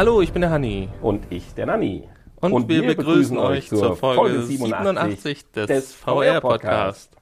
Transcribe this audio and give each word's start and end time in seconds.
Hallo, 0.00 0.22
ich 0.22 0.32
bin 0.32 0.40
der 0.40 0.50
Hanni. 0.50 0.88
Und 1.02 1.26
ich, 1.28 1.52
der 1.52 1.66
Nanni. 1.66 2.08
Und, 2.40 2.70
wir, 2.70 2.86
begrüßen, 2.86 3.36
euch 3.36 3.68
zur 3.68 3.94
Folge 3.96 4.40
87 4.44 5.50
des, 5.52 5.66
des 5.66 5.94
VR-Podcasts. 5.94 7.14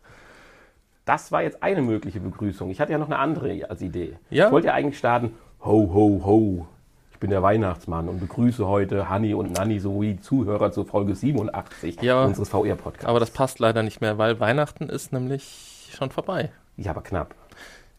Das 1.04 1.32
war 1.32 1.42
jetzt 1.42 1.60
eine 1.60 1.82
mögliche 1.82 2.20
Begrüßung. 2.20 2.70
Ich 2.70 2.80
hatte 2.80 2.92
ja 2.92 2.98
noch 2.98 3.08
eine 3.08 3.18
andere 3.18 3.68
als 3.68 3.82
Idee. 3.82 4.16
Ja? 4.30 4.46
Ich 4.46 4.52
wollte 4.52 4.68
ja 4.68 4.74
eigentlich 4.74 4.96
starten, 4.96 5.34
ho, 5.64 5.90
ho, 5.92 6.22
ho. 6.24 6.68
Ich 7.10 7.18
bin 7.18 7.30
der 7.30 7.42
Weihnachtsmann 7.42 8.08
und 8.08 8.20
begrüße 8.20 8.64
heute 8.64 9.08
Hanni 9.08 9.34
und 9.34 9.54
Nanni 9.54 9.80
sowie 9.80 10.20
Zuhörer 10.20 10.70
zur 10.70 10.86
Folge 10.86 11.16
87 11.16 12.00
Ja. 12.00 12.26
unseres 12.26 12.48
VR-Podcasts. 12.48 13.06
Aber 13.06 13.18
das 13.18 13.32
passt 13.32 13.58
leider 13.58 13.82
nicht 13.82 14.00
mehr, 14.00 14.18
weil 14.18 14.38
Weihnachten 14.38 14.88
ist 14.88 15.12
nämlich 15.12 15.90
schon 15.96 16.12
vorbei. 16.12 16.52
Ja, 16.76 16.92
aber 16.92 17.02
knapp. 17.02 17.34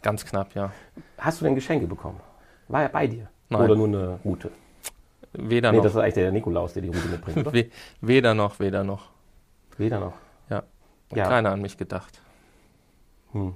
Ganz 0.02 0.26
knapp, 0.26 0.56
ja. 0.56 0.72
Hast 1.18 1.42
du 1.42 1.44
denn 1.44 1.56
Geschenke 1.56 1.86
bekommen? 1.86 2.22
War 2.70 2.84
er 2.84 2.90
bei 2.90 3.08
dir? 3.08 3.28
Nein. 3.50 3.62
Oder 3.64 3.76
nur 3.76 3.88
eine 3.88 4.20
Route? 4.24 4.52
Weder 5.34 5.72
Nee, 5.72 5.78
noch. 5.78 5.84
das 5.84 5.94
ist 5.94 6.00
eigentlich 6.00 6.14
der 6.16 6.32
Nikolaus, 6.32 6.74
der 6.74 6.82
die 6.82 6.90
Route 6.90 7.08
mitbringt? 7.08 7.46
We 7.54 7.70
weder 8.02 8.34
noch, 8.34 8.60
weder 8.60 8.84
noch. 8.84 9.10
Weder 9.78 10.00
noch. 10.00 10.14
Ja. 10.50 10.64
Ja. 11.14 11.28
keiner 11.28 11.52
an 11.52 11.62
mich 11.62 11.78
gedacht. 11.78 12.22
Hm. 13.32 13.54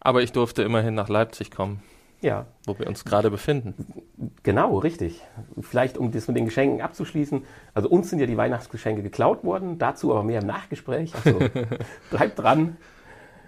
Aber 0.00 0.22
ich 0.22 0.32
durfte 0.32 0.62
immerhin 0.62 0.94
nach 0.94 1.08
Leipzig 1.08 1.50
kommen, 1.50 1.82
Ja, 2.20 2.46
wo 2.66 2.78
wir 2.78 2.86
uns 2.86 3.04
gerade 3.04 3.30
befinden. 3.30 4.02
Genau, 4.42 4.78
richtig. 4.78 5.22
Vielleicht, 5.60 5.96
um 5.98 6.10
das 6.12 6.28
mit 6.28 6.36
den 6.36 6.44
Geschenken 6.44 6.82
abzuschließen. 6.82 7.42
Also 7.74 7.88
uns 7.88 8.10
sind 8.10 8.18
ja 8.18 8.26
die 8.26 8.36
Weihnachtsgeschenke 8.36 9.02
geklaut 9.02 9.44
worden, 9.44 9.78
dazu 9.78 10.12
aber 10.12 10.22
mehr 10.24 10.40
im 10.40 10.46
Nachgespräch. 10.46 11.12
Also 11.24 11.38
bleibt 12.10 12.38
dran. 12.38 12.76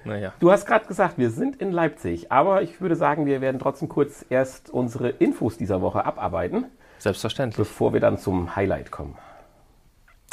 Naja. 0.05 0.33
Du 0.39 0.53
hast 0.53 0.67
gerade 0.67 0.87
gesagt, 0.87 1.19
wir 1.19 1.31
sind 1.31 1.57
in 1.57 1.73
Leipzig, 1.73 2.31
aber 2.31 2.63
ich 2.63 2.81
würde 2.81 2.95
sagen, 2.95 3.27
wir 3.27 3.41
werden 3.41 3.59
trotzdem 3.59 3.89
kurz 3.89 4.25
erst 4.31 4.71
unsere 4.71 5.09
Infos 5.11 5.57
dieser 5.59 5.83
Woche 5.83 6.05
abarbeiten, 6.05 6.67
Selbstverständlich. 6.99 7.57
bevor 7.69 7.93
wir 7.93 8.01
dann 8.01 8.19
zum 8.19 8.55
Highlight 8.57 8.91
kommen. 8.91 9.17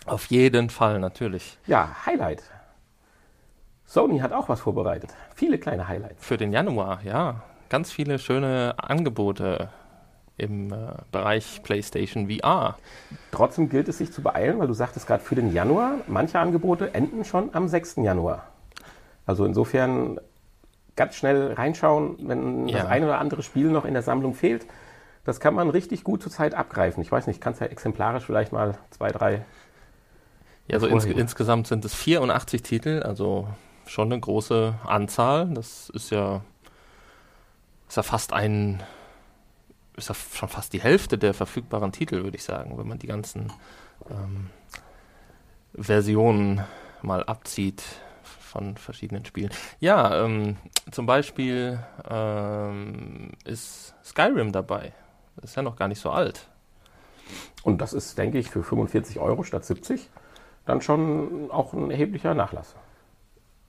Auf 0.05 0.25
jeden 0.25 0.69
Fall, 0.69 0.99
natürlich. 0.99 1.57
Ja, 1.65 1.95
Highlight. 2.05 2.43
Sony 3.85 4.19
hat 4.19 4.33
auch 4.33 4.49
was 4.49 4.61
vorbereitet. 4.61 5.11
Viele 5.35 5.57
kleine 5.59 5.87
Highlights. 5.87 6.25
Für 6.25 6.37
den 6.37 6.51
Januar, 6.51 6.99
ja. 7.03 7.41
Ganz 7.69 7.91
viele 7.91 8.19
schöne 8.19 8.75
Angebote 8.77 9.69
im 10.37 10.71
äh, 10.73 10.77
Bereich 11.11 11.61
PlayStation 11.63 12.27
VR. 12.29 12.77
Trotzdem 13.31 13.69
gilt 13.69 13.87
es 13.87 13.99
sich 13.99 14.11
zu 14.11 14.21
beeilen, 14.21 14.59
weil 14.59 14.67
du 14.67 14.73
sagtest 14.73 15.05
gerade 15.07 15.23
für 15.23 15.35
den 15.35 15.53
Januar, 15.53 15.95
manche 16.07 16.39
Angebote 16.39 16.93
enden 16.93 17.23
schon 17.23 17.53
am 17.53 17.67
6. 17.67 17.97
Januar. 17.97 18.43
Also 19.25 19.45
insofern 19.45 20.19
ganz 20.95 21.15
schnell 21.15 21.53
reinschauen, 21.53 22.17
wenn 22.27 22.67
Ja. 22.67 22.79
das 22.79 22.87
ein 22.87 23.03
oder 23.03 23.19
andere 23.19 23.43
Spiel 23.43 23.69
noch 23.69 23.85
in 23.85 23.93
der 23.93 24.03
Sammlung 24.03 24.33
fehlt. 24.33 24.65
Das 25.25 25.39
kann 25.39 25.53
man 25.53 25.69
richtig 25.69 26.03
gut 26.03 26.21
zurzeit 26.21 26.53
abgreifen. 26.53 27.01
Ich 27.01 27.11
weiß 27.11 27.27
nicht, 27.27 27.39
kannst 27.39 27.61
ja 27.61 27.67
exemplarisch 27.67 28.25
vielleicht 28.25 28.51
mal 28.51 28.77
zwei, 28.89 29.09
drei. 29.09 29.45
Ja, 30.67 30.75
also 30.75 30.87
ins, 30.87 31.05
insgesamt 31.05 31.67
sind 31.67 31.85
es 31.85 31.93
84 31.93 32.61
Titel, 32.61 33.01
also 33.03 33.47
schon 33.85 34.11
eine 34.11 34.19
große 34.19 34.75
Anzahl. 34.85 35.47
Das 35.53 35.89
ist 35.89 36.09
ja, 36.09 36.41
ist 37.87 37.95
ja 37.95 38.03
fast 38.03 38.33
ein, 38.33 38.83
ist 39.95 40.09
ja 40.09 40.15
schon 40.15 40.49
fast 40.49 40.73
die 40.73 40.81
Hälfte 40.81 41.17
der 41.17 41.33
verfügbaren 41.33 41.91
Titel, 41.91 42.23
würde 42.23 42.37
ich 42.37 42.43
sagen, 42.43 42.77
wenn 42.77 42.87
man 42.87 42.99
die 42.99 43.07
ganzen 43.07 43.51
ähm, 44.09 44.49
Versionen 45.73 46.63
mal 47.01 47.23
abzieht 47.23 47.83
von 48.23 48.77
verschiedenen 48.77 49.25
Spielen. 49.25 49.51
Ja, 49.79 50.23
ähm, 50.23 50.57
zum 50.91 51.05
Beispiel 51.05 51.79
ähm, 52.09 53.31
ist 53.45 53.95
Skyrim 54.03 54.51
dabei. 54.51 54.93
Ist 55.41 55.55
ja 55.55 55.61
noch 55.61 55.75
gar 55.75 55.87
nicht 55.87 55.99
so 55.99 56.09
alt. 56.11 56.47
Und 57.63 57.79
das 57.81 57.93
ist, 57.93 58.17
denke 58.17 58.37
ich, 58.37 58.49
für 58.49 58.63
45 58.63 59.19
Euro 59.19 59.43
statt 59.43 59.65
70 59.65 60.09
dann 60.65 60.81
schon 60.81 61.49
auch 61.51 61.73
ein 61.73 61.91
erheblicher 61.91 62.33
Nachlass. 62.33 62.75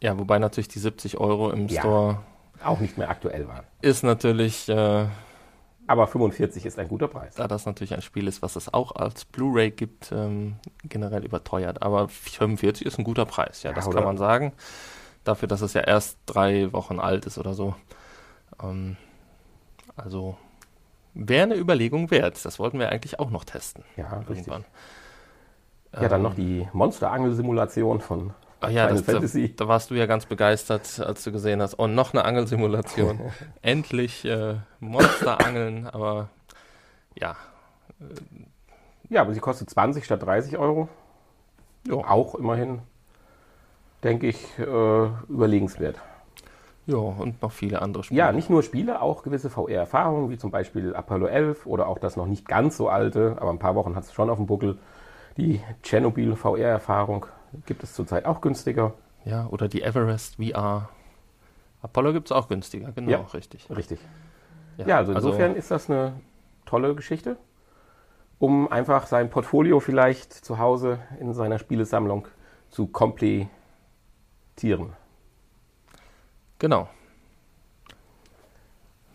Ja, 0.00 0.18
wobei 0.18 0.38
natürlich 0.38 0.68
die 0.68 0.78
70 0.78 1.18
Euro 1.18 1.50
im 1.50 1.68
Ja. 1.68 1.80
Store 1.80 2.18
Auch 2.62 2.78
nicht 2.80 2.98
mehr 2.98 3.08
aktuell 3.10 3.48
waren. 3.48 3.64
ist 3.80 4.02
natürlich, 4.04 4.68
äh, 4.68 5.06
Aber 5.86 6.06
45 6.06 6.66
ist 6.66 6.78
ein 6.78 6.88
guter 6.88 7.08
Preis. 7.08 7.34
da 7.34 7.48
das 7.48 7.66
natürlich 7.66 7.94
ein 7.94 8.02
Spiel 8.02 8.28
ist, 8.28 8.42
was 8.42 8.56
es 8.56 8.72
auch 8.72 8.92
als 8.96 9.24
Blu-ray 9.24 9.70
gibt, 9.70 10.12
ähm, 10.12 10.56
generell 10.84 11.24
überteuert. 11.24 11.82
Aber 11.82 12.08
45 12.08 12.86
ist 12.86 12.98
ein 12.98 13.04
guter 13.04 13.26
Preis, 13.26 13.62
ja, 13.62 13.70
Ja, 13.70 13.76
das 13.76 13.86
oder? 13.86 13.96
kann 13.96 14.04
man 14.04 14.18
sagen. 14.18 14.52
Dafür, 15.24 15.48
dass 15.48 15.62
es 15.62 15.72
ja 15.72 15.80
erst 15.82 16.18
drei 16.26 16.72
Wochen 16.72 17.00
alt 17.00 17.26
ist 17.26 17.38
oder 17.38 17.54
so. 17.54 17.74
Ähm, 18.62 18.96
also 19.96 20.36
wäre 21.14 21.44
eine 21.44 21.56
Überlegung 21.56 22.10
wert. 22.10 22.44
Das 22.44 22.58
wollten 22.58 22.78
wir 22.78 22.90
eigentlich 22.90 23.18
auch 23.20 23.30
noch 23.30 23.44
testen. 23.44 23.84
Ja, 23.96 24.18
richtig. 24.28 24.38
Irgendwann. 24.48 24.64
Ja, 25.98 26.08
dann 26.08 26.20
Ähm, 26.20 26.22
noch 26.22 26.34
die 26.34 26.68
Monsterangel-Simulation 26.72 28.00
von 28.00 28.34
Ach 28.60 28.70
ja, 28.70 28.88
das, 28.88 29.04
da, 29.04 29.12
Fantasy. 29.12 29.54
da 29.56 29.68
warst 29.68 29.90
du 29.90 29.94
ja 29.94 30.06
ganz 30.06 30.26
begeistert, 30.26 30.98
als 31.00 31.22
du 31.22 31.32
gesehen 31.32 31.60
hast. 31.62 31.74
Und 31.74 31.94
noch 31.94 32.12
eine 32.14 32.24
Angelsimulation. 32.24 33.20
Endlich 33.62 34.24
äh, 34.24 34.56
Monsterangeln, 34.80 35.86
aber 35.86 36.30
ja, 37.14 37.36
Ja, 39.08 39.20
aber 39.20 39.34
sie 39.34 39.40
kostet 39.40 39.70
20 39.70 40.04
statt 40.04 40.22
30 40.22 40.56
Euro. 40.58 40.88
Ja. 41.86 41.94
Auch 41.96 42.34
immerhin, 42.34 42.80
denke 44.02 44.26
ich, 44.28 44.58
äh, 44.58 45.06
überlegenswert. 45.28 46.00
Ja, 46.86 46.96
und 46.96 47.40
noch 47.42 47.52
viele 47.52 47.80
andere 47.80 48.04
Spiele. 48.04 48.18
Ja, 48.18 48.32
nicht 48.32 48.50
nur 48.50 48.62
Spiele, 48.62 49.00
auch 49.00 49.22
gewisse 49.22 49.50
VR-Erfahrungen, 49.50 50.30
wie 50.30 50.36
zum 50.36 50.50
Beispiel 50.50 50.94
Apollo 50.94 51.26
11 51.26 51.66
oder 51.66 51.88
auch 51.88 51.98
das 51.98 52.16
noch 52.16 52.26
nicht 52.26 52.46
ganz 52.46 52.76
so 52.76 52.88
alte, 52.88 53.36
aber 53.40 53.50
ein 53.50 53.58
paar 53.58 53.74
Wochen 53.74 53.96
hat 53.96 54.04
es 54.04 54.12
schon 54.12 54.28
auf 54.30 54.36
dem 54.38 54.46
Buckel. 54.46 54.78
Die 55.36 55.60
Tschernobyl 55.82 56.36
VR-Erfahrung 56.36 57.26
gibt 57.66 57.82
es 57.82 57.94
zurzeit 57.94 58.26
auch 58.26 58.40
günstiger. 58.40 58.92
Ja, 59.24 59.46
oder 59.46 59.68
die 59.68 59.82
Everest 59.82 60.36
VR. 60.36 60.88
Apollo 61.82 62.12
gibt 62.12 62.28
es 62.28 62.32
auch 62.32 62.48
günstiger, 62.48 62.92
genau, 62.92 63.10
Ja. 63.10 63.18
richtig. 63.34 63.68
Richtig. 63.74 63.98
Ja, 64.76 64.98
also 64.98 65.12
insofern 65.12 65.54
ist 65.54 65.70
das 65.70 65.88
eine 65.88 66.14
tolle 66.66 66.94
Geschichte, 66.94 67.36
um 68.38 68.70
einfach 68.70 69.06
sein 69.06 69.30
Portfolio 69.30 69.80
vielleicht 69.80 70.32
zu 70.32 70.58
Hause 70.58 70.98
in 71.20 71.32
seiner 71.32 71.58
Spielesammlung 71.58 72.26
zu 72.70 72.86
komplettieren. 72.86 73.48
Genau. 76.64 76.88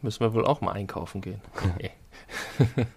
Müssen 0.04 0.20
wir 0.20 0.36
wohl 0.36 0.46
auch 0.46 0.62
mal 0.62 0.74
einkaufen 0.74 1.20
gehen. 1.20 1.42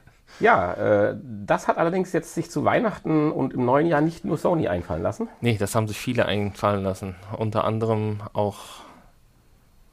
Ja, 0.41 0.73
äh, 0.73 1.17
das 1.23 1.69
hat 1.69 1.77
allerdings 1.77 2.13
jetzt 2.13 2.35
sich 2.35 2.51
zu 2.51 2.65
Weihnachten 2.65 3.31
und 3.31 3.53
im 3.53 3.65
neuen 3.67 3.87
Jahr 3.87 4.01
nicht 4.01 4.25
nur 4.25 4.39
Sony 4.39 4.67
einfallen 4.67 5.03
lassen. 5.03 5.29
nee, 5.41 5.57
das 5.59 5.75
haben 5.75 5.87
sich 5.87 5.99
viele 5.99 6.25
einfallen 6.27 6.83
lassen. 6.83 7.15
Unter 7.37 7.65
anderem 7.65 8.23
auch 8.33 8.59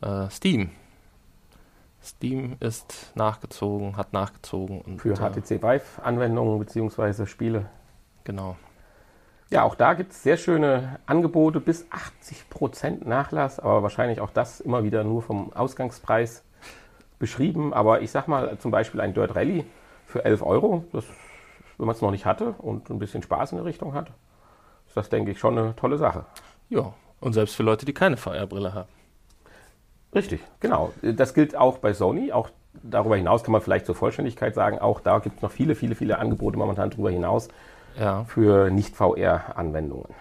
äh, 0.02 0.30
Steam. 0.30 0.72
Steam 2.02 2.56
ist 2.62 3.12
nachgezogen, 3.16 3.98
hat 3.98 4.14
nachgezogen. 4.14 4.81
Und, 4.81 5.02
Für 5.02 5.12
äh, 5.12 5.18
HTC 5.18 5.62
Vive-Anwendungen 5.62 6.58
bzw. 6.59 7.25
Spiele. 7.25 7.66
Genau. 8.24 8.56
Ja, 9.52 9.64
auch 9.64 9.74
da 9.74 9.96
gibt 9.96 10.12
es 10.12 10.22
sehr 10.22 10.38
schöne 10.38 11.00
Angebote, 11.08 11.60
bis 11.60 11.88
80% 11.88 13.08
Nachlass, 13.08 13.60
aber 13.60 13.82
wahrscheinlich 13.82 14.22
auch 14.22 14.30
das 14.30 14.60
immer 14.60 14.84
wieder 14.84 15.04
nur 15.04 15.24
vom 15.24 15.52
Ausgangspreis 15.54 16.44
beschrieben. 17.18 17.74
Aber 17.74 18.02
ich 18.02 18.12
sag 18.12 18.28
mal, 18.28 18.60
zum 18.60 18.70
Beispiel 18.70 19.02
ein 19.02 19.16
Dirt 19.16 19.36
Rally 19.36 19.66
für 20.06 20.24
11 20.24 20.44
Euro, 20.44 20.86
das, 20.94 21.06
wenn 21.78 21.88
man 21.88 21.96
es 21.96 22.02
noch 22.02 22.12
nicht 22.12 22.28
hatte 22.28 22.54
und 22.60 22.92
ein 22.92 23.00
bisschen 23.00 23.24
Spaß 23.24 23.54
in 23.54 23.58
der 23.58 23.66
Richtung 23.66 23.96
hat, 23.96 24.12
ist 24.88 24.96
das, 24.96 25.10
denke 25.10 25.32
ich, 25.32 25.40
schon 25.40 25.58
eine 25.58 25.76
tolle 25.76 25.98
Sache. 25.98 26.26
Ja, 26.70 26.94
und 27.20 27.34
selbst 27.34 27.56
für 27.56 27.64
Leute, 27.64 27.86
die 27.88 27.94
keine 27.94 28.18
VR-Brille 28.18 28.74
haben. 28.74 28.90
Richtig, 30.14 30.42
genau. 30.60 30.92
Das 31.02 31.34
gilt 31.34 31.56
auch 31.56 31.80
bei 31.80 31.94
Sony. 31.94 32.31
Auch 32.31 32.50
darüber 32.84 33.16
hinaus 33.16 33.44
kann 33.44 33.52
man 33.52 33.62
vielleicht 33.62 33.86
zur 33.86 33.95
Vollständigkeit 33.95 34.54
sagen, 34.54 34.80
auch 34.80 35.00
da 35.00 35.19
gibt 35.19 35.38
es 35.38 35.42
noch 35.42 35.52
viele, 35.52 35.75
viele, 35.75 35.95
viele 35.95 36.19
Angebote 36.19 36.57
momentan 36.57 36.92
darüber 36.92 37.10
hinaus 37.10 37.50
Ja. 38.00 38.24
für 38.24 38.69
Nicht-VR-Anwendungen. 38.72 40.16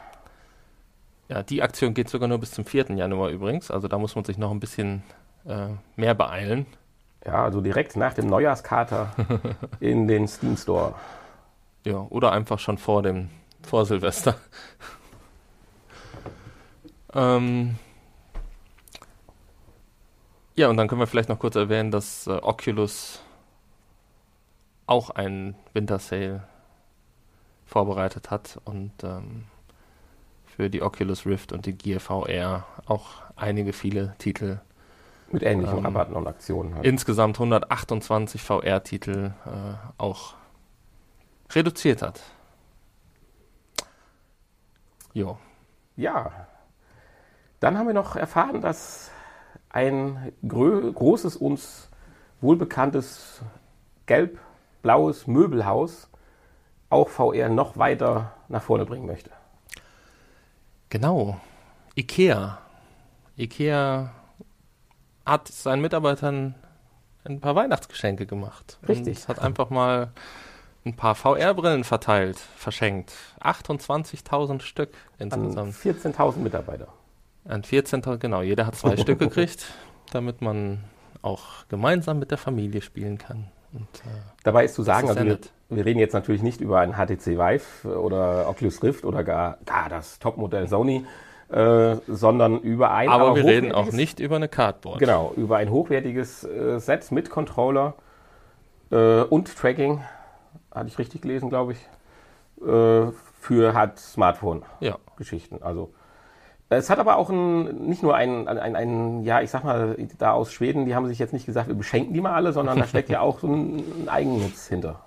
Ja, 1.28 1.42
die 1.42 1.62
Aktion 1.62 1.94
geht 1.94 2.08
sogar 2.08 2.28
nur 2.28 2.38
bis 2.38 2.50
zum 2.50 2.64
4. 2.64 2.90
Januar 2.96 3.28
übrigens. 3.30 3.70
Also 3.70 3.86
da 3.86 3.98
muss 3.98 4.16
man 4.16 4.24
sich 4.24 4.36
noch 4.36 4.50
ein 4.50 4.60
bisschen 4.60 5.02
äh, 5.46 5.68
mehr 5.94 6.14
beeilen. 6.14 6.66
Ja, 7.24 7.44
also 7.44 7.60
direkt 7.60 7.96
nach 7.96 8.14
dem 8.14 8.26
Neujahrskater 8.26 9.10
in 9.80 10.08
den 10.08 10.26
Steam 10.26 10.56
Store. 10.56 10.94
Ja, 11.84 12.06
oder 12.10 12.32
einfach 12.32 12.58
schon 12.58 12.78
vor 12.78 13.02
dem, 13.02 13.30
vor 13.62 13.84
Silvester. 13.86 14.34
ähm, 17.14 17.76
ja, 20.56 20.68
und 20.68 20.76
dann 20.76 20.88
können 20.88 21.00
wir 21.00 21.06
vielleicht 21.06 21.28
noch 21.28 21.38
kurz 21.38 21.54
erwähnen, 21.54 21.90
dass 21.90 22.26
äh, 22.26 22.30
Oculus 22.30 23.22
auch 24.86 25.10
einen 25.10 25.54
Winter 25.74 25.98
Sale 25.98 26.42
vorbereitet 27.68 28.30
hat 28.30 28.58
und 28.64 28.92
ähm, 29.04 29.44
für 30.46 30.70
die 30.70 30.82
Oculus 30.82 31.26
Rift 31.26 31.52
und 31.52 31.66
die 31.66 31.74
Gear 31.76 32.00
VR 32.00 32.64
auch 32.86 33.22
einige 33.36 33.72
viele 33.72 34.14
Titel 34.18 34.58
Mit 35.30 35.42
ähnlichen 35.42 35.78
Ähm, 35.78 35.84
Rabatten 35.84 36.16
und 36.16 36.26
Aktionen. 36.26 36.74
Halt. 36.74 36.86
Insgesamt 36.86 37.36
128 37.36 38.42
VR-Titel 38.42 39.32
äh, 39.46 39.50
auch 39.98 40.34
reduziert 41.50 42.02
hat. 42.02 42.22
Jo. 45.12 45.38
Ja. 45.96 46.32
Dann 47.60 47.76
haben 47.76 47.86
wir 47.86 47.94
noch 47.94 48.16
erfahren, 48.16 48.60
dass 48.60 49.10
ein 49.68 50.32
großes, 50.46 51.36
uns 51.36 51.90
wohlbekanntes 52.40 53.42
gelb-blaues 54.06 55.26
Möbelhaus 55.26 56.08
auch 56.90 57.08
VR 57.08 57.48
noch 57.48 57.76
weiter 57.76 58.32
nach 58.48 58.62
vorne 58.62 58.84
bringen 58.84 59.06
möchte. 59.06 59.30
Genau. 60.88 61.38
IKEA. 61.96 62.58
IKEA 63.36 64.10
hat 65.26 65.48
seinen 65.48 65.82
Mitarbeitern 65.82 66.54
ein 67.24 67.40
paar 67.40 67.54
Weihnachtsgeschenke 67.54 68.26
gemacht. 68.26 68.78
Richtig. 68.88 69.18
Und 69.18 69.28
hat 69.28 69.38
einfach 69.40 69.70
mal 69.70 70.12
ein 70.84 70.96
paar 70.96 71.14
VR-Brillen 71.14 71.84
verteilt, 71.84 72.38
verschenkt. 72.38 73.12
28.000 73.40 74.62
Stück 74.62 74.90
insgesamt. 75.18 75.74
14.000 75.74 76.38
Mitarbeiter. 76.38 76.88
An 77.44 77.62
14.000, 77.62 78.18
genau. 78.18 78.42
Jeder 78.42 78.66
hat 78.66 78.76
zwei 78.76 78.96
Stück 78.96 79.18
gekriegt, 79.18 79.66
damit 80.10 80.40
man 80.40 80.84
auch 81.20 81.66
gemeinsam 81.68 82.18
mit 82.18 82.30
der 82.30 82.38
Familie 82.38 82.80
spielen 82.80 83.18
kann. 83.18 83.50
Und, 83.72 83.82
äh, 83.82 84.08
Dabei 84.44 84.64
ist 84.64 84.74
zu 84.74 84.82
sagen, 84.82 85.08
ist 85.08 85.16
also 85.16 85.28
wir, 85.28 85.38
wir, 85.68 85.84
reden 85.84 85.98
jetzt 85.98 86.14
natürlich 86.14 86.42
nicht 86.42 86.60
über 86.60 86.80
ein 86.80 86.94
HTC 86.94 87.38
Vive 87.38 87.98
oder 87.98 88.48
Oculus 88.48 88.82
Rift 88.82 89.04
oder 89.04 89.24
gar, 89.24 89.58
gar 89.66 89.88
das 89.88 90.18
Topmodell 90.18 90.68
Sony, 90.68 91.04
äh, 91.50 91.96
sondern 92.06 92.60
über 92.60 92.92
ein. 92.92 93.08
Aber, 93.08 93.28
aber 93.28 93.36
wir 93.36 93.44
reden 93.44 93.72
auch 93.72 93.92
nicht 93.92 94.20
über 94.20 94.36
eine 94.36 94.48
Cardboard. 94.48 94.98
Genau, 94.98 95.32
über 95.36 95.56
ein 95.56 95.70
hochwertiges 95.70 96.44
äh, 96.44 96.78
Set 96.78 97.10
mit 97.12 97.30
Controller 97.30 97.94
äh, 98.90 99.22
und 99.22 99.54
Tracking, 99.56 100.02
hatte 100.74 100.88
ich 100.88 100.98
richtig 100.98 101.22
gelesen, 101.22 101.48
glaube 101.48 101.72
ich, 101.72 101.78
äh, 102.66 103.10
für 103.40 103.74
halt 103.74 103.98
Smartphone-Geschichten. 103.98 105.56
Ja. 105.56 105.62
Also 105.62 105.92
es 106.70 106.90
hat 106.90 106.98
aber 106.98 107.16
auch 107.16 107.30
ein, 107.30 107.86
nicht 107.86 108.02
nur 108.02 108.14
ein, 108.14 108.46
ein, 108.46 108.76
ein, 108.76 109.24
ja, 109.24 109.40
ich 109.40 109.50
sag 109.50 109.64
mal, 109.64 109.96
da 110.18 110.32
aus 110.32 110.52
Schweden, 110.52 110.84
die 110.84 110.94
haben 110.94 111.06
sich 111.06 111.18
jetzt 111.18 111.32
nicht 111.32 111.46
gesagt, 111.46 111.68
wir 111.68 111.74
beschenken 111.74 112.12
die 112.12 112.20
mal 112.20 112.34
alle, 112.34 112.52
sondern 112.52 112.78
da 112.78 112.86
steckt 112.86 113.08
ja 113.08 113.20
auch 113.20 113.38
so 113.38 113.46
ein, 113.46 113.78
ein 114.02 114.08
Eigennutz 114.08 114.68
hinter. 114.68 115.00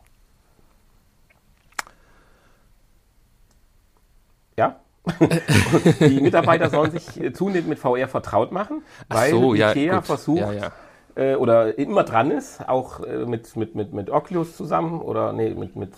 Ja? 4.57 4.77
die 5.99 6.21
Mitarbeiter 6.21 6.69
sollen 6.71 6.91
sich 6.91 7.33
zunehmend 7.35 7.69
mit 7.69 7.79
VR 7.79 8.07
vertraut 8.07 8.51
machen, 8.51 8.81
weil 9.07 9.29
so, 9.29 9.53
ja, 9.53 9.71
IKEA 9.71 9.97
gut. 9.97 10.05
versucht 10.05 10.39
ja, 10.39 10.51
ja. 10.51 10.71
Äh, 11.15 11.35
oder 11.35 11.77
immer 11.77 12.03
dran 12.03 12.31
ist, 12.31 12.67
auch 12.67 13.01
äh, 13.01 13.25
mit, 13.25 13.55
mit, 13.55 13.75
mit, 13.75 13.93
mit 13.93 14.09
Oculus 14.09 14.57
zusammen 14.57 14.99
oder 14.99 15.31
nee, 15.31 15.53
mit, 15.53 15.75
mit 15.75 15.93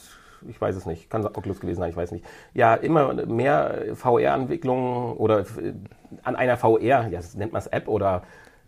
ich 0.48 0.60
weiß 0.60 0.76
es 0.76 0.86
nicht, 0.86 1.10
kann 1.10 1.26
Oculus 1.26 1.60
gewesen 1.60 1.80
sein, 1.80 1.90
ich 1.90 1.96
weiß 1.96 2.12
nicht. 2.12 2.26
Ja, 2.54 2.76
immer 2.76 3.14
mehr 3.26 3.96
VR-Entwicklungen 3.96 5.18
oder 5.18 5.40
äh, 5.40 5.74
an 6.24 6.36
einer 6.36 6.58
VR, 6.58 7.08
ja, 7.08 7.20
nennt 7.36 7.54
man 7.54 7.60
es 7.60 7.68
App 7.68 7.88
oder 7.88 8.24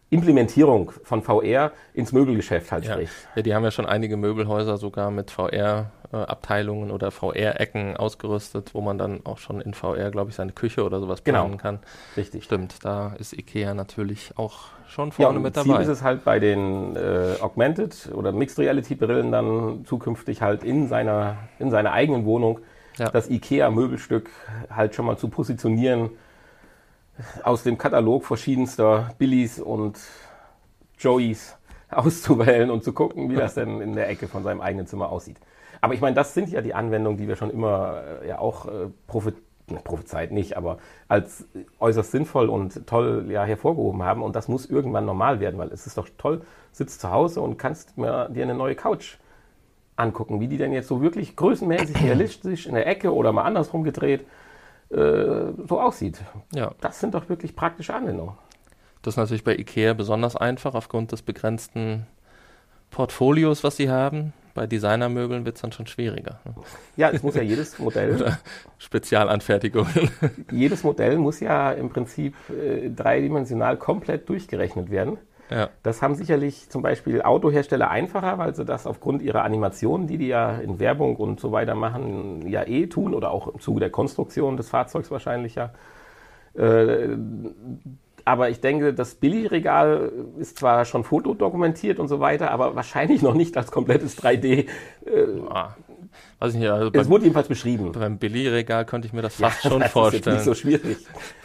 Implementierung 0.10 0.92
von 1.04 1.22
VR 1.24 1.72
ins 1.94 2.12
Möbelgeschäft 2.12 2.72
halt 2.72 2.86
ja. 2.86 2.94
spricht. 2.94 3.14
Ja, 3.36 3.42
die 3.42 3.54
haben 3.56 3.64
ja 3.64 3.72
schon 3.72 3.86
einige 3.86 4.18
Möbelhäuser 4.18 4.78
sogar 4.78 5.10
mit 5.10 5.32
VR-Abteilungen 5.32 6.92
oder 6.92 7.10
VR-Ecken 7.12 7.98
ausgerüstet, 7.98 8.74
wo 8.76 8.82
man 8.82 8.98
dann 8.98 9.26
auch 9.26 9.40
schon 9.40 9.62
in 9.62 9.74
VR, 9.74 10.12
glaube 10.12 10.30
ich, 10.30 10.36
seine 10.36 10.52
Küche 10.52 10.84
oder 10.84 11.00
sowas 11.00 11.24
Genau. 11.24 11.42
planen 11.42 11.58
kann. 11.58 11.80
Richtig. 12.16 12.44
Stimmt, 12.44 12.86
da 12.86 13.14
ist 13.18 13.34
IKEA 13.34 13.74
natürlich 13.74 14.38
auch 14.38 14.75
schon 14.88 15.10
Ja, 15.18 15.28
vorne 15.28 15.38
und 15.38 15.44
mit 15.44 15.56
Ziel 15.56 15.72
dabei. 15.72 15.84
ist 15.84 15.88
es 15.90 16.02
halt 16.04 16.24
bei 16.24 16.40
den 16.40 16.96
äh, 16.96 17.36
Augmented 17.42 18.12
oder 18.14 18.32
Mixed 18.32 18.60
Reality 18.60 18.96
Brillen 18.96 19.32
dann 19.32 19.86
zukünftig 19.86 20.42
halt 20.42 20.64
in 20.64 20.88
seiner, 20.88 21.38
in 21.60 21.72
seiner 21.72 21.92
eigenen 21.94 22.26
Wohnung 22.26 22.60
Ja. 22.98 23.10
das 23.10 23.30
IKEA-Möbelstück 23.30 24.30
halt 24.70 24.96
schon 24.96 25.06
mal 25.06 25.18
zu 25.18 25.28
positionieren 25.30 26.12
aus 27.44 27.64
dem 27.64 27.78
Katalog 27.78 28.26
verschiedenster 28.26 29.12
Billys 29.18 29.60
und 29.60 29.98
Joeys 31.00 31.58
auszuwählen 31.90 32.70
und 32.70 32.84
zu 32.84 32.94
gucken, 32.94 33.30
wie 33.30 33.36
das 33.36 33.54
denn 33.56 33.82
in 33.82 33.94
der 33.96 34.10
Ecke 34.10 34.28
von 34.28 34.44
seinem 34.44 34.62
eigenen 34.62 34.88
Zimmer 34.88 35.10
aussieht. 35.10 35.38
Aber 35.82 35.94
ich 35.94 36.02
meine, 36.02 36.16
das 36.16 36.34
sind 36.34 36.50
ja 36.50 36.62
die 36.62 36.74
Anwendungen, 36.74 37.18
die 37.18 37.28
wir 37.28 37.36
schon 37.36 37.50
immer 37.52 38.02
äh, 38.24 38.28
ja 38.30 38.40
auch 38.40 38.66
äh, 38.66 38.90
ne, 39.08 39.34
prophezeit 39.84 40.32
nicht, 40.32 40.58
aber 40.58 40.78
als 41.08 41.46
äußerst 41.80 42.12
sinnvoll 42.12 42.50
und 42.50 42.86
toll 42.88 43.26
ja 43.30 43.44
hervorgehoben 43.44 44.04
haben. 44.04 44.22
Und 44.22 44.36
das 44.36 44.48
muss 44.48 44.66
irgendwann 44.66 45.06
normal 45.06 45.40
werden, 45.40 45.58
weil 45.58 45.70
es 45.70 45.88
ist 45.88 45.98
doch 45.98 46.08
toll, 46.18 46.42
sitzt 46.72 47.02
zu 47.02 47.12
Hause 47.12 47.42
und 47.42 47.58
kannst 47.58 47.98
mir 47.98 48.30
dir 48.30 48.44
eine 48.44 48.54
neue 48.54 48.76
Couch 48.76 49.18
angucken, 49.96 50.40
wie 50.40 50.48
die 50.48 50.58
denn 50.58 50.74
jetzt 50.74 50.88
so 50.88 51.02
wirklich 51.02 51.36
größenmäßig 51.36 52.02
realistisch 52.04 52.68
in 52.68 52.76
der 52.76 52.88
Ecke 52.88 53.14
oder 53.14 53.32
mal 53.32 53.44
andersrum 53.44 53.84
gedreht 53.84 54.26
äh, 54.90 55.52
so 55.68 55.82
aussieht. 55.82 56.22
ja, 56.54 56.72
Das 56.82 57.00
sind 57.00 57.16
doch 57.16 57.28
wirklich 57.30 57.56
praktische 57.56 57.94
Anwendungen. 57.94 58.36
das 59.02 59.14
ist 59.14 59.18
natürlich 59.18 59.44
bei 59.44 59.56
IKEA 59.56 59.94
besonders 59.94 60.36
einfach 60.36 60.76
aufgrund 60.76 61.12
des 61.12 61.22
begrenzten 61.22 62.06
Portfolios, 62.92 63.64
was 63.64 63.78
sie 63.78 63.90
haben. 63.90 64.34
Bei 64.56 64.68
Designermöbeln 64.68 65.44
wird 65.46 65.58
es 65.58 65.62
dann 65.62 65.74
schon 65.74 65.86
schwieriger. 65.86 66.40
Ne? 66.46 66.56
Ja, 66.96 67.10
es 67.10 67.22
muss 67.22 67.36
ja 67.36 67.42
jedes 67.42 67.78
Modell, 67.78 68.38
Spezialanfertigungen. 68.78 70.10
jedes 70.52 70.84
Modell 70.86 71.18
muss 71.18 71.42
ja 71.42 71.74
im 71.74 71.90
Prinzip 71.90 72.36
äh, 72.50 72.90
dreidimensional 72.90 73.76
komplett 73.76 74.30
durchgerechnet 74.30 74.90
werden. 74.90 75.18
ja, 75.50 75.70
Das 75.84 76.02
haben 76.02 76.16
sicherlich 76.16 76.70
zum 76.70 76.82
Beispiel 76.82 77.22
Autohersteller 77.22 77.90
einfacher, 77.90 78.38
weil 78.38 78.56
sie 78.56 78.64
das 78.64 78.88
aufgrund 78.88 79.22
ihrer 79.22 79.44
Animationen, 79.44 80.08
die 80.08 80.18
die 80.18 80.28
ja 80.28 80.58
in 80.58 80.80
Werbung 80.80 81.18
und 81.18 81.42
so 81.42 81.52
weiter 81.52 81.76
machen, 81.76 82.48
ja 82.48 82.66
eh 82.66 82.88
tun 82.88 83.14
oder 83.14 83.32
auch 83.32 83.50
im 83.50 83.60
Zuge 83.60 83.82
der 83.82 83.90
Konstruktion 83.90 84.56
des 84.56 84.70
Fahrzeugs 84.70 85.12
wahrscheinlich 85.12 85.56
ja. 85.56 85.74
Äh, 86.58 87.18
aber 88.26 88.50
ich 88.50 88.60
denke, 88.60 88.94
das 88.94 89.16
Billigregal 89.16 90.12
ist 90.40 90.58
zwar 90.58 90.84
schon 90.86 91.04
fotodokumentiert 91.04 92.00
und 92.00 92.08
so 92.08 92.20
weiter, 92.20 92.52
aber 92.52 92.76
wahrscheinlich 92.76 93.22
noch 93.22 93.36
nicht 93.36 93.56
als 93.56 93.72
komplettes 93.72 94.22
3D. 94.22 94.68
ah, 95.50 95.76
weiß 96.40 96.54
ich 96.54 96.60
nicht, 96.60 96.70
also 96.70 96.90
Es 96.94 97.10
wurde 97.10 97.24
jedenfalls 97.26 97.48
beschrieben. 97.48 97.92
beim 97.92 98.18
Billigregal 98.18 98.86
könnte 98.86 99.08
ich 99.08 99.14
mir 99.14 99.22
das 99.22 99.36
fast 99.36 99.62
schon 99.64 99.80
das 99.82 99.92
vorstellen. 99.92 100.22
Ist 100.22 100.26
jetzt 100.26 100.36
nicht 100.36 100.44
so 100.46 100.54
schwierig. 100.56 100.98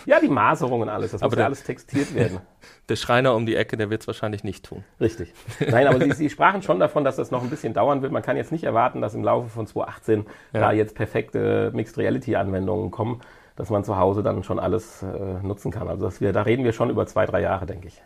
Ja, 0.07 0.21
die 0.21 0.29
Maserung 0.29 0.81
und 0.81 0.89
alles, 0.89 1.13
das 1.13 1.23
Aber 1.23 1.29
muss 1.29 1.35
ja 1.35 1.37
der- 1.37 1.47
alles 1.47 1.63
textiert 1.65 2.15
werden. 2.15 2.39
Der 2.91 2.97
Schreiner 2.97 3.37
um 3.37 3.47
die 3.47 3.55
Ecke, 3.55 3.77
der 3.77 3.89
wird 3.89 4.01
es 4.03 4.09
wahrscheinlich 4.09 4.43
nicht 4.43 4.65
tun. 4.67 4.83
Richtig. 5.01 5.33
Nein, 5.71 5.87
aber 5.87 6.01
Sie, 6.05 6.11
Sie 6.13 6.29
sprachen 6.29 6.61
schon 6.61 6.81
davon, 6.81 7.05
dass 7.05 7.15
das 7.15 7.31
noch 7.31 7.41
ein 7.45 7.49
bisschen 7.49 7.73
dauern 7.73 8.03
wird. 8.03 8.11
Man 8.11 8.23
kann 8.23 8.37
jetzt 8.37 8.51
nicht 8.51 8.65
erwarten, 8.65 9.01
dass 9.01 9.15
im 9.15 9.23
Laufe 9.23 9.49
von 9.49 9.65
2018 9.69 10.27
Ja. 10.53 10.61
da 10.61 10.73
jetzt 10.73 10.97
perfekte 10.97 11.71
Mixed 11.73 11.97
Reality 11.99 12.35
Anwendungen 12.35 12.91
kommen, 12.91 13.21
dass 13.61 13.69
man 13.69 13.85
zu 13.85 13.99
Hause 13.99 14.23
dann 14.23 14.43
schon 14.43 14.59
alles 14.59 15.03
äh, 15.03 15.07
nutzen 15.43 15.71
kann. 15.71 15.87
Also 15.87 16.11
wir, 16.19 16.33
da 16.33 16.41
reden 16.41 16.65
wir 16.65 16.73
schon 16.73 16.89
über 16.89 17.07
zwei, 17.07 17.27
drei 17.27 17.43
Jahre, 17.43 17.67
denke 17.67 17.89
ich. 17.89 18.03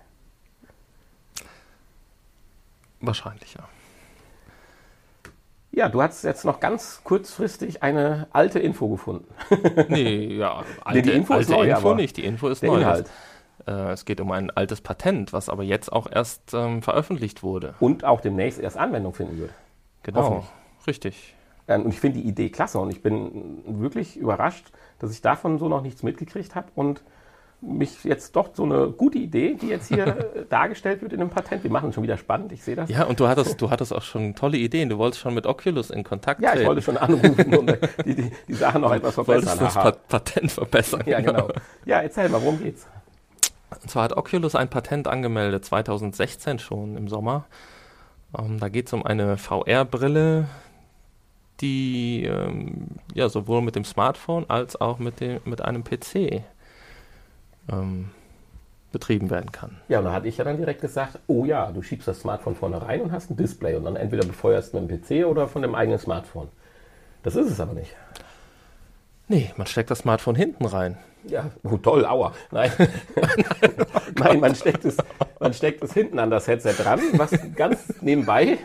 Wahrscheinlich, 3.00 3.54
ja. 3.54 3.68
Ja, 5.70 5.88
du 5.88 6.02
hast 6.02 6.24
jetzt 6.24 6.44
noch 6.44 6.58
ganz 6.58 7.02
kurzfristig 7.04 7.84
eine 7.84 8.26
alte 8.32 8.58
Info 8.58 8.88
gefunden. 8.88 9.32
Nee, 9.88 10.34
ja, 10.38 10.64
alte, 10.84 11.02
die 11.02 11.12
Info 11.12 11.34
ist 11.34 11.50
alte 11.52 11.52
neu, 11.52 11.70
Info 11.70 11.94
nicht. 11.94 12.16
Die 12.16 12.24
Info 12.24 12.48
ist 12.48 12.62
Der 12.62 12.70
neu. 12.70 12.80
Inhalt. 12.80 13.08
Äh, 13.68 13.92
es 13.92 14.04
geht 14.04 14.20
um 14.20 14.32
ein 14.32 14.50
altes 14.50 14.80
Patent, 14.80 15.32
was 15.32 15.48
aber 15.48 15.62
jetzt 15.62 15.92
auch 15.92 16.08
erst 16.10 16.52
ähm, 16.52 16.82
veröffentlicht 16.82 17.44
wurde. 17.44 17.76
Und 17.78 18.04
auch 18.04 18.20
demnächst 18.20 18.58
erst 18.58 18.76
Anwendung 18.76 19.14
finden 19.14 19.38
wird. 19.38 19.52
Genau, 20.02 20.44
richtig. 20.88 21.36
Ähm, 21.68 21.82
Und 21.82 21.88
ich 21.94 22.00
finde 22.00 22.20
die 22.20 22.28
Idee 22.28 22.50
klasse 22.50 22.78
und 22.78 22.90
ich 22.90 23.02
bin 23.02 23.62
wirklich 23.66 24.16
überrascht, 24.16 24.66
dass 24.98 25.10
ich 25.10 25.20
davon 25.22 25.58
so 25.58 25.68
noch 25.68 25.82
nichts 25.82 26.02
mitgekriegt 26.02 26.54
habe 26.54 26.68
und 26.74 27.02
mich 27.60 28.04
jetzt 28.04 28.36
doch 28.36 28.50
so 28.52 28.64
eine 28.64 28.88
gute 28.90 29.16
Idee, 29.16 29.54
die 29.54 29.68
jetzt 29.68 29.88
hier 29.88 30.44
dargestellt 30.50 31.00
wird 31.00 31.14
in 31.14 31.20
einem 31.22 31.30
Patent. 31.30 31.62
Wir 31.64 31.70
machen 31.70 31.88
es 31.88 31.94
schon 31.94 32.04
wieder 32.04 32.18
spannend, 32.18 32.52
ich 32.52 32.62
sehe 32.62 32.76
das. 32.76 32.90
Ja, 32.90 33.04
und 33.04 33.18
du 33.20 33.26
hattest, 33.26 33.58
du 33.62 33.70
hattest 33.70 33.94
auch 33.94 34.02
schon 34.02 34.34
tolle 34.34 34.58
Ideen. 34.58 34.90
Du 34.90 34.98
wolltest 34.98 35.22
schon 35.22 35.32
mit 35.32 35.46
Oculus 35.46 35.88
in 35.88 36.04
Kontakt 36.04 36.42
Ja, 36.42 36.50
ich 36.50 36.56
treten. 36.56 36.66
wollte 36.68 36.82
schon 36.82 36.98
anrufen 36.98 37.54
und 37.56 37.78
die, 38.04 38.14
die, 38.14 38.30
die 38.48 38.52
Sache 38.54 38.78
noch 38.78 38.92
etwas 38.92 39.14
Du 39.14 39.26
wolltest 39.26 39.54
verbessern. 39.56 39.84
das 39.84 39.98
Patent 40.08 40.52
verbessern. 40.52 41.02
Ja, 41.06 41.20
genau. 41.20 41.48
Ja, 41.86 42.00
erzähl 42.02 42.28
mal, 42.28 42.42
worum 42.42 42.58
geht's? 42.62 42.86
Und 43.82 43.90
zwar 43.90 44.04
hat 44.04 44.14
Oculus 44.14 44.54
ein 44.54 44.68
Patent 44.68 45.08
angemeldet, 45.08 45.64
2016 45.64 46.58
schon 46.58 46.98
im 46.98 47.08
Sommer. 47.08 47.46
Ähm, 48.38 48.60
da 48.60 48.68
geht 48.68 48.88
es 48.88 48.92
um 48.92 49.06
eine 49.06 49.38
VR-Brille, 49.38 50.48
die 51.64 52.24
ähm, 52.24 52.88
ja 53.14 53.28
sowohl 53.28 53.62
mit 53.62 53.74
dem 53.74 53.84
Smartphone 53.84 54.44
als 54.48 54.78
auch 54.80 54.98
mit, 54.98 55.20
dem, 55.20 55.40
mit 55.44 55.62
einem 55.62 55.82
PC 55.82 56.42
ähm, 57.72 58.10
betrieben 58.92 59.30
werden 59.30 59.50
kann. 59.50 59.78
Ja, 59.88 59.98
und 59.98 60.04
da 60.04 60.12
hatte 60.12 60.28
ich 60.28 60.36
ja 60.36 60.44
dann 60.44 60.58
direkt 60.58 60.82
gesagt, 60.82 61.18
oh 61.26 61.44
ja, 61.44 61.72
du 61.72 61.82
schiebst 61.82 62.06
das 62.06 62.20
Smartphone 62.20 62.54
vorne 62.54 62.80
rein 62.80 63.00
und 63.00 63.12
hast 63.12 63.30
ein 63.30 63.36
Display 63.36 63.74
und 63.74 63.84
dann 63.84 63.96
entweder 63.96 64.26
befeuerst 64.26 64.74
mit 64.74 64.88
dem 64.88 65.00
PC 65.00 65.26
oder 65.26 65.48
von 65.48 65.62
dem 65.62 65.74
eigenen 65.74 65.98
Smartphone. 65.98 66.48
Das 67.22 67.34
ist 67.34 67.50
es 67.50 67.58
aber 67.58 67.72
nicht. 67.72 67.96
Nee, 69.26 69.50
man 69.56 69.66
steckt 69.66 69.90
das 69.90 70.00
Smartphone 70.00 70.36
hinten 70.36 70.66
rein. 70.66 70.98
Ja, 71.24 71.50
oh, 71.62 71.78
toll, 71.78 72.04
aua. 72.04 72.34
Nein, 72.50 72.70
Nein 74.18 74.40
man, 74.40 74.54
steckt 74.54 74.84
es, 74.84 74.98
man 75.40 75.54
steckt 75.54 75.82
es 75.82 75.94
hinten 75.94 76.18
an 76.18 76.30
das 76.30 76.46
Headset 76.46 76.74
dran, 76.74 77.00
was 77.14 77.30
ganz 77.56 77.94
nebenbei 78.02 78.58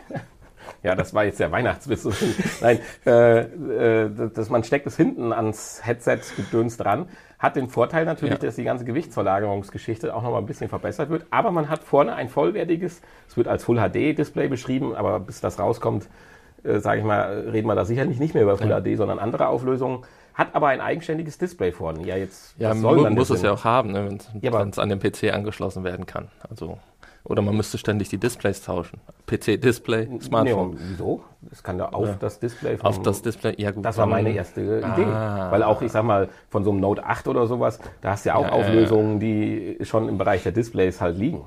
Ja, 0.83 0.95
das 0.95 1.13
war 1.13 1.25
jetzt 1.25 1.39
der 1.39 1.51
Weihnachtswitz. 1.51 2.07
Nein, 2.61 2.79
äh, 3.05 3.39
äh, 3.41 4.29
dass 4.33 4.49
man 4.49 4.63
steckt 4.63 4.87
es 4.87 4.95
hinten 4.95 5.33
ans 5.33 5.81
Headset 5.83 6.19
gedöns 6.37 6.77
dran. 6.77 7.07
Hat 7.37 7.55
den 7.55 7.69
Vorteil 7.69 8.05
natürlich, 8.05 8.35
ja. 8.35 8.39
dass 8.39 8.55
die 8.55 8.63
ganze 8.63 8.85
Gewichtsverlagerungsgeschichte 8.85 10.13
auch 10.13 10.23
nochmal 10.23 10.41
ein 10.41 10.45
bisschen 10.45 10.69
verbessert 10.69 11.09
wird. 11.09 11.25
Aber 11.31 11.51
man 11.51 11.69
hat 11.69 11.83
vorne 11.83 12.15
ein 12.15 12.29
vollwertiges, 12.29 13.01
es 13.27 13.37
wird 13.37 13.47
als 13.47 13.63
Full 13.63 13.77
HD 13.77 14.17
Display 14.17 14.47
beschrieben, 14.47 14.95
aber 14.95 15.19
bis 15.19 15.41
das 15.41 15.59
rauskommt, 15.59 16.07
äh, 16.63 16.79
sage 16.79 16.99
ich 16.99 17.05
mal, 17.05 17.49
reden 17.51 17.67
wir 17.67 17.75
da 17.75 17.85
sicherlich 17.85 18.19
nicht 18.19 18.33
mehr 18.33 18.43
über 18.43 18.57
Full 18.57 18.69
ja. 18.69 18.81
HD, 18.81 18.97
sondern 18.97 19.19
andere 19.19 19.47
Auflösungen. 19.47 20.03
Hat 20.33 20.55
aber 20.55 20.67
ein 20.67 20.79
eigenständiges 20.79 21.37
Display 21.37 21.73
vorne. 21.73 22.05
Ja, 22.05 22.15
jetzt 22.15 22.55
ja, 22.57 22.73
soll 22.73 23.01
man 23.01 23.13
muss 23.13 23.29
es 23.29 23.41
ja 23.41 23.51
auch 23.51 23.65
haben, 23.65 23.91
ne, 23.91 24.05
wenn 24.05 24.15
es 24.15 24.29
ja, 24.41 24.51
an 24.53 24.89
den 24.89 24.99
PC 24.99 25.33
angeschlossen 25.33 25.83
werden 25.83 26.05
kann. 26.05 26.29
Also 26.49 26.77
oder 27.29 27.41
man 27.43 27.55
müsste 27.55 27.77
ständig 27.77 28.09
die 28.09 28.17
Displays 28.17 28.61
tauschen. 28.61 28.99
PC-Display, 29.27 30.19
Smartphone. 30.19 30.71
Nee, 30.71 30.77
wieso? 30.89 31.23
Es 31.51 31.63
kann 31.63 31.77
ja 31.77 31.89
auf 31.89 32.07
ja. 32.07 32.15
das 32.19 32.39
Display. 32.39 32.77
Vom, 32.77 32.87
auf 32.87 33.01
das 33.03 33.21
Display, 33.21 33.53
ja 33.57 33.71
gut. 33.71 33.85
Das 33.85 33.97
war 33.97 34.07
meine 34.07 34.31
erste 34.31 34.61
Idee. 34.61 35.05
Ah. 35.05 35.51
Weil 35.51 35.63
auch, 35.63 35.81
ich 35.81 35.91
sag 35.91 36.03
mal, 36.03 36.29
von 36.49 36.63
so 36.63 36.71
einem 36.71 36.79
Note 36.79 37.05
8 37.05 37.27
oder 37.27 37.45
sowas, 37.45 37.79
da 38.01 38.11
hast 38.11 38.25
du 38.25 38.29
ja 38.29 38.35
auch 38.35 38.45
ja, 38.45 38.51
Auflösungen, 38.51 39.19
die 39.19 39.77
schon 39.83 40.09
im 40.09 40.17
Bereich 40.17 40.43
der 40.43 40.51
Displays 40.51 40.99
halt 40.99 41.17
liegen. 41.17 41.45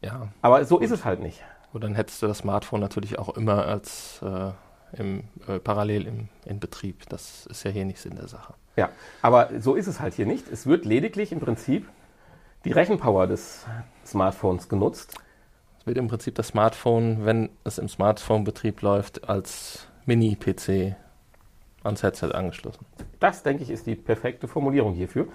Ja. 0.00 0.28
Aber 0.42 0.64
so 0.64 0.78
ist 0.78 0.90
es 0.90 1.04
halt 1.04 1.20
nicht. 1.20 1.42
Und 1.72 1.84
dann 1.84 1.94
hättest 1.94 2.22
du 2.22 2.26
das 2.26 2.38
Smartphone 2.38 2.80
natürlich 2.80 3.18
auch 3.18 3.36
immer 3.36 3.66
als 3.66 4.20
äh, 4.22 4.52
im, 4.98 5.24
äh, 5.46 5.58
parallel 5.58 6.06
im, 6.06 6.28
in 6.46 6.60
Betrieb. 6.60 7.08
Das 7.10 7.46
ist 7.46 7.62
ja 7.64 7.70
hier 7.70 7.84
nicht 7.84 8.00
Sinn 8.00 8.16
der 8.16 8.28
Sache. 8.28 8.54
Ja, 8.76 8.88
aber 9.22 9.50
so 9.60 9.74
ist 9.74 9.86
es 9.86 10.00
halt 10.00 10.14
hier 10.14 10.26
nicht. 10.26 10.48
Es 10.50 10.66
wird 10.66 10.84
lediglich 10.84 11.30
im 11.30 11.40
Prinzip 11.40 11.86
die 12.64 12.72
Rechenpower 12.72 13.26
des 13.26 13.66
Smartphones 14.06 14.68
genutzt. 14.68 15.14
Es 15.78 15.86
wird 15.86 15.98
im 15.98 16.08
Prinzip 16.08 16.34
das 16.34 16.48
Smartphone, 16.48 17.24
wenn 17.26 17.50
es 17.64 17.78
im 17.78 17.88
Smartphone-Betrieb 17.88 18.80
läuft, 18.80 19.28
als 19.28 19.86
Mini-PC 20.06 20.96
ans 21.82 22.02
Headset 22.02 22.32
angeschlossen. 22.32 22.86
Das, 23.20 23.42
denke 23.42 23.62
ich, 23.62 23.70
ist 23.70 23.86
die 23.86 23.94
perfekte 23.94 24.48
Formulierung 24.48 24.94
hierfür, 24.94 25.28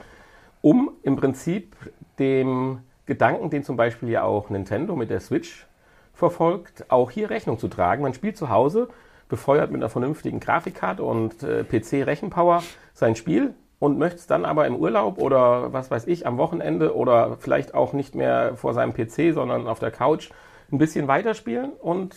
um 0.61 0.91
im 1.03 1.15
Prinzip 1.15 1.75
dem 2.17 2.79
Gedanken, 3.05 3.49
den 3.49 3.63
zum 3.63 3.77
Beispiel 3.77 4.09
ja 4.09 4.23
auch 4.23 4.49
Nintendo 4.49 4.95
mit 4.95 5.09
der 5.09 5.19
Switch 5.19 5.67
verfolgt, 6.13 6.91
auch 6.91 7.11
hier 7.11 7.29
Rechnung 7.29 7.57
zu 7.57 7.67
tragen. 7.67 8.03
Man 8.03 8.13
spielt 8.13 8.35
zu 8.35 8.49
Hause, 8.49 8.89
befeuert 9.29 9.71
mit 9.71 9.81
einer 9.81 9.89
vernünftigen 9.89 10.39
Grafikkarte 10.39 11.03
und 11.03 11.43
äh, 11.43 11.63
PC-Rechenpower 11.63 12.63
sein 12.93 13.15
Spiel, 13.15 13.53
und 13.79 13.97
möchte 13.97 14.17
es 14.17 14.27
dann 14.27 14.45
aber 14.45 14.67
im 14.67 14.75
Urlaub 14.75 15.17
oder 15.17 15.73
was 15.73 15.89
weiß 15.89 16.07
ich, 16.07 16.27
am 16.27 16.37
Wochenende 16.37 16.95
oder 16.95 17.37
vielleicht 17.39 17.73
auch 17.73 17.93
nicht 17.93 18.13
mehr 18.13 18.55
vor 18.55 18.73
seinem 18.73 18.93
PC, 18.93 19.33
sondern 19.33 19.67
auf 19.67 19.79
der 19.79 19.91
Couch 19.91 20.29
ein 20.71 20.77
bisschen 20.77 21.07
weiterspielen 21.07 21.71
und 21.73 22.15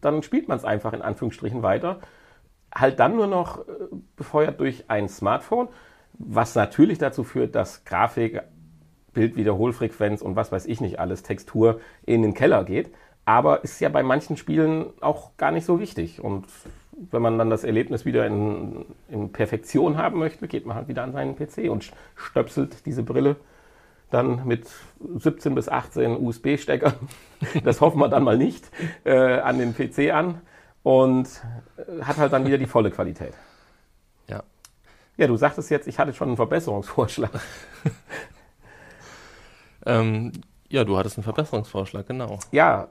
dann 0.00 0.22
spielt 0.22 0.48
man 0.48 0.58
es 0.58 0.64
einfach 0.64 0.92
in 0.92 1.02
Anführungsstrichen 1.02 1.62
weiter. 1.62 2.00
Halt 2.74 3.00
dann 3.00 3.16
nur 3.16 3.26
noch 3.26 3.60
äh, 3.60 3.62
befeuert 4.16 4.60
durch 4.60 4.84
ein 4.88 5.08
Smartphone, 5.08 5.68
was 6.14 6.54
natürlich 6.54 6.98
dazu 6.98 7.24
führt, 7.24 7.54
dass 7.54 7.84
Grafik, 7.84 8.42
Bildwiederholfrequenz 9.12 10.22
und 10.22 10.36
was 10.36 10.52
weiß 10.52 10.66
ich 10.66 10.80
nicht 10.80 10.98
alles, 10.98 11.22
Textur 11.22 11.80
in 12.04 12.22
den 12.22 12.34
Keller 12.34 12.64
geht. 12.64 12.92
Aber 13.24 13.64
ist 13.64 13.80
ja 13.80 13.88
bei 13.88 14.02
manchen 14.02 14.36
Spielen 14.36 14.92
auch 15.00 15.36
gar 15.36 15.50
nicht 15.50 15.64
so 15.64 15.80
wichtig. 15.80 16.22
Und 16.22 16.46
wenn 17.10 17.22
man 17.22 17.38
dann 17.38 17.50
das 17.50 17.64
Erlebnis 17.64 18.04
wieder 18.04 18.26
in, 18.26 18.86
in, 19.08 19.32
Perfektion 19.32 19.96
haben 19.96 20.18
möchte, 20.18 20.48
geht 20.48 20.66
man 20.66 20.76
halt 20.76 20.88
wieder 20.88 21.02
an 21.02 21.12
seinen 21.12 21.36
PC 21.36 21.70
und 21.70 21.92
stöpselt 22.14 22.86
diese 22.86 23.02
Brille 23.02 23.36
dann 24.10 24.46
mit 24.46 24.66
17 25.16 25.54
bis 25.54 25.68
18 25.68 26.16
USB-Steckern, 26.16 26.94
das 27.64 27.80
hoffen 27.80 27.98
wir 27.98 28.08
dann 28.08 28.22
mal 28.22 28.38
nicht, 28.38 28.70
äh, 29.04 29.40
an 29.40 29.58
den 29.58 29.74
PC 29.74 30.12
an 30.12 30.40
und 30.82 31.28
äh, 31.76 32.02
hat 32.02 32.18
halt 32.18 32.32
dann 32.32 32.46
wieder 32.46 32.58
die 32.58 32.66
volle 32.66 32.90
Qualität. 32.90 33.34
Ja. 34.28 34.42
Ja, 35.16 35.26
du 35.26 35.36
sagtest 35.36 35.70
jetzt, 35.70 35.88
ich 35.88 35.98
hatte 35.98 36.12
schon 36.12 36.28
einen 36.28 36.36
Verbesserungsvorschlag. 36.36 37.30
ähm, 39.86 40.32
ja, 40.68 40.84
du 40.84 40.96
hattest 40.96 41.18
einen 41.18 41.24
Verbesserungsvorschlag, 41.24 42.06
genau. 42.06 42.38
Ja, 42.52 42.88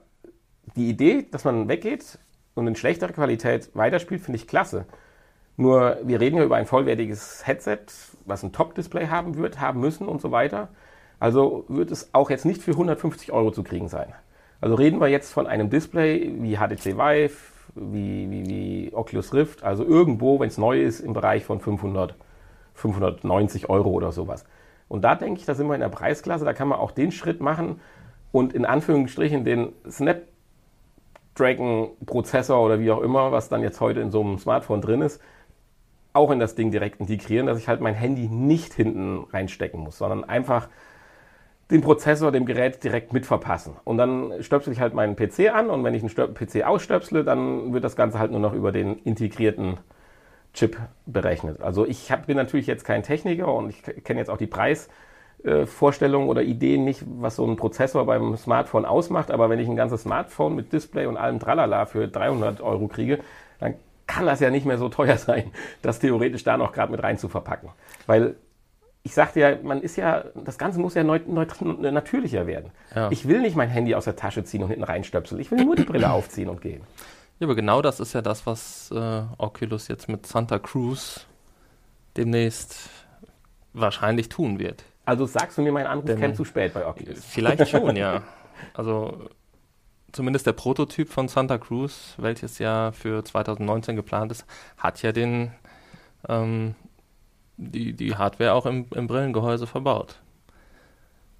die 0.75 0.89
Idee, 0.89 1.27
dass 1.29 1.43
man 1.43 1.67
weggeht 1.67 2.17
und 2.55 2.67
in 2.67 2.75
schlechterer 2.75 3.11
Qualität 3.11 3.69
weiterspielt, 3.73 4.21
finde 4.21 4.37
ich 4.37 4.47
klasse. 4.47 4.85
Nur 5.55 5.97
wir 6.03 6.19
reden 6.19 6.37
ja 6.37 6.43
über 6.43 6.55
ein 6.55 6.65
vollwertiges 6.65 7.45
Headset, 7.45 7.79
was 8.25 8.43
ein 8.43 8.51
Top-Display 8.51 9.07
haben 9.07 9.37
wird, 9.37 9.59
haben 9.59 9.79
müssen 9.79 10.07
und 10.07 10.21
so 10.21 10.31
weiter. 10.31 10.69
Also 11.19 11.65
wird 11.67 11.91
es 11.91 12.13
auch 12.13 12.29
jetzt 12.29 12.45
nicht 12.45 12.61
für 12.61 12.71
150 12.71 13.31
Euro 13.31 13.51
zu 13.51 13.63
kriegen 13.63 13.87
sein. 13.87 14.13
Also 14.61 14.75
reden 14.75 14.99
wir 14.99 15.07
jetzt 15.07 15.31
von 15.31 15.45
einem 15.45 15.69
Display 15.69 16.33
wie 16.39 16.57
HTC 16.57 16.97
Vive, 16.97 17.35
wie, 17.75 18.29
wie, 18.29 18.45
wie 18.45 18.93
Oculus 18.93 19.33
Rift, 19.33 19.63
also 19.63 19.83
irgendwo, 19.83 20.39
wenn 20.39 20.47
es 20.47 20.57
neu 20.57 20.81
ist, 20.81 20.99
im 20.99 21.13
Bereich 21.13 21.43
von 21.45 21.59
500, 21.59 22.15
590 22.73 23.69
Euro 23.69 23.89
oder 23.89 24.11
sowas. 24.11 24.45
Und 24.87 25.03
da 25.03 25.15
denke 25.15 25.39
ich, 25.39 25.45
da 25.45 25.55
sind 25.55 25.67
wir 25.67 25.75
in 25.75 25.81
der 25.81 25.89
Preisklasse, 25.89 26.45
da 26.45 26.53
kann 26.53 26.67
man 26.67 26.79
auch 26.79 26.91
den 26.91 27.11
Schritt 27.11 27.41
machen 27.41 27.79
und 28.31 28.53
in 28.53 28.65
Anführungsstrichen 28.65 29.43
den 29.43 29.73
Snap 29.89 30.23
Dragon-Prozessor 31.35 32.61
oder 32.63 32.79
wie 32.79 32.91
auch 32.91 33.01
immer, 33.01 33.31
was 33.31 33.49
dann 33.49 33.61
jetzt 33.61 33.81
heute 33.81 33.99
in 33.99 34.11
so 34.11 34.21
einem 34.21 34.37
Smartphone 34.37 34.81
drin 34.81 35.01
ist, 35.01 35.21
auch 36.13 36.31
in 36.31 36.39
das 36.39 36.55
Ding 36.55 36.71
direkt 36.71 36.99
integrieren, 36.99 37.47
dass 37.47 37.57
ich 37.57 37.67
halt 37.67 37.81
mein 37.81 37.95
Handy 37.95 38.27
nicht 38.27 38.73
hinten 38.73 39.25
reinstecken 39.31 39.79
muss, 39.79 39.97
sondern 39.97 40.23
einfach 40.23 40.69
den 41.71 41.81
Prozessor 41.81 42.31
dem 42.31 42.45
Gerät 42.45 42.83
direkt 42.83 43.13
mit 43.13 43.25
verpassen. 43.25 43.77
Und 43.83 43.97
dann 43.97 44.43
stöpsel 44.43 44.73
ich 44.73 44.79
halt 44.79 44.93
meinen 44.93 45.15
PC 45.15 45.49
an 45.53 45.69
und 45.69 45.83
wenn 45.83 45.95
ich 45.95 46.03
einen 46.03 46.33
PC 46.33 46.63
ausstöpsle, 46.63 47.23
dann 47.23 47.73
wird 47.73 47.83
das 47.83 47.95
Ganze 47.95 48.19
halt 48.19 48.31
nur 48.31 48.39
noch 48.39 48.53
über 48.53 48.71
den 48.71 48.99
integrierten 48.99 49.77
Chip 50.53 50.77
berechnet. 51.07 51.61
Also 51.61 51.85
ich 51.87 52.11
hab, 52.11 52.27
bin 52.27 52.37
natürlich 52.37 52.67
jetzt 52.67 52.85
kein 52.85 53.01
Techniker 53.01 53.51
und 53.51 53.69
ich 53.69 53.81
kenne 54.03 54.19
jetzt 54.19 54.29
auch 54.29 54.37
die 54.37 54.47
Preis- 54.47 54.87
äh, 55.43 55.65
Vorstellungen 55.65 56.29
oder 56.29 56.41
Ideen 56.41 56.83
nicht, 56.85 57.03
was 57.05 57.35
so 57.35 57.45
ein 57.45 57.57
Prozessor 57.57 58.05
beim 58.05 58.37
Smartphone 58.37 58.85
ausmacht, 58.85 59.31
aber 59.31 59.49
wenn 59.49 59.59
ich 59.59 59.67
ein 59.67 59.75
ganzes 59.75 60.03
Smartphone 60.03 60.55
mit 60.55 60.71
Display 60.71 61.05
und 61.05 61.17
allem 61.17 61.39
Tralala 61.39 61.85
für 61.85 62.07
300 62.07 62.61
Euro 62.61 62.87
kriege, 62.87 63.19
dann 63.59 63.75
kann 64.07 64.25
das 64.25 64.39
ja 64.39 64.49
nicht 64.49 64.65
mehr 64.65 64.77
so 64.77 64.89
teuer 64.89 65.17
sein, 65.17 65.51
das 65.81 65.99
theoretisch 65.99 66.43
da 66.43 66.57
noch 66.57 66.71
gerade 66.71 66.91
mit 66.91 67.03
rein 67.03 67.17
zu 67.17 67.29
verpacken. 67.29 67.69
Weil 68.07 68.35
ich 69.03 69.13
sagte 69.13 69.41
ja, 69.41 69.57
man 69.61 69.81
ist 69.81 69.97
ja, 69.97 70.23
das 70.33 70.57
Ganze 70.57 70.79
muss 70.79 70.93
ja 70.93 71.03
neu, 71.03 71.19
neu, 71.27 71.45
natürlicher 71.91 72.47
werden. 72.47 72.71
Ja. 72.95 73.11
Ich 73.11 73.27
will 73.27 73.41
nicht 73.41 73.57
mein 73.57 73.69
Handy 73.69 73.95
aus 73.95 74.05
der 74.05 74.15
Tasche 74.15 74.45
ziehen 74.45 74.63
und 74.63 74.69
hinten 74.69 74.85
reinstöpseln. 74.85 75.41
Ich 75.41 75.51
will 75.51 75.65
nur 75.65 75.75
die 75.75 75.83
Brille 75.83 76.09
aufziehen 76.13 76.47
und 76.47 76.61
gehen. 76.61 76.83
Ja, 77.39 77.47
aber 77.47 77.55
genau 77.55 77.81
das 77.81 77.99
ist 77.99 78.13
ja 78.13 78.21
das, 78.21 78.45
was 78.45 78.91
äh, 78.91 79.23
Oculus 79.37 79.89
jetzt 79.89 80.07
mit 80.07 80.25
Santa 80.25 80.57
Cruz 80.59 81.27
demnächst 82.15 82.89
wahrscheinlich 83.73 84.29
tun 84.29 84.59
wird. 84.59 84.85
Also 85.05 85.25
sagst 85.25 85.57
du 85.57 85.61
mir, 85.61 85.71
mein 85.71 85.87
Anruf 85.87 86.15
käme 86.17 86.33
zu 86.33 86.45
spät 86.45 86.73
bei 86.73 86.85
Oculus? 86.85 87.23
Vielleicht 87.25 87.69
schon, 87.69 87.95
ja. 87.95 88.21
Also 88.73 89.29
zumindest 90.13 90.47
der 90.47 90.53
Prototyp 90.53 91.09
von 91.09 91.27
Santa 91.27 91.57
Cruz, 91.57 92.13
welches 92.17 92.59
ja 92.59 92.91
für 92.93 93.25
2019 93.25 93.95
geplant 93.95 94.31
ist, 94.31 94.45
hat 94.77 95.01
ja 95.01 95.11
den 95.11 95.51
ähm, 96.29 96.75
die, 97.57 97.93
die 97.93 98.15
Hardware 98.15 98.53
auch 98.53 98.65
im, 98.65 98.85
im 98.95 99.07
Brillengehäuse 99.07 99.67
verbaut. 99.67 100.21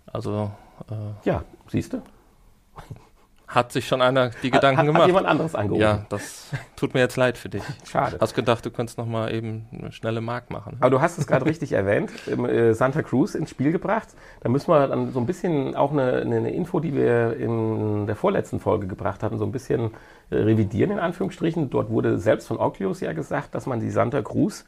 Also 0.06 0.52
äh, 0.90 1.28
ja, 1.28 1.44
siehst 1.68 1.94
du. 1.94 2.02
Hat 3.54 3.72
sich 3.72 3.88
schon 3.88 4.02
einer 4.02 4.32
die 4.42 4.50
Gedanken 4.50 4.80
hat, 4.80 4.86
gemacht. 4.88 5.02
Hat 5.04 5.08
jemand 5.08 5.28
anderes 5.28 5.54
angerufen? 5.54 5.82
Ja, 5.82 6.06
das 6.10 6.50
tut 6.76 6.96
mir 6.96 7.02
jetzt 7.02 7.18
leid 7.18 7.38
für 7.38 7.50
dich. 7.50 7.62
Schade. 7.88 8.18
Hast 8.20 8.34
gedacht, 8.34 8.66
du 8.66 8.72
könntest 8.72 8.98
noch 8.98 9.06
mal 9.06 9.32
eben 9.32 9.68
eine 9.72 9.92
schnelle 9.92 10.22
Mark 10.22 10.50
machen. 10.50 10.78
Aber 10.80 10.90
du 10.90 11.02
hast 11.02 11.20
es 11.20 11.28
gerade 11.28 11.46
richtig 11.46 11.74
erwähnt, 11.74 12.12
äh, 12.28 12.74
Santa 12.74 13.04
Cruz 13.04 13.36
ins 13.36 13.52
Spiel 13.52 13.72
gebracht. 13.72 14.08
Da 14.42 14.50
müssen 14.50 14.70
wir 14.70 14.88
dann 14.88 15.12
so 15.12 15.20
ein 15.20 15.28
bisschen 15.28 15.76
auch 15.76 15.92
eine, 15.92 16.22
eine, 16.22 16.52
Info, 16.52 16.80
die 16.80 16.96
wir 16.96 17.38
in 17.38 18.08
der 18.08 18.16
vorletzten 18.16 18.60
Folge 18.60 18.88
gebracht 18.88 19.22
hatten, 19.22 19.38
so 19.38 19.46
ein 19.46 19.52
bisschen 19.52 19.92
äh, 20.32 20.38
revidieren 20.38 20.90
in 20.90 21.00
Anführungsstrichen. 21.00 21.70
Dort 21.70 21.92
wurde 21.92 22.18
selbst 22.18 22.48
von 22.48 22.58
Oculus 22.58 23.02
ja 23.02 23.14
gesagt, 23.14 23.54
dass 23.54 23.68
man 23.68 23.80
die 23.80 23.92
Santa 23.92 24.24
Cruz 24.24 24.66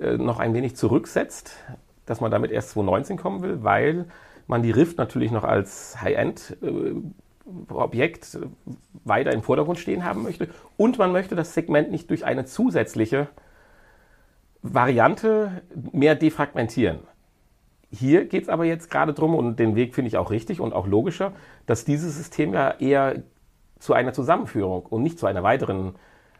äh, 0.00 0.16
noch 0.16 0.38
ein 0.38 0.54
wenig 0.54 0.76
zurücksetzt, 0.76 1.56
dass 2.06 2.22
man 2.22 2.30
damit 2.30 2.52
erst 2.52 2.70
2019 2.70 3.18
kommen 3.18 3.42
will, 3.42 3.62
weil 3.62 4.06
man 4.46 4.62
die 4.62 4.70
Rift 4.70 4.96
natürlich 4.96 5.30
noch 5.30 5.44
als 5.44 6.00
High-End 6.00 6.56
Objekt 7.68 8.38
weiter 9.04 9.32
im 9.32 9.42
Vordergrund 9.42 9.78
stehen 9.78 10.04
haben 10.04 10.22
möchte. 10.22 10.48
Und 10.76 10.98
man 10.98 11.12
möchte 11.12 11.34
das 11.34 11.54
Segment 11.54 11.90
nicht 11.90 12.10
durch 12.10 12.24
eine 12.24 12.44
zusätzliche 12.44 13.28
Variante 14.62 15.62
mehr 15.92 16.14
defragmentieren. 16.14 17.00
Hier 17.90 18.24
geht 18.24 18.44
es 18.44 18.48
aber 18.48 18.64
jetzt 18.64 18.90
gerade 18.90 19.12
darum, 19.12 19.34
und 19.34 19.58
den 19.58 19.76
Weg 19.76 19.94
finde 19.94 20.08
ich 20.08 20.16
auch 20.16 20.30
richtig 20.30 20.60
und 20.60 20.72
auch 20.72 20.86
logischer, 20.86 21.32
dass 21.66 21.84
dieses 21.84 22.16
System 22.16 22.54
ja 22.54 22.70
eher 22.70 23.22
zu 23.78 23.92
einer 23.92 24.12
Zusammenführung 24.12 24.86
und 24.86 25.02
nicht 25.02 25.18
zu 25.18 25.26
einer 25.26 25.42
weiteren 25.42 25.94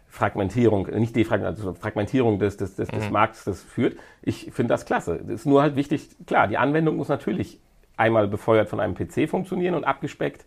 Fragmentierung, 0.08 0.87
nicht 0.87 1.14
Defragmentierung, 1.14 1.68
also 1.68 1.80
Fragmentierung 1.80 2.38
des, 2.38 2.56
des, 2.56 2.76
des, 2.76 2.90
mhm. 2.90 2.96
des 2.96 3.11
Markts 3.11 3.44
das 3.44 3.62
führt. 3.62 3.96
Ich 4.23 4.50
finde 4.52 4.73
das 4.73 4.87
klasse. 4.87 5.20
Das 5.23 5.40
ist 5.40 5.46
nur 5.46 5.61
halt 5.61 5.76
wichtig, 5.76 6.08
klar, 6.26 6.49
die 6.49 6.56
Anwendung 6.56 6.96
muss 6.96 7.08
natürlich 7.08 7.61
einmal 7.96 8.26
befeuert 8.26 8.68
von 8.68 8.80
einem 8.80 8.94
PC 8.94 9.28
funktionieren 9.28 9.75
und 9.75 9.84
abgespeckt 9.84 10.46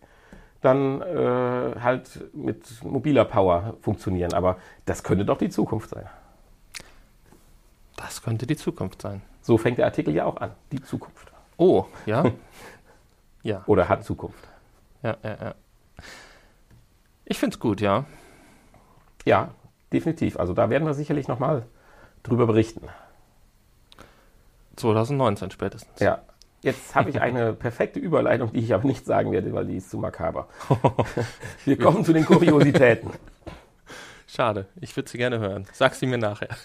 dann 0.61 1.01
äh, 1.01 1.79
halt 1.79 2.33
mit 2.33 2.83
mobiler 2.83 3.25
Power 3.25 3.75
funktionieren. 3.81 4.33
Aber 4.33 4.57
das 4.85 5.03
könnte 5.03 5.25
doch 5.25 5.37
die 5.37 5.49
Zukunft 5.49 5.89
sein. 5.89 6.07
Das 7.95 8.21
könnte 8.21 8.45
die 8.47 8.55
Zukunft 8.55 9.01
sein. 9.01 9.21
So 9.41 9.57
fängt 9.57 9.77
der 9.77 9.85
Artikel 9.85 10.13
ja 10.13 10.25
auch 10.25 10.37
an. 10.37 10.51
Die 10.71 10.81
Zukunft. 10.81 11.31
Oh, 11.57 11.85
ja? 12.05 12.25
ja. 13.43 13.63
Oder 13.65 13.89
hat 13.89 14.03
Zukunft. 14.03 14.47
Ja, 15.03 15.17
ja, 15.23 15.37
ja. 15.41 15.55
Ich 17.25 17.39
finde 17.39 17.55
es 17.55 17.59
gut, 17.59 17.81
ja. 17.81 18.05
Ja, 19.25 19.51
definitiv. 19.91 20.37
Also 20.37 20.53
da 20.53 20.69
werden 20.69 20.85
wir 20.85 20.93
sicherlich 20.93 21.27
nochmal 21.27 21.65
drüber 22.23 22.47
berichten. 22.47 22.87
2019 24.75 25.51
spätestens. 25.51 25.99
Ja. 25.99 26.21
Jetzt 26.61 26.95
habe 26.95 27.09
ich 27.09 27.21
eine 27.21 27.53
perfekte 27.53 27.99
Überleitung, 27.99 28.51
die 28.53 28.59
ich 28.59 28.73
aber 28.73 28.85
nicht 28.85 29.05
sagen 29.05 29.31
werde, 29.31 29.53
weil 29.53 29.65
die 29.65 29.77
ist 29.77 29.89
zu 29.89 29.97
makaber. 29.97 30.47
Wir 31.65 31.77
kommen 31.77 32.03
zu 32.03 32.13
den 32.13 32.25
Kuriositäten. 32.25 33.11
Schade, 34.27 34.65
ich 34.81 34.95
würde 34.95 35.09
sie 35.09 35.17
gerne 35.17 35.39
hören. 35.39 35.65
Sag 35.71 35.95
sie 35.95 36.05
mir 36.05 36.17
nachher. 36.17 36.49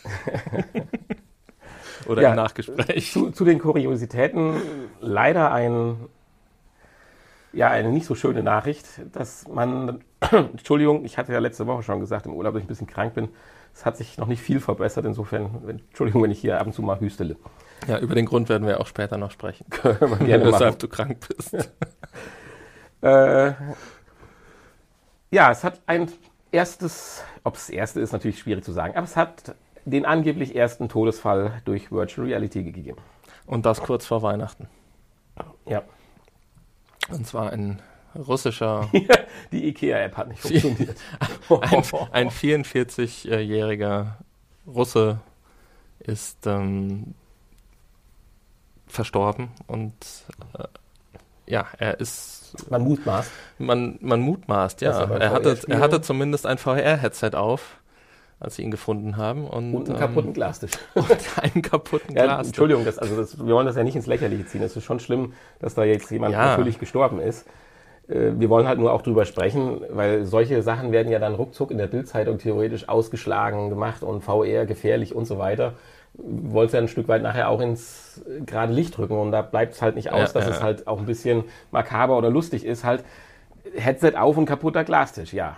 Oder 2.07 2.23
Ja, 2.23 2.31
im 2.31 2.37
Nachgespräch. 2.37 3.13
Zu, 3.13 3.31
zu 3.31 3.45
den 3.45 3.61
Kuriositäten 3.61 4.57
leider 5.01 5.53
ein, 5.53 5.97
ja, 7.53 7.69
eine 7.69 7.93
nicht 7.93 8.07
so 8.07 8.17
schöne 8.17 8.43
Nachricht, 8.43 8.87
dass 9.13 9.47
man, 9.47 10.03
Entschuldigung, 10.33 11.05
ich 11.05 11.19
hatte 11.19 11.33
ja 11.33 11.39
letzte 11.39 11.69
Woche 11.69 11.85
schon 11.85 12.01
gesagt, 12.01 12.27
im 12.27 12.35
Urlaub, 12.35 12.55
dass 12.55 12.63
ich 12.63 12.65
ein 12.65 12.69
bisschen 12.69 12.89
krank 12.89 13.15
bin. 13.15 13.29
Es 13.73 13.87
hat 13.87 13.97
sich 13.97 14.19
noch 14.19 14.27
nicht 14.27 14.43
viel 14.43 14.59
verbessert, 14.59 15.05
insofern, 15.05 15.69
Entschuldigung, 15.69 16.25
wenn 16.25 16.33
ich 16.33 16.41
hier 16.41 16.61
ab 16.61 16.67
und 16.67 16.73
zu 16.73 16.83
mal 16.83 16.99
hüstele. 16.99 17.37
Ja, 17.87 17.99
über 17.99 18.15
den 18.15 18.27
Grund 18.27 18.49
werden 18.49 18.67
wir 18.67 18.81
auch 18.81 18.87
später 18.87 19.19
noch 19.19 19.31
sprechen. 19.31 19.67
Können 19.71 20.01
wir 20.01 20.27
gerne. 20.27 20.47
Weshalb 20.47 20.79
du 20.79 20.89
krank 20.89 21.27
bist. 21.29 21.57
Äh, 23.05 23.55
ja, 25.33 25.51
es 25.51 25.65
hat 25.65 25.81
ein 25.87 26.09
erstes, 26.53 27.25
ob 27.43 27.57
es 27.57 27.67
das 27.67 27.71
erste 27.71 28.01
ist, 28.01 28.13
natürlich 28.13 28.39
schwierig 28.39 28.63
zu 28.63 28.71
sagen, 28.71 28.95
aber 28.95 29.03
es 29.03 29.17
hat 29.17 29.57
den 29.85 30.07
angeblich 30.07 30.55
ersten 30.55 30.89
Todesfall 30.89 31.61
durch 31.65 31.91
Virtual 31.91 32.29
Reality 32.29 32.63
gegeben. 32.63 32.99
Und 33.45 33.67
das 33.67 33.81
kurz 33.81 34.07
vor 34.07 34.23
Weihnachten. 34.23 34.69
Ja. 35.67 35.83
Und 37.11 37.27
zwar 37.27 37.51
ein 37.51 37.83
russischer, 38.15 38.89
Die 39.53 39.69
IKEA-App 39.69 40.17
hat 40.17 40.29
nicht 40.29 40.41
funktioniert. 40.41 40.97
ein, 41.49 41.83
ein 42.13 42.31
44-jähriger 42.31 44.13
Russe 44.67 45.21
ist 45.99 46.47
ähm, 46.47 47.15
verstorben 48.93 49.49
und 49.67 49.93
äh, 50.59 50.65
ja, 51.47 51.67
er 51.79 51.99
ist, 52.01 52.55
Man 52.71 52.83
mutmaßt. 52.83 53.31
man, 53.59 53.99
man 54.01 54.21
mutmaßt, 54.21 54.81
ja. 54.83 54.91
er 55.19 55.31
hatte, 55.33 55.59
er 55.69 55.81
hatte 55.81 56.01
zumindest 56.01 56.47
ein 56.47 56.57
VR-Headset 56.59 57.31
auf, 57.35 57.79
als 58.39 58.57
sie 58.57 58.63
ihn 58.63 58.71
gefunden 58.71 59.17
haben. 59.17 59.47
Und, 59.47 59.75
Und 59.75 59.89
einen 59.89 59.97
ähm, 59.97 60.01
kaputten 60.01 60.33
Glastisch. 60.35 60.71
und 60.95 61.09
einen 61.43 61.63
kaputten 61.63 62.15
Ja, 62.17 62.25
Glas. 62.25 62.47
Entschuldigung, 62.49 62.85
das, 62.85 62.99
also 62.99 63.17
das, 63.17 63.39
wir 63.45 63.55
wollen 63.55 63.67
das 63.67 63.77
ja 63.77 63.83
nicht 63.85 63.97
ins 63.97 64.07
Lächerliche 64.07 64.47
ziehen. 64.47 64.63
Es 64.63 64.77
ist 64.77 64.85
schon 64.85 65.01
schlimm, 65.01 65.33
dass 65.59 65.75
da 65.75 65.85
jetzt 65.85 66.11
jemand 66.11 66.33
Ja. 66.33 66.47
natürlich 66.47 66.79
gestorben 66.79 67.21
ist. 67.21 67.47
Äh, 68.09 68.33
Wir 68.39 68.49
wollen 68.49 68.67
halt 68.69 68.79
nur 68.79 68.93
auch 68.93 69.03
drüber 69.03 69.25
sprechen, 69.25 69.81
weil 69.91 70.25
solche 70.25 70.63
Sachen 70.63 70.93
werden 70.93 71.11
ja 71.11 71.19
dann 71.19 71.35
ruckzuck 71.35 71.71
in 71.71 71.79
der 71.79 71.87
Bildzeitung 71.89 72.39
theoretisch 72.39 72.89
ausgeschlagen 72.89 73.69
gemacht 73.69 74.03
und 74.03 74.23
VR 74.23 74.65
gefährlich 74.67 75.15
und 75.15 75.25
so 75.27 75.39
weiter. 75.39 75.75
Es 76.15 76.73
ja 76.73 76.81
ein 76.81 76.89
Stück 76.89 77.09
weit 77.09 77.23
nachher 77.23 77.49
auch 77.49 77.61
ins 77.61 78.23
gerade 78.45 78.73
Licht 78.73 78.99
rücken 78.99 79.19
und 79.19 79.33
da 79.33 79.43
bleibt 79.43 79.75
es 79.75 79.83
halt 79.83 79.97
nicht 79.97 80.13
aus, 80.13 80.33
Ja, 80.35 80.41
dass 80.41 80.49
ja. 80.49 80.51
es 80.57 80.63
halt 80.63 80.87
auch 80.87 80.99
ein 80.99 81.07
bisschen 81.07 81.45
makaber 81.71 82.19
oder 82.19 82.31
lustig 82.31 82.65
ist. 82.67 82.85
Halt 82.85 83.05
Headset 83.75 84.17
auf 84.17 84.37
und 84.37 84.47
kaputter 84.47 84.85
Glastisch, 84.85 85.33
ja. 85.33 85.57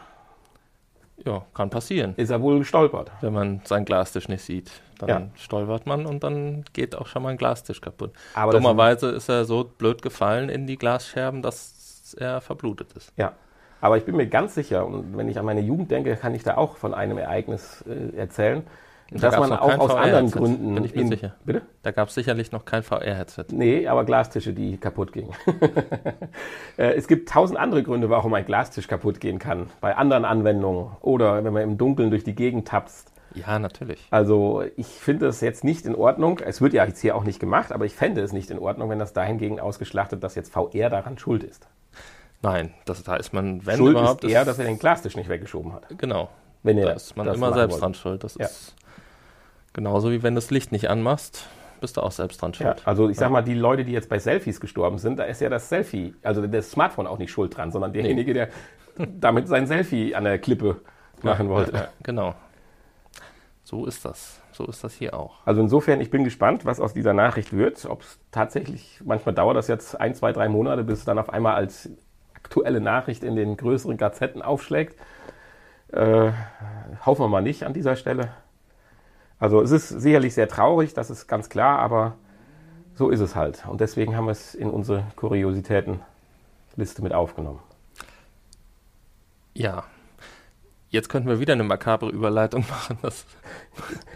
Ja, 1.25 1.43
kann 1.55 1.71
passieren. 1.71 2.15
Ist 2.17 2.31
er 2.31 2.41
wohl 2.43 2.59
gestolpert. 2.59 3.11
Wenn 3.21 3.33
man 3.33 3.61
seinen 3.65 3.85
Glastisch 3.85 4.29
nicht 4.29 4.43
sieht, 4.43 4.71
dann 4.99 5.09
Ja. 5.09 5.23
stolpert 5.37 5.87
man 5.87 6.07
und 6.07 6.23
dann 6.25 6.65
geht 6.73 6.97
auch 6.97 7.07
schon 7.07 7.23
mal 7.23 7.31
ein 7.31 7.37
Glastisch 7.37 7.81
kaputt. 7.81 8.13
Aber 8.35 8.53
Dummerweise 8.53 9.11
ist 9.11 9.29
er 9.29 9.45
so 9.45 9.65
blöd 9.65 10.03
gefallen 10.03 10.49
in 10.49 10.67
die 10.67 10.77
Glasscherben, 10.77 11.41
dass 11.43 12.15
er 12.19 12.41
verblutet 12.41 12.93
ist. 12.95 13.13
Ja, 13.17 13.33
aber 13.81 13.97
ich 13.97 14.05
bin 14.05 14.17
mir 14.17 14.27
ganz 14.27 14.55
sicher, 14.55 14.87
und 14.87 15.17
wenn 15.17 15.29
ich 15.29 15.39
an 15.39 15.45
meine 15.45 15.61
Jugend 15.61 15.91
denke, 15.91 16.17
kann 16.17 16.35
ich 16.35 16.43
da 16.43 16.57
auch 16.57 16.77
von 16.77 16.95
einem 16.95 17.19
Ereignis 17.19 17.83
äh, 17.89 18.17
erzählen, 18.17 18.63
Da 19.11 19.31
dass 19.31 19.39
man 19.39 19.53
auch 19.53 19.79
aus 19.79 19.91
anderen 19.95 20.31
Gründen. 20.31 20.75
bin 20.75 20.85
ich 20.85 20.95
mir 20.95 21.07
sicher. 21.07 21.35
Bitte? 21.45 21.63
Da 21.83 21.91
gab 21.93 22.09
es 22.09 22.15
sicherlich 22.15 22.51
noch 22.53 22.65
kein 22.65 22.83
VR-Headset. 22.83 23.45
Nee, 23.53 23.87
aber 23.87 24.05
Glastische, 24.05 24.53
die 24.55 24.77
kaputt 24.79 25.13
gingen. 25.13 25.33
Äh, 26.77 26.95
es 26.95 27.07
gibt 27.07 27.29
tausend 27.29 27.57
andere 27.59 27.85
Gründe, 27.85 28.11
warum 28.11 28.35
ein 28.35 28.45
Glastisch 28.45 28.89
kaputt 28.89 29.21
gehen 29.21 29.39
kann. 29.39 29.71
Bei 29.81 29.97
anderen 29.97 30.25
Anwendungen 30.25 30.89
oder 31.03 31.45
wenn 31.45 31.53
man 31.53 31.63
im 31.63 31.79
Dunkeln 31.79 32.11
durch 32.11 32.25
die 32.25 32.35
Gegend 32.35 32.67
tapst. 32.67 33.13
Ja, 33.35 33.61
natürlich. 33.61 34.05
Also 34.11 34.65
ich 34.77 34.87
finde 34.87 35.27
es 35.29 35.41
jetzt 35.41 35.63
nicht 35.63 35.87
in 35.87 35.95
Ordnung. 35.95 36.41
Es 36.45 36.61
wird 36.61 36.73
ja 36.73 36.85
jetzt 36.85 37.01
hier 37.01 37.15
auch 37.15 37.23
nicht 37.23 37.39
gemacht, 37.39 37.71
aber 37.71 37.85
ich 37.85 37.95
fände 37.95 38.23
es 38.23 38.33
nicht 38.33 38.51
in 38.51 38.59
Ordnung, 38.59 38.91
wenn 38.91 38.99
das 38.99 39.13
dahingegen 39.13 39.61
ausgeschlachtet, 39.61 40.25
dass 40.25 40.35
jetzt 40.35 40.53
VR 40.53 40.91
daran 40.91 41.17
schuld 41.19 41.45
ist. 41.45 41.69
Nein, 42.43 42.75
das, 42.87 43.05
da 43.05 43.15
ist 43.17 43.33
man, 43.33 43.65
wenn 43.65 43.77
schuld 43.77 43.93
überhaupt, 43.97 44.25
ist 44.25 44.31
eher, 44.33 44.45
dass 44.45 44.59
er 44.59 44.65
den 44.65 44.79
Glastisch 44.81 45.15
nicht 45.17 45.29
weggeschoben 45.29 45.73
hat. 45.73 45.87
genau. 45.97 46.29
Wenn 46.65 46.79
Da 46.79 46.89
er 46.89 46.97
ist 46.97 47.17
man 47.17 47.27
das 47.27 47.37
immer 47.37 47.53
selbst 47.53 47.73
wollte. 47.75 47.81
dran 47.83 47.95
schuld. 47.95 48.25
Das 48.25 48.35
Ja. 48.37 48.47
ist 48.47 48.75
genauso 49.75 50.11
wie 50.11 50.23
wenn 50.23 50.35
du 50.35 50.39
das 50.41 50.51
Licht 50.51 50.73
nicht 50.73 50.89
anmachst, 50.89 51.47
bist 51.81 51.99
du 51.99 52.01
auch 52.01 52.13
selbst 52.13 52.41
dran 52.41 52.53
Ja, 52.53 52.69
schuld. 52.69 52.83
also 52.87 53.11
ich 53.11 53.19
sag 53.19 53.31
mal, 53.31 53.43
die 53.43 53.55
Leute, 53.55 53.85
die 53.85 53.93
jetzt 53.93 54.09
bei 54.09 54.19
Selfies 54.19 54.59
gestorben 54.61 54.97
sind, 54.99 55.19
da 55.19 55.25
ist 55.25 55.41
ja 55.43 55.51
das 55.51 55.69
Selfie, 55.69 56.15
also 56.23 56.47
das 56.47 56.71
Smartphone 56.71 57.07
auch 57.07 57.19
nicht 57.19 57.31
schuld 57.31 57.55
dran, 57.57 57.71
sondern 57.71 57.93
derjenige, 57.93 58.33
der 58.33 58.49
damit 58.97 59.49
sein 59.49 59.67
Selfie 59.67 60.15
an 60.15 60.25
der 60.25 60.39
Klippe 60.39 60.81
machen 61.23 61.49
wollte. 61.51 61.73
Ja, 61.73 61.79
ja, 61.81 61.89
genau. 62.03 62.35
So 63.65 63.87
ist 63.87 64.05
das. 64.05 64.41
So 64.53 64.67
ist 64.67 64.85
das 64.85 64.95
hier 64.95 65.15
auch. 65.15 65.39
Also 65.47 65.61
insofern, 65.61 66.01
ich 66.01 66.11
bin 66.11 66.23
gespannt, 66.23 66.65
was 66.65 66.79
aus 66.81 66.95
dieser 66.95 67.13
Nachricht 67.13 67.53
wird. 67.53 67.85
Ob 67.87 68.03
es 68.03 68.19
tatsächlich, 68.31 69.01
manchmal 69.05 69.35
dauert 69.35 69.57
das 69.57 69.69
jetzt 69.69 69.99
ein, 70.01 70.15
zwei, 70.15 70.33
drei 70.33 70.49
Monate, 70.49 70.85
bis 70.85 71.01
es 71.01 71.05
dann 71.05 71.19
auf 71.19 71.31
einmal 71.31 71.55
als 71.55 71.91
aktuelle 72.35 72.81
Nachricht 72.81 73.25
in 73.25 73.35
den 73.37 73.57
größeren 73.57 73.97
Gazetten 73.97 74.43
aufschlägt. 74.43 74.97
Äh, 75.93 76.31
hoffen 77.05 77.23
wir 77.25 77.29
mal 77.29 77.43
nicht 77.43 77.65
an 77.65 77.73
dieser 77.73 77.97
Stelle. 77.97 78.29
Also 79.45 79.61
es 79.61 79.73
ist 79.73 79.91
sicherlich 79.91 80.33
sehr 80.33 80.49
traurig, 80.49 80.95
das 80.95 81.11
ist 81.11 81.27
ganz 81.27 81.51
klar, 81.51 81.79
aber 81.79 82.17
so 82.95 83.11
ist 83.11 83.21
es 83.21 83.37
halt. 83.37 83.67
Und 83.69 83.83
deswegen 83.83 84.17
haben 84.17 84.25
wir 84.25 84.31
es 84.33 84.55
in 84.55 84.71
unsere 84.71 85.05
Kuriositätenliste 85.17 87.03
mit 87.03 87.13
aufgenommen. 87.13 87.61
Ja. 89.53 89.85
Jetzt 90.89 91.11
könnten 91.11 91.29
wir 91.29 91.41
wieder 91.41 91.53
eine 91.53 91.63
makabre 91.63 92.09
Überleitung 92.09 92.65
machen. 92.71 92.97
Das, 93.03 93.27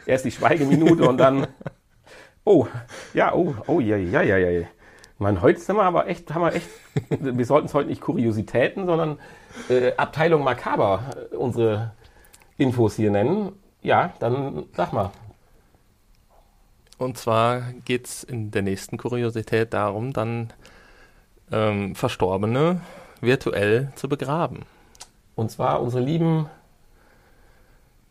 Erst 0.07 0.25
die 0.25 0.31
Schweigeminute 0.31 1.07
und 1.07 1.19
dann. 1.19 1.47
Oh, 2.45 2.67
ja, 3.12 3.35
oh, 3.35 3.55
oh, 3.67 3.81
ja, 3.81 3.99
ja, 3.99 4.23
ja, 4.23 4.38
ja. 4.38 4.67
Mann, 5.19 5.43
heute 5.43 5.61
sind 5.61 5.77
wir 5.77 5.83
aber 5.83 6.07
echt, 6.07 6.33
haben 6.33 6.41
wir 6.41 6.55
echt, 6.55 6.71
wir 7.11 7.45
sollten 7.45 7.67
es 7.67 7.75
heute 7.75 7.91
nicht 7.91 8.01
Kuriositäten, 8.01 8.87
sondern 8.87 9.19
äh, 9.69 9.93
Abteilung 9.99 10.43
Makaber 10.43 11.29
äh, 11.31 11.37
unsere 11.37 11.93
Infos 12.57 12.97
hier 12.97 13.11
nennen. 13.11 13.53
Ja, 13.83 14.12
dann 14.21 14.64
sag 14.77 14.93
mal. 14.93 15.11
und 16.99 17.17
zwar 17.17 17.62
geht 17.85 18.07
es 18.07 18.25
in 18.25 18.51
der 18.51 18.62
nächsten 18.62 18.99
Kuriosität 18.99 19.73
darum, 19.73 20.12
dann 20.12 20.53
ähm, 21.53 21.95
Verstorbene 21.95 22.81
virtuell 23.21 23.93
zu 23.95 24.09
begraben. 24.09 24.64
Und 25.37 25.51
zwar 25.51 25.81
unsere 25.81 26.03
lieben 26.03 26.49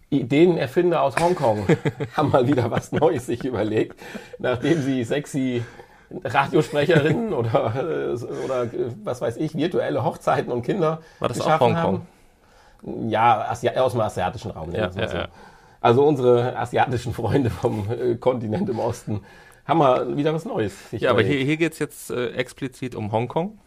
Ideenerfinder 0.09 1.01
aus 1.01 1.17
Hongkong 1.17 1.67
haben 2.15 2.31
mal 2.31 2.47
wieder 2.47 2.71
was 2.71 2.91
Neues 2.93 3.25
sich 3.25 3.43
überlegt, 3.43 3.99
nachdem 4.39 4.81
sie 4.81 5.03
sexy 5.03 5.65
Radiosprecherinnen 6.23 7.33
oder, 7.33 7.75
äh, 7.75 8.13
oder 8.15 8.63
äh, 8.63 8.91
was 9.03 9.19
weiß 9.19 9.35
ich, 9.37 9.55
virtuelle 9.55 10.03
Hochzeiten 10.05 10.51
und 10.51 10.61
Kinder 10.61 11.01
War 11.19 11.27
das 11.27 11.41
auch 11.41 11.59
Hongkong? 11.59 11.75
haben. 12.83 13.09
Ja, 13.09 13.49
Asi 13.49 13.69
aus 13.69 13.91
dem 13.93 14.01
asiatischen 14.01 14.51
Raum. 14.51 14.71
Ja, 14.73 14.89
ja, 14.95 15.13
ja. 15.13 15.27
Also 15.81 16.05
unsere 16.05 16.57
asiatischen 16.57 17.13
Freunde 17.13 17.49
vom 17.49 17.87
äh, 17.91 18.15
Kontinent 18.15 18.69
im 18.69 18.79
Osten 18.79 19.21
haben 19.65 19.77
mal 19.79 20.15
wieder 20.17 20.33
was 20.33 20.45
Neues. 20.45 20.73
Ja, 20.91 21.11
aber 21.11 21.21
hier, 21.21 21.39
hier 21.43 21.57
geht 21.57 21.73
es 21.73 21.79
jetzt 21.79 22.09
äh, 22.09 22.31
explizit 22.31 22.95
um 22.95 23.11
Hongkong. 23.11 23.59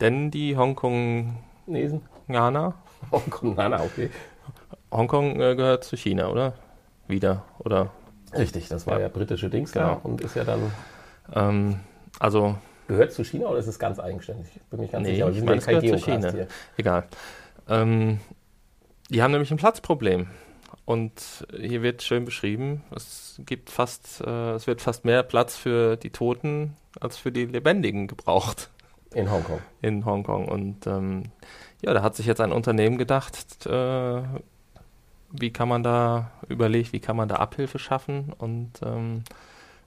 Denn 0.00 0.30
die 0.30 0.56
Hongkonganer, 0.56 1.34
Nesen? 1.66 2.00
Hongkong, 3.12 3.54
na, 3.56 3.68
na, 3.68 3.82
okay. 3.82 4.08
Hongkong 4.90 5.40
äh, 5.40 5.54
gehört 5.56 5.84
zu 5.84 5.96
China, 5.96 6.28
oder? 6.28 6.54
Wieder, 7.06 7.44
oder? 7.58 7.90
Richtig, 8.36 8.68
das 8.68 8.86
war 8.86 8.94
Ja. 8.94 9.02
ja, 9.02 9.08
britische 9.08 9.50
Dings 9.50 9.72
Genau. 9.72 9.86
da 9.86 10.00
und 10.02 10.20
ist 10.20 10.36
ja 10.36 10.44
dann 10.44 10.72
Ähm, 11.34 11.80
also, 12.18 12.56
Gehört 12.88 13.12
zu 13.12 13.22
China 13.24 13.46
oder 13.48 13.58
ist 13.58 13.68
es 13.68 13.78
ganz 13.78 14.00
eigenständig? 14.00 14.48
Ich 14.56 14.62
bin 14.62 14.80
mich 14.80 14.90
ganz 14.90 15.06
Nee, 15.06 15.14
sicher. 15.14 15.26
aber 15.26 15.34
ich 15.36 15.44
meine, 15.44 15.58
es 15.58 15.66
gehört 15.66 15.86
zu 15.86 15.96
China. 15.98 16.32
hier. 16.32 16.48
egal. 16.76 17.04
Ähm, 17.68 18.18
die 19.10 19.22
haben 19.22 19.30
nämlich 19.32 19.50
ein 19.52 19.58
Platzproblem. 19.58 20.26
Und 20.84 21.46
hier 21.56 21.82
wird 21.82 22.02
schön 22.02 22.24
beschrieben, 22.24 22.82
es 22.94 23.40
gibt 23.46 23.70
fast, 23.70 24.22
äh, 24.26 24.52
es 24.54 24.66
wird 24.66 24.80
fast 24.80 25.04
mehr 25.04 25.22
Platz 25.22 25.56
für 25.56 25.96
die 25.96 26.10
Toten 26.10 26.76
als 26.98 27.16
für 27.16 27.30
die 27.30 27.46
Lebendigen 27.46 28.08
gebraucht. 28.08 28.70
In 29.14 29.30
Hongkong. 29.30 29.60
In 29.82 30.04
Hongkong. 30.04 30.48
Und 30.48 30.86
ähm, 30.86 31.24
ja, 31.82 31.94
da 31.94 32.02
hat 32.02 32.16
sich 32.16 32.26
jetzt 32.26 32.40
ein 32.40 32.52
Unternehmen 32.52 32.98
gedacht, 32.98 33.66
äh, 33.66 34.22
wie 35.32 35.52
kann 35.52 35.68
man 35.68 35.82
da 35.82 36.32
überlegt, 36.48 36.92
wie 36.92 37.00
kann 37.00 37.16
man 37.16 37.28
da 37.28 37.36
Abhilfe 37.36 37.78
schaffen 37.78 38.32
und 38.36 38.72
ähm, 38.82 39.22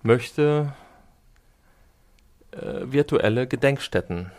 möchte 0.02 0.74
äh, 2.52 2.92
virtuelle 2.92 3.48
Gedenkstätten 3.48 4.32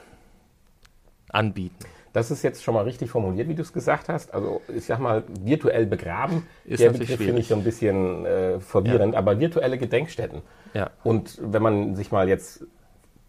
anbieten. 1.29 1.85
Das 2.15 2.31
ist 2.31 2.45
jetzt 2.45 2.63
schon 2.63 2.75
mal 2.75 2.85
richtig 2.85 3.11
formuliert, 3.11 3.49
wie 3.49 3.57
du 3.57 3.63
es 3.63 3.73
gesagt 3.73 4.09
hast. 4.09 4.33
Also 4.33 4.63
ich 4.69 4.85
sag 4.85 5.01
mal, 5.01 5.25
virtuell 5.41 5.85
begraben, 5.85 6.47
Ist 6.65 6.81
der 6.81 6.91
Begriff 6.91 7.19
finde 7.19 7.41
ich 7.41 7.49
so 7.49 7.57
ein 7.57 7.65
bisschen 7.65 8.25
äh, 8.25 8.61
verwirrend, 8.61 9.17
aber 9.17 9.41
virtuelle 9.41 9.79
Gedenkstätten. 9.79 10.43
Ja. 10.75 10.91
Und 11.03 11.41
wenn 11.43 11.61
man 11.61 11.97
sich 11.97 12.13
mal 12.13 12.29
jetzt 12.29 12.65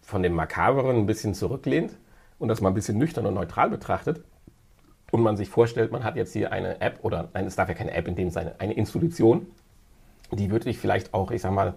von 0.02 0.22
dem 0.22 0.34
Makaberen 0.34 0.98
ein 0.98 1.06
bisschen 1.06 1.34
zurücklehnt 1.34 1.96
und 2.38 2.46
das 2.46 2.60
mal 2.60 2.68
ein 2.68 2.74
bisschen 2.74 2.96
nüchtern 2.96 3.26
und 3.26 3.34
neutral 3.34 3.70
betrachtet 3.70 4.22
und 5.10 5.20
man 5.20 5.36
sich 5.36 5.48
vorstellt, 5.48 5.90
man 5.90 6.04
hat 6.04 6.14
jetzt 6.14 6.32
hier 6.32 6.52
eine 6.52 6.80
App 6.80 7.00
oder 7.02 7.28
nein, 7.34 7.44
es 7.44 7.56
darf 7.56 7.68
ja 7.68 7.74
keine 7.74 7.90
App 7.90 8.06
in 8.06 8.14
dem 8.14 8.30
Sinne, 8.30 8.54
eine 8.58 8.74
Institution, 8.74 9.48
die 10.30 10.52
wirklich 10.52 10.78
vielleicht 10.78 11.12
auch, 11.12 11.32
ich 11.32 11.42
sag 11.42 11.50
mal, 11.50 11.74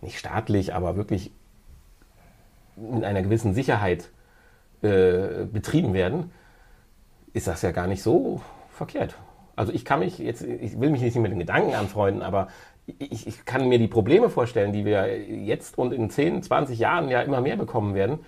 nicht 0.00 0.18
staatlich, 0.18 0.74
aber 0.74 0.96
wirklich 0.96 1.30
in 2.76 3.04
einer 3.04 3.22
gewissen 3.22 3.54
Sicherheit 3.54 4.10
äh, 4.84 5.46
betrieben 5.50 5.94
werden, 5.94 6.30
ist 7.32 7.46
das 7.46 7.62
ja 7.62 7.72
gar 7.72 7.86
nicht 7.86 8.02
so 8.02 8.40
verkehrt. 8.70 9.16
Also 9.56 9.72
ich 9.72 9.84
kann 9.84 10.00
mich 10.00 10.18
jetzt, 10.18 10.42
ich 10.42 10.80
will 10.80 10.90
mich 10.90 11.00
nicht 11.00 11.16
mit 11.16 11.32
den 11.32 11.38
Gedanken 11.38 11.74
anfreunden, 11.74 12.22
aber 12.22 12.48
ich, 12.98 13.26
ich 13.26 13.44
kann 13.44 13.68
mir 13.68 13.78
die 13.78 13.88
Probleme 13.88 14.28
vorstellen, 14.28 14.72
die 14.72 14.84
wir 14.84 15.18
jetzt 15.18 15.78
und 15.78 15.92
in 15.92 16.10
10, 16.10 16.42
20 16.42 16.78
Jahren 16.78 17.08
ja 17.08 17.22
immer 17.22 17.40
mehr 17.40 17.56
bekommen 17.56 17.94
werden. 17.94 18.20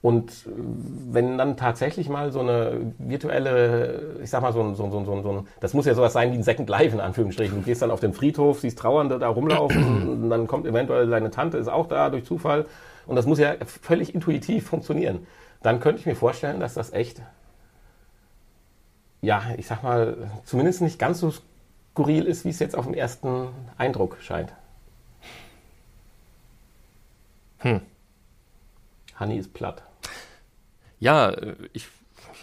Und 0.00 0.48
wenn 0.56 1.38
dann 1.38 1.56
tatsächlich 1.56 2.08
mal 2.08 2.32
so 2.32 2.40
eine 2.40 2.92
virtuelle, 2.98 4.16
ich 4.20 4.30
sag 4.30 4.42
mal, 4.42 4.52
so 4.52 4.60
ein, 4.60 4.74
so 4.74 4.84
ein, 4.84 4.90
so 4.90 4.98
ein, 4.98 5.22
so 5.22 5.30
ein 5.30 5.46
das 5.60 5.74
muss 5.74 5.86
ja 5.86 5.94
sowas 5.94 6.12
sein 6.12 6.32
wie 6.32 6.36
ein 6.36 6.42
Second 6.42 6.68
Life 6.68 6.92
in 6.92 7.00
Anführungsstrichen. 7.00 7.58
Du 7.58 7.62
gehst 7.62 7.82
dann 7.82 7.92
auf 7.92 8.00
den 8.00 8.12
Friedhof, 8.12 8.58
siehst 8.58 8.78
Trauernde 8.80 9.20
da 9.20 9.28
rumlaufen 9.28 10.08
und 10.08 10.30
dann 10.30 10.48
kommt 10.48 10.66
eventuell 10.66 11.08
deine 11.08 11.30
Tante, 11.30 11.58
ist 11.58 11.68
auch 11.68 11.86
da 11.86 12.10
durch 12.10 12.24
Zufall. 12.24 12.66
Und 13.06 13.14
das 13.14 13.26
muss 13.26 13.38
ja 13.38 13.54
völlig 13.64 14.12
intuitiv 14.12 14.66
funktionieren. 14.66 15.26
Dann 15.62 15.80
könnte 15.80 16.00
ich 16.00 16.06
mir 16.06 16.16
vorstellen, 16.16 16.60
dass 16.60 16.74
das 16.74 16.92
echt, 16.92 17.22
ja, 19.20 19.42
ich 19.56 19.66
sag 19.66 19.82
mal, 19.82 20.30
zumindest 20.44 20.80
nicht 20.80 20.98
ganz 20.98 21.20
so 21.20 21.32
skurril 21.92 22.24
ist, 22.24 22.44
wie 22.44 22.50
es 22.50 22.58
jetzt 22.58 22.76
auf 22.76 22.84
den 22.84 22.94
ersten 22.94 23.48
Eindruck 23.78 24.18
scheint. 24.20 24.52
Hm. 27.58 27.80
Honey 29.20 29.38
ist 29.38 29.54
platt. 29.54 29.82
Ja, 30.98 31.32
ich, 31.72 31.86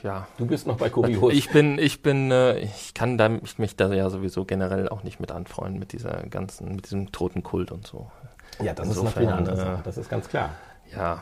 ja. 0.01 0.27
Du 0.38 0.45
bist 0.45 0.65
noch 0.65 0.77
bei 0.77 0.89
Kurios. 0.89 1.34
Ich 1.34 1.49
bin, 1.49 1.77
ich 1.77 2.01
bin, 2.01 2.32
äh, 2.32 2.60
ich 2.60 2.93
kann 2.93 3.17
da, 3.17 3.29
ich 3.43 3.58
mich 3.58 3.75
da 3.75 3.91
ja 3.93 4.10
sowieso 4.10 4.45
generell 4.45 4.88
auch 4.88 5.03
nicht 5.03 5.19
mit 5.19 5.32
anfreunden, 5.32 5.79
mit 5.79 5.91
dieser 5.91 6.23
ganzen, 6.27 6.75
mit 6.75 6.86
diesem 6.86 7.12
toten 7.12 7.43
Kult 7.43 7.71
und 7.71 7.86
so. 7.86 8.10
ja, 8.62 8.73
das 8.73 8.88
insofern, 8.88 9.08
ist 9.08 9.15
natürlich 9.15 9.29
eine 9.29 9.38
andere 9.38 9.55
äh, 9.55 9.58
Sache, 9.58 9.82
das 9.84 9.97
ist 9.97 10.10
ganz 10.10 10.29
klar. 10.29 10.51
Ja, 10.95 11.21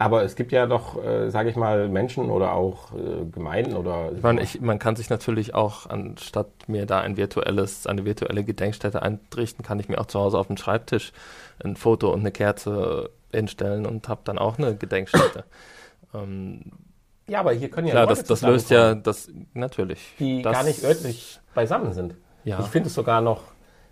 Aber 0.00 0.22
es 0.22 0.36
gibt 0.36 0.52
ja 0.52 0.66
doch, 0.66 1.02
äh, 1.02 1.28
sage 1.28 1.50
ich 1.50 1.56
mal, 1.56 1.88
Menschen 1.88 2.30
oder 2.30 2.52
auch 2.52 2.92
äh, 2.92 3.24
Gemeinden 3.32 3.74
oder. 3.76 4.12
ich 4.14 4.22
meine, 4.22 4.40
ich, 4.42 4.60
man 4.60 4.78
kann 4.78 4.94
sich 4.94 5.10
natürlich 5.10 5.54
auch, 5.54 5.86
anstatt 5.86 6.46
mir 6.68 6.86
da 6.86 7.00
ein 7.00 7.16
virtuelles, 7.16 7.86
eine 7.88 8.04
virtuelle 8.04 8.44
Gedenkstätte 8.44 9.02
einrichten, 9.02 9.64
kann 9.64 9.80
ich 9.80 9.88
mir 9.88 10.00
auch 10.00 10.06
zu 10.06 10.20
Hause 10.20 10.38
auf 10.38 10.46
dem 10.46 10.56
Schreibtisch 10.56 11.12
ein 11.64 11.74
Foto 11.74 12.12
und 12.12 12.20
eine 12.20 12.30
Kerze 12.30 13.10
hinstellen 13.32 13.86
und 13.86 14.08
habe 14.08 14.20
dann 14.22 14.38
auch 14.38 14.56
eine 14.56 14.76
Gedenkstätte. 14.76 15.44
ähm, 16.14 16.62
ja, 17.26 17.40
aber 17.40 17.52
hier 17.52 17.68
können 17.68 17.88
ja 17.88 17.92
klar, 17.94 18.04
Leute 18.06 18.20
das, 18.20 18.28
das 18.28 18.42
löst 18.42 18.70
ja, 18.70 18.94
das, 18.94 19.28
natürlich. 19.52 20.14
die 20.20 20.42
das, 20.42 20.52
gar 20.52 20.62
nicht 20.62 20.82
örtlich 20.84 21.40
beisammen 21.54 21.92
sind. 21.92 22.14
Ja. 22.44 22.60
Ich 22.60 22.66
finde 22.66 22.86
es 22.86 22.94
sogar 22.94 23.20
noch 23.20 23.42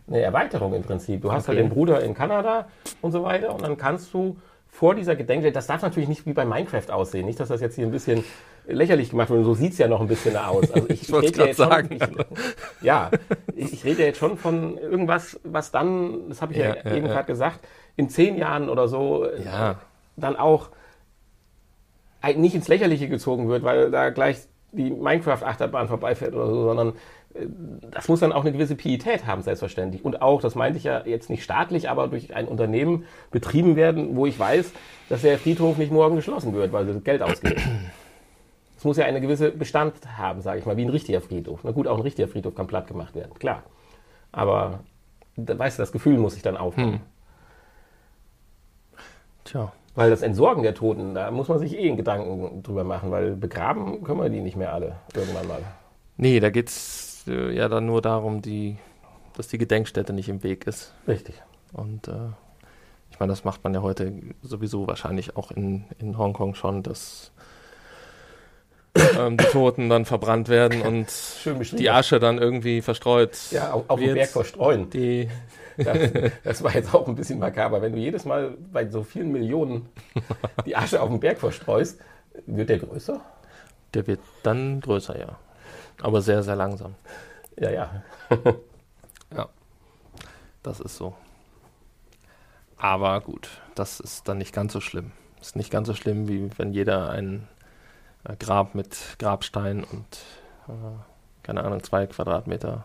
eine 0.07 0.21
Erweiterung 0.21 0.73
im 0.73 0.83
Prinzip. 0.83 1.21
Du 1.21 1.33
hast 1.33 1.49
Okay. 1.49 1.57
halt 1.57 1.67
den 1.67 1.69
Bruder 1.69 2.01
in 2.01 2.15
Kanada 2.15 2.69
und 3.03 3.11
so 3.11 3.25
weiter 3.25 3.53
und 3.53 3.63
dann 3.63 3.77
kannst 3.77 4.15
du 4.15 4.37
vor 4.77 4.95
dieser 4.95 5.17
Gedenkstätte, 5.17 5.55
das 5.55 5.67
darf 5.67 5.81
natürlich 5.81 6.09
nicht 6.09 6.27
wie 6.27 6.35
bei 6.35 6.45
Minecraft 6.45 6.91
aussehen, 6.91 7.25
nicht, 7.25 7.41
dass 7.41 7.49
das 7.49 7.63
jetzt 7.63 7.77
hier 7.77 7.87
ein 7.87 7.91
bisschen 7.91 8.23
lächerlich 8.67 9.09
gemacht 9.11 9.31
wird, 9.31 9.39
und 9.39 9.45
so 9.47 9.55
sieht 9.55 9.73
es 9.73 9.79
ja 9.79 9.89
noch 9.89 10.03
ein 10.03 10.07
bisschen 10.07 10.37
aus. 10.37 10.71
Also 10.71 10.87
ich, 10.91 11.05
Ich 11.05 11.13
wollte 11.13 11.39
ja 11.41 11.47
jetzt 11.47 11.57
sagen. 11.57 11.99
Schon, 11.99 12.17
ich, 12.81 12.83
ja, 12.83 13.11
ich, 13.55 13.73
ich 13.73 13.85
rede 13.85 14.01
ja 14.01 14.07
jetzt 14.09 14.19
schon 14.19 14.37
von 14.37 14.77
irgendwas, 14.77 15.41
was 15.45 15.71
dann, 15.71 16.29
das 16.29 16.43
habe 16.43 16.53
ich 16.53 16.59
ja, 16.59 16.75
Ja, 16.77 16.77
ja, 16.85 16.95
eben 16.95 17.07
gerade 17.07 17.27
gesagt, 17.27 17.61
in 17.97 18.11
zehn 18.11 18.37
Jahren 18.37 18.69
oder 18.69 18.87
so 18.87 19.25
äh, 19.25 19.43
Ja. 19.43 19.77
dann 20.17 20.37
auch 20.37 20.69
halt 22.23 22.37
nicht 22.37 22.55
ins 22.55 22.69
Lächerliche 22.69 23.09
gezogen 23.09 23.49
wird, 23.49 23.63
weil 23.63 23.91
da 23.91 24.11
gleich 24.11 24.41
die 24.73 24.91
Minecraft-Achterbahn 24.91 25.89
vorbeifährt 25.89 26.35
oder 26.35 26.49
so, 26.49 26.65
sondern 26.65 26.89
äh, 26.91 26.93
das 27.91 28.09
muss 28.09 28.21
dann 28.21 28.33
auch 28.33 28.43
eine 28.43 28.53
gewisse 28.53 28.75
Pietät 28.75 29.27
haben, 29.27 29.43
selbstverständlich. 29.43 30.05
Und 30.05 30.23
auch, 30.23 30.41
das 30.41 30.55
meinte 30.55 30.79
ich 30.79 30.85
ja 30.85 31.05
jetzt 31.05 31.31
nicht 31.31 31.43
staatlich, 31.43 31.91
aber 31.91 32.09
durch 32.09 32.35
ein 32.35 32.49
Unternehmen 32.49 33.05
betrieben 33.31 33.77
werden, 33.77 34.17
wo 34.17 34.27
ich 34.27 34.39
weiß, 34.39 34.73
dass 35.09 35.23
der 35.23 35.39
Friedhof 35.39 35.79
nicht 35.79 35.93
morgen 35.93 36.17
geschlossen 36.17 36.53
wird, 36.55 36.73
weil 36.73 36.87
das 36.87 37.03
Geld 37.05 37.23
ausgeht. 37.23 37.61
Es 38.77 38.85
muss 38.85 38.97
ja 38.97 39.05
eine 39.07 39.21
gewisse 39.21 39.51
Bestand 39.51 39.95
haben, 40.19 40.41
sage 40.43 40.59
ich 40.59 40.67
mal, 40.67 40.77
wie 40.77 40.85
ein 40.85 40.91
richtiger 40.91 41.21
Friedhof. 41.21 41.61
Na 41.65 41.71
gut, 41.71 41.87
auch 41.87 41.97
ein 41.97 42.03
richtiger 42.03 42.29
Friedhof 42.29 42.55
kann 42.55 42.67
platt 42.67 42.87
gemacht 42.87 43.15
werden, 43.15 43.33
klar. 43.39 43.63
Aber, 44.33 44.81
weißt 45.37 45.79
du, 45.79 45.83
das 45.83 45.93
Gefühl 45.93 46.19
muss 46.19 46.35
sich 46.35 46.43
dann 46.43 46.57
aufbauen. 46.57 47.01
Tja. 49.45 49.73
Weil 49.95 50.11
das 50.11 50.21
Entsorgen 50.21 50.63
der 50.63 50.75
Toten, 50.75 51.15
da 51.15 51.31
muss 51.31 51.49
man 51.49 51.59
sich 51.59 51.75
eh 51.75 51.89
einen 51.89 51.97
Gedanken 51.97 52.63
drüber 52.63 52.85
machen, 52.85 53.11
weil 53.11 53.35
begraben 53.35 54.05
können 54.05 54.21
wir 54.21 54.29
die 54.29 54.43
nicht 54.43 54.57
mehr 54.57 54.75
alle 54.75 54.97
irgendwann 55.15 55.49
mal. 55.49 55.61
Nee, 56.19 56.39
da 56.39 56.51
geht's 56.51 57.06
äh, 57.29 57.53
ja 57.53 57.69
dann 57.69 57.87
nur 57.87 58.03
darum, 58.03 58.43
die, 58.43 58.77
dass 59.37 59.49
die 59.49 59.59
Gedenkstätte 59.59 60.13
nicht 60.13 60.29
im 60.29 60.43
Weg 60.43 60.67
ist. 60.67 60.93
Richtig. 61.07 61.43
Und 61.73 62.09
äh, 62.09 62.31
ich 63.11 63.21
meine, 63.21 63.33
das 63.33 63.45
macht 63.45 63.65
man 63.65 63.75
ja 63.75 63.83
heute 63.83 64.13
sowieso 64.43 64.87
wahrscheinlich 64.87 65.37
auch 65.37 65.51
in, 65.51 65.85
in 65.99 66.19
Hongkong 66.19 66.55
schon, 66.55 66.83
dass 66.83 67.33
ähm, 69.19 69.37
die 69.37 69.45
Toten 69.45 69.89
dann 69.89 70.05
verbrannt 70.05 70.49
werden 70.49 70.83
und 70.83 71.09
die 71.79 71.91
Asche 71.91 72.19
dann 72.19 72.39
irgendwie 72.39 72.83
verstreut. 72.83 73.37
ja, 73.51 73.73
auf, 73.73 73.85
auf 73.89 74.01
dem. 74.01 74.15
Berg 74.15 74.31
verstreuen. 74.31 74.91
Die, 74.91 75.29
Das, 75.77 75.99
das 76.43 76.63
war 76.63 76.75
jetzt 76.75 76.95
auch 76.95 77.07
ein 77.07 77.17
bisschen 77.17 77.39
makaber. 77.39 77.83
Wenn 77.83 77.93
du 77.93 77.99
jedes 77.99 78.25
Mal 78.25 78.57
bei 78.73 78.89
so 78.89 79.03
vielen 79.03 79.31
Millionen 79.31 79.91
die 80.65 80.75
Asche 80.75 81.03
auf 81.03 81.11
dem 81.11 81.21
Berg 81.21 81.37
verstreust, 81.37 82.01
wird 82.47 82.71
der 82.71 82.79
größer? 82.79 83.21
der 83.97 84.07
wird 84.07 84.21
dann 84.43 84.81
größer, 84.81 85.19
ja. 85.19 85.39
Aber 86.03 86.23
sehr, 86.23 86.43
sehr 86.43 86.57
langsam. 86.57 86.95
Ja, 87.59 87.71
ja. 87.71 88.03
Ja, 89.35 89.49
das 90.63 90.79
ist 90.79 90.97
so. 90.97 91.15
Aber 92.77 93.21
gut, 93.21 93.49
das 93.75 94.01
ist 94.01 94.29
dann 94.29 94.39
nicht 94.39 94.55
ganz 94.55 94.73
so 94.73 94.81
schlimm. 94.81 95.13
Ist 95.41 95.57
nicht 95.57 95.71
ganz 95.71 95.89
so 95.89 95.95
schlimm, 95.95 96.29
wie 96.29 96.51
wenn 96.59 96.73
jeder 96.73 97.11
ein 97.11 97.49
äh, 98.25 98.37
Grab 98.37 98.75
mit 98.75 99.17
Grabstein 99.19 99.85
und, 99.85 100.19
äh, 100.69 100.73
keine 101.43 101.65
Ahnung, 101.65 101.83
zwei 101.83 102.07
Quadratmeter 102.07 102.85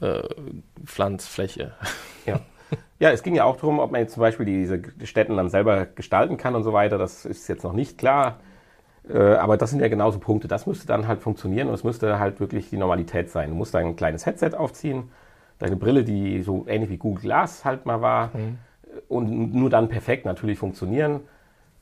äh, 0.00 0.22
Pflanzfläche. 0.84 1.74
Ja. 2.26 2.40
ja, 2.98 3.10
es 3.10 3.22
ging 3.22 3.34
ja 3.34 3.44
auch 3.44 3.56
darum, 3.56 3.78
ob 3.78 3.90
man 3.90 4.02
jetzt 4.02 4.12
zum 4.12 4.20
Beispiel 4.20 4.44
diese 4.44 4.82
Städten 5.06 5.38
dann 5.38 5.48
selber 5.48 5.86
gestalten 5.86 6.36
kann 6.36 6.54
und 6.54 6.62
so 6.62 6.74
weiter. 6.74 6.98
Das 6.98 7.24
ist 7.24 7.48
jetzt 7.48 7.64
noch 7.64 7.72
nicht 7.72 7.96
klar. 7.96 8.38
Äh, 9.12 9.34
aber 9.34 9.56
das 9.56 9.70
sind 9.70 9.80
ja 9.80 9.88
genauso 9.88 10.18
Punkte. 10.18 10.48
Das 10.48 10.66
müsste 10.66 10.86
dann 10.86 11.08
halt 11.08 11.22
funktionieren 11.22 11.68
und 11.68 11.74
es 11.74 11.84
müsste 11.84 12.18
halt 12.18 12.40
wirklich 12.40 12.70
die 12.70 12.76
Normalität 12.76 13.30
sein. 13.30 13.50
Du 13.50 13.54
musst 13.54 13.74
ein 13.74 13.96
kleines 13.96 14.26
Headset 14.26 14.50
aufziehen, 14.56 15.10
deine 15.58 15.76
Brille, 15.76 16.04
die 16.04 16.42
so 16.42 16.64
ähnlich 16.68 16.90
wie 16.90 16.98
Google 16.98 17.22
Glass 17.22 17.64
halt 17.64 17.86
mal 17.86 18.00
war, 18.00 18.30
und 19.08 19.54
nur 19.54 19.70
dann 19.70 19.88
perfekt 19.88 20.24
natürlich 20.24 20.58
funktionieren. 20.58 21.20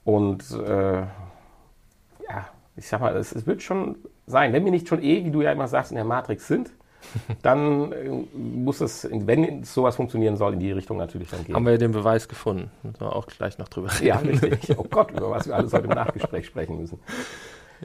Und 0.04 0.50
äh, 0.52 1.00
ja, 1.00 2.46
ich 2.76 2.88
sag 2.88 3.00
mal, 3.00 3.16
es, 3.16 3.32
es 3.32 3.46
wird 3.46 3.62
schon 3.62 3.96
sein. 4.26 4.52
Wenn 4.52 4.64
wir 4.64 4.70
nicht 4.72 4.88
schon 4.88 5.02
eh, 5.02 5.24
wie 5.24 5.30
du 5.30 5.42
ja 5.42 5.52
immer 5.52 5.68
sagst, 5.68 5.90
in 5.90 5.96
der 5.96 6.04
Matrix 6.04 6.46
sind, 6.46 6.70
dann 7.42 7.92
äh, 7.92 8.09
muss 8.37 8.81
es, 8.81 9.09
wenn 9.11 9.64
sowas 9.64 9.97
funktionieren 9.97 10.37
soll, 10.37 10.55
in 10.55 10.61
die 10.61 10.73
Richtung 10.73 10.97
natürlich 10.99 11.31
dann 11.31 11.45
gehen. 11.45 11.55
Haben 11.55 11.64
wir 11.64 11.73
ja 11.73 11.79
den 11.79 11.92
Beweis 11.92 12.29
gefunden. 12.29 12.71
Müssen 12.83 13.01
wir 13.01 13.14
auch 13.14 13.27
gleich 13.27 13.59
noch 13.59 13.69
drüber 13.69 13.90
reden. 13.92 14.07
ja, 14.07 14.16
richtig. 14.19 14.75
Oh 14.79 14.85
Gott, 14.85 15.11
über 15.11 15.31
was 15.31 15.47
wir 15.47 15.55
alles 15.57 15.73
heute 15.73 15.85
im 15.85 15.90
Nachgespräch 15.95 16.47
sprechen 16.47 16.79
müssen. 16.81 16.99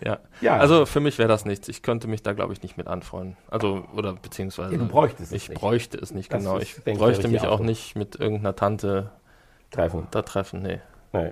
Ja. 0.03 0.19
Ja. 0.39 0.55
Also 0.57 0.85
für 0.85 1.01
mich 1.01 1.17
wäre 1.17 1.27
das 1.27 1.43
nichts. 1.45 1.67
Ich 1.67 1.83
könnte 1.83 2.07
mich 2.07 2.23
da, 2.23 2.31
glaube 2.33 2.53
ich, 2.53 2.61
nicht 2.63 2.77
mit 2.77 2.87
anfreunden. 2.87 3.35
Also, 3.49 3.83
oder 3.95 4.13
beziehungsweise. 4.13 4.71
Ja, 4.73 4.77
du 4.77 4.87
bräuchtest 4.87 5.31
es 5.31 5.43
Ich 5.43 5.49
nicht. 5.49 5.59
bräuchte 5.59 5.97
es 5.97 6.13
nicht, 6.13 6.31
Das 6.31 6.43
genau. 6.43 6.57
ist, 6.57 6.77
Ich 6.85 6.97
bräuchte 6.97 7.27
mich 7.27 7.41
auch 7.41 7.51
Ausdruck. 7.51 7.65
nicht 7.67 7.95
mit 7.97 8.15
irgendeiner 8.17 8.55
Tante 8.55 9.11
Treffen. 9.69 10.07
da 10.11 10.21
treffen, 10.21 10.61
nee. 10.61 10.79
Nee. 11.13 11.31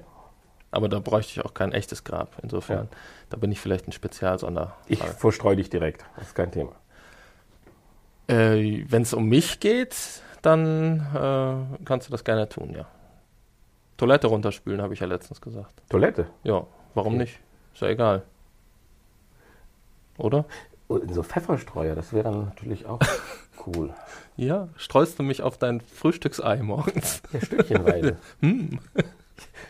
Aber 0.71 0.89
da 0.89 0.99
bräuchte 0.99 1.31
ich 1.39 1.45
auch 1.45 1.53
kein 1.53 1.71
echtes 1.71 2.03
Grab. 2.03 2.33
Insofern, 2.43 2.89
Ja. 2.91 2.97
da 3.29 3.37
bin 3.37 3.49
ich 3.51 3.59
vielleicht 3.61 3.87
ein 3.87 3.91
Spezialsonder. 3.93 4.75
Ich 4.87 5.01
verstreue 5.01 5.55
dich 5.55 5.69
direkt. 5.69 6.03
Das 6.17 6.27
ist 6.27 6.35
kein 6.35 6.51
Thema. 6.51 6.73
Äh, 8.29 8.85
Wenn 8.87 9.01
es 9.01 9.13
um 9.13 9.25
mich 9.27 9.59
geht, 9.59 9.95
dann 10.41 10.99
äh, 11.13 11.83
kannst 11.85 12.07
du 12.07 12.11
das 12.11 12.23
gerne 12.23 12.47
tun, 12.47 12.73
ja. 12.75 12.85
Toilette 13.97 14.27
runterspülen, 14.27 14.81
habe 14.81 14.93
ich 14.93 15.01
ja 15.01 15.07
letztens 15.07 15.41
gesagt. 15.41 15.73
Toilette. 15.89 16.27
Ja, 16.43 16.65
warum 16.93 17.13
Okay. 17.15 17.23
nicht? 17.23 17.39
Ist 17.73 17.81
ja 17.81 17.89
egal. 17.89 18.23
Oder? 20.17 20.45
Und 20.87 21.03
in 21.03 21.13
so 21.13 21.23
Pfefferstreuer, 21.23 21.95
das 21.95 22.13
wäre 22.13 22.25
dann 22.31 22.45
natürlich 22.45 22.85
auch 22.85 22.99
cool. 23.67 23.93
Ja, 24.37 24.69
streust 24.75 25.19
du 25.19 25.23
mich 25.23 25.41
auf 25.41 25.57
dein 25.57 25.81
Frühstücksei 25.81 26.57
morgens? 26.57 27.21
Ja, 27.33 27.41
stückchenweise. 27.41 28.17
Hm. 28.41 28.79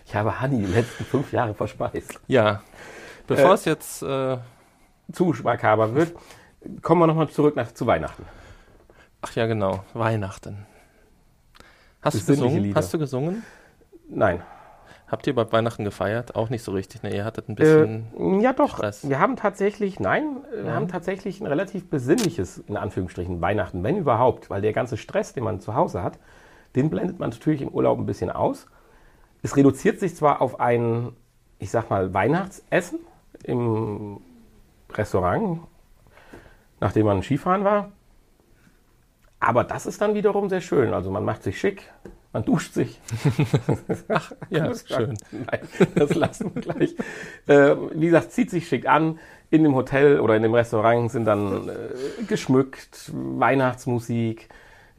Ich 0.06 0.15
habe 0.15 0.39
Hanni 0.41 0.65
die 0.65 0.72
letzten 0.74 1.06
fünf 1.06 1.32
Jahre 1.32 1.54
verspeist. 1.54 2.19
Ja. 2.28 2.63
Bevor 3.28 3.52
Äh, 3.52 3.54
es 3.54 3.65
jetzt, 3.65 4.02
äh, 4.02 4.38
Zu 5.12 5.34
makaber 5.43 5.93
wird, 5.93 6.13
kommen 6.82 7.02
wir 7.02 7.08
nochmal 7.08 7.30
zurück 7.30 7.56
nach, 7.56 7.72
zu 7.72 7.86
Weihnachten. 7.86 8.26
Ach 9.22 9.36
ja 9.36 9.46
genau, 9.48 9.84
Weihnachten. 9.94 10.66
Hast 12.02 12.22
du 12.22 12.34
gesungen? 12.34 12.64
Lieder. 12.64 12.76
Hast 12.76 12.94
du 12.94 13.00
gesungen? 13.00 13.44
Nein. 14.10 14.42
Habt 15.08 15.26
ihr 15.26 15.34
bei 15.34 15.52
Weihnachten 15.52 15.84
gefeiert? 15.84 16.36
Auch 16.36 16.50
nicht 16.50 16.64
so 16.64 16.72
richtig. 16.72 17.02
Ne, 17.02 17.14
ihr 17.16 17.26
hattet 17.26 17.50
ein 17.50 17.54
Äh, 17.54 17.56
bisschen. 17.56 18.40
ja, 18.42 18.54
doch. 18.54 18.76
Stress. 18.78 19.10
Wir 19.10 19.20
haben 19.20 19.36
tatsächlich, 19.36 20.00
nein, 20.00 20.38
äh, 20.52 20.58
wir 20.58 20.64
Nein? 20.66 20.74
haben 20.76 20.88
tatsächlich 20.88 21.42
ein 21.42 21.48
relativ 21.48 21.90
besinnliches, 21.90 22.60
in 22.60 22.78
Anführungsstrichen, 22.78 23.42
Weihnachten, 23.42 23.84
wenn 23.84 23.98
überhaupt, 23.98 24.50
weil 24.52 24.62
der 24.62 24.72
ganze 24.72 24.98
Stress, 24.98 25.34
den 25.34 25.44
man 25.44 25.60
zu 25.62 25.74
Hause 25.74 26.04
hat, 26.04 26.20
den 26.76 26.90
blendet 26.92 27.18
man 27.20 27.32
natürlich 27.32 27.62
im 27.64 27.70
Urlaub 27.70 27.98
ein 27.98 28.06
bisschen 28.06 28.30
aus. 28.30 28.68
Es 29.42 29.56
reduziert 29.58 30.00
sich 30.00 30.16
zwar 30.16 30.42
auf 30.42 30.60
ein, 30.60 31.14
ich 31.58 31.72
sag 31.72 31.90
mal, 31.90 32.14
Weihnachtsessen 32.14 33.00
im 33.44 34.22
Restaurant, 34.94 35.62
nachdem 36.80 37.08
man 37.08 37.24
Skifahren 37.24 37.64
war, 37.64 37.92
aber 39.39 39.63
das 39.63 39.86
ist 39.86 40.02
dann 40.02 40.13
wiederum 40.15 40.49
sehr 40.49 40.62
schön. 40.62 40.93
Also 40.93 41.12
man 41.12 41.23
macht 41.25 41.43
sich 41.43 41.60
schick, 41.60 41.84
man 42.34 42.43
duscht 42.45 42.73
sich. 42.73 42.99
ja, 44.49 44.67
Das- 44.67 44.86
schön. 44.88 45.17
Nein, 45.32 45.60
das 45.95 46.15
lassen 46.15 46.52
wir 46.54 46.62
gleich. 46.62 46.95
Äh, 47.47 47.75
wie 47.93 48.08
gesagt, 48.08 48.32
zieht 48.32 48.49
sich 48.49 48.67
schick 48.67 48.88
an. 48.88 49.19
In 49.52 49.63
dem 49.63 49.73
Hotel 49.73 50.19
oder 50.19 50.36
in 50.36 50.43
dem 50.43 50.54
Restaurant 50.54 51.10
sind 51.12 51.25
dann 51.25 51.69
äh, 51.69 52.23
geschmückt, 52.28 53.12
Weihnachtsmusik. 53.13 54.47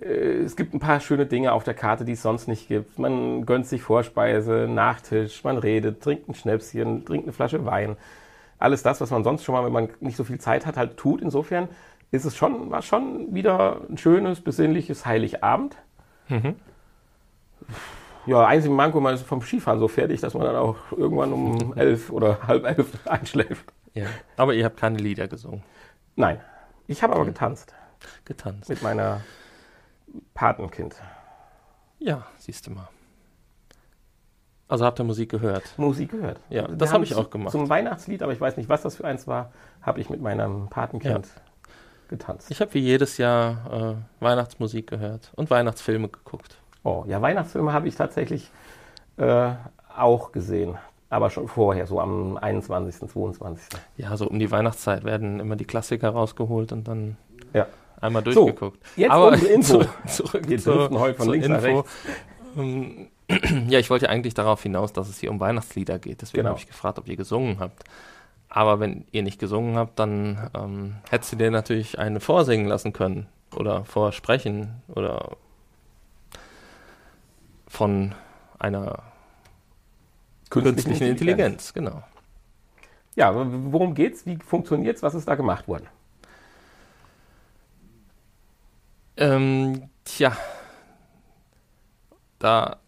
Äh, 0.00 0.06
es 0.42 0.56
gibt 0.56 0.74
ein 0.74 0.80
paar 0.80 0.98
schöne 0.98 1.26
Dinge 1.26 1.52
auf 1.52 1.62
der 1.62 1.74
Karte, 1.74 2.04
die 2.04 2.12
es 2.12 2.22
sonst 2.22 2.48
nicht 2.48 2.66
gibt. 2.66 2.98
Man 2.98 3.46
gönnt 3.46 3.66
sich 3.66 3.82
Vorspeise, 3.82 4.66
Nachtisch, 4.68 5.44
man 5.44 5.56
redet, 5.58 6.02
trinkt 6.02 6.28
ein 6.28 6.34
Schnäpschen, 6.34 7.04
trinkt 7.04 7.26
eine 7.26 7.32
Flasche 7.32 7.64
Wein. 7.64 7.96
Alles 8.58 8.82
das, 8.82 9.00
was 9.00 9.10
man 9.10 9.22
sonst 9.24 9.44
schon 9.44 9.54
mal, 9.54 9.64
wenn 9.64 9.72
man 9.72 9.88
nicht 10.00 10.16
so 10.16 10.24
viel 10.24 10.38
Zeit 10.38 10.66
hat, 10.66 10.76
halt 10.76 10.96
tut. 10.96 11.22
Insofern 11.22 11.68
ist 12.10 12.24
es 12.24 12.36
schon, 12.36 12.70
war 12.70 12.82
schon 12.82 13.34
wieder 13.34 13.80
ein 13.88 13.98
schönes, 13.98 14.40
besinnliches 14.40 15.06
Heiligabend. 15.06 15.76
Mhm. 16.28 16.56
Ja, 18.26 18.46
einzig 18.46 18.70
Manko, 18.70 19.00
man 19.00 19.14
ist 19.14 19.26
vom 19.26 19.42
Skifahren 19.42 19.78
so 19.80 19.88
fertig, 19.88 20.20
dass 20.20 20.34
man 20.34 20.44
dann 20.44 20.56
auch 20.56 20.76
irgendwann 20.92 21.32
um 21.32 21.74
elf 21.76 22.10
oder 22.10 22.38
halb 22.46 22.64
elf 22.64 22.98
einschläft. 23.06 23.72
Ja. 23.94 24.06
Aber 24.36 24.54
ihr 24.54 24.64
habt 24.64 24.76
keine 24.76 24.98
Lieder 24.98 25.28
gesungen. 25.28 25.62
Nein, 26.16 26.40
ich 26.86 27.02
habe 27.02 27.14
aber 27.14 27.24
getanzt 27.24 27.74
Getanzt. 28.24 28.68
mit 28.68 28.82
meiner 28.82 29.20
Patenkind. 30.34 30.96
Ja, 31.98 32.26
siehst 32.38 32.66
du 32.66 32.72
mal. 32.72 32.88
Also 34.68 34.84
habt 34.84 35.00
ihr 35.00 35.04
Musik 35.04 35.30
gehört? 35.30 35.74
Musik 35.76 36.12
gehört. 36.12 36.40
Ja, 36.48 36.68
das 36.68 36.92
habe 36.92 37.02
ich 37.02 37.14
auch 37.16 37.30
gemacht. 37.30 37.50
Zum 37.50 37.68
Weihnachtslied, 37.68 38.22
aber 38.22 38.32
ich 38.32 38.40
weiß 38.40 38.56
nicht, 38.56 38.68
was 38.68 38.82
das 38.82 38.96
für 38.96 39.04
eins 39.04 39.26
war, 39.26 39.52
habe 39.82 40.00
ich 40.00 40.08
mit 40.10 40.20
meinem 40.20 40.68
Patenkind 40.68 41.26
getanzt. 42.10 42.50
Ich 42.50 42.60
habe 42.60 42.74
wie 42.74 42.80
jedes 42.80 43.16
Jahr 43.16 43.96
äh, 44.20 44.22
Weihnachtsmusik 44.24 44.86
gehört 44.88 45.32
und 45.36 45.50
Weihnachtsfilme 45.50 46.08
geguckt. 46.08 46.56
Oh, 46.84 47.04
ja, 47.08 47.22
Weihnachtsfilme 47.22 47.72
habe 47.72 47.88
ich 47.88 47.94
tatsächlich 47.96 48.50
äh, 49.16 49.52
auch 49.96 50.32
gesehen. 50.32 50.76
Aber 51.08 51.28
schon 51.30 51.48
vorher, 51.48 51.86
so 51.86 51.98
am 52.00 52.36
21., 52.36 53.08
22. 53.10 53.66
Ja, 53.96 54.16
so 54.16 54.28
um 54.28 54.38
die 54.38 54.50
Weihnachtszeit 54.50 55.02
werden 55.04 55.40
immer 55.40 55.56
die 55.56 55.64
Klassiker 55.64 56.10
rausgeholt 56.10 56.70
und 56.72 56.86
dann 56.86 57.16
Ja. 57.52 57.66
einmal 58.00 58.22
So, 58.24 58.44
durchgeguckt. 58.44 58.78
jetzt 58.96 59.10
Aber 59.10 59.28
unsere 59.28 59.50
Info. 59.52 59.82
zu- 59.82 59.88
zurück 60.24 60.48
Wir 60.48 60.58
zur, 60.60 60.88
heute 61.00 61.16
von 61.16 61.24
zur 61.24 61.32
links 61.34 61.48
Info. 61.48 61.84
Ähm, 62.56 63.08
Ja, 63.68 63.78
ich 63.78 63.90
wollte 63.90 64.08
eigentlich 64.08 64.34
darauf 64.34 64.62
hinaus, 64.62 64.92
dass 64.92 65.08
es 65.08 65.18
hier 65.20 65.30
um 65.30 65.38
Weihnachtslieder 65.38 65.98
geht. 66.00 66.20
Deswegen 66.22 66.38
Genau. 66.42 66.50
habe 66.50 66.58
ich 66.60 66.66
gefragt, 66.66 66.98
ob 66.98 67.06
ihr 67.08 67.16
gesungen 67.16 67.60
habt. 67.60 67.84
Aber 68.50 68.80
wenn 68.80 69.04
ihr 69.12 69.22
nicht 69.22 69.38
gesungen 69.38 69.76
habt, 69.76 69.98
dann 70.00 70.50
ähm, 70.54 70.96
hättest 71.08 71.32
du 71.32 71.36
dir 71.36 71.52
natürlich 71.52 72.00
eine 72.00 72.18
vorsingen 72.18 72.66
lassen 72.66 72.92
können 72.92 73.28
oder 73.54 73.84
vorsprechen 73.84 74.82
oder 74.88 75.36
von 77.68 78.14
einer 78.58 79.04
künstlichen 80.50 81.04
Intelligenz, 81.04 81.72
genau. 81.72 82.02
Ja, 83.14 83.32
worum 83.34 83.94
geht's? 83.94 84.26
Wie 84.26 84.36
funktioniert's? 84.36 85.02
Was 85.02 85.14
ist 85.14 85.28
da 85.28 85.36
gemacht 85.36 85.68
worden? 85.68 85.86
Ähm, 89.16 89.90
tja, 90.04 90.36
da 92.40 92.78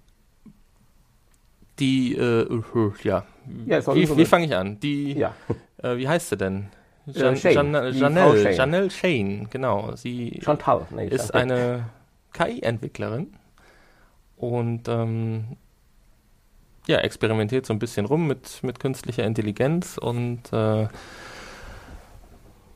die, 1.79 2.17
äh, 2.17 2.49
uh, 2.51 2.93
ja, 3.03 3.25
Ja, 3.67 3.79
es 3.79 3.85
soll 3.85 3.97
wie, 3.97 4.17
wie 4.17 4.25
fange 4.25 4.47
ich 4.47 4.55
an? 4.55 4.79
Die, 4.81 5.15
Ja, 5.15 5.35
äh, 5.83 5.97
wie 5.97 6.09
heißt 6.09 6.31
sie 6.31 6.37
denn? 6.37 6.69
Äh, 7.07 7.19
Jan, 7.19 7.37
Shane, 7.37 7.55
Jan, 7.55 7.95
Janelle, 7.95 8.43
Shane. 8.43 8.55
Janelle 8.55 8.91
Shane, 8.91 9.49
genau. 9.51 9.97
Sie 9.97 10.41
Chantal. 10.43 10.87
Nee, 10.91 11.09
ist 11.09 11.35
eine 11.35 11.87
KI-Entwicklerin 12.33 13.35
und 14.37 14.89
ähm, 14.89 15.57
ja, 16.87 16.99
experimentiert 16.99 17.67
so 17.67 17.73
ein 17.73 17.79
bisschen 17.79 18.07
rum 18.07 18.27
mit, 18.27 18.63
mit 18.63 18.81
künstlicher 18.81 19.25
Intelligenz 19.25 19.99
und 19.99 20.53
äh, 20.53 20.89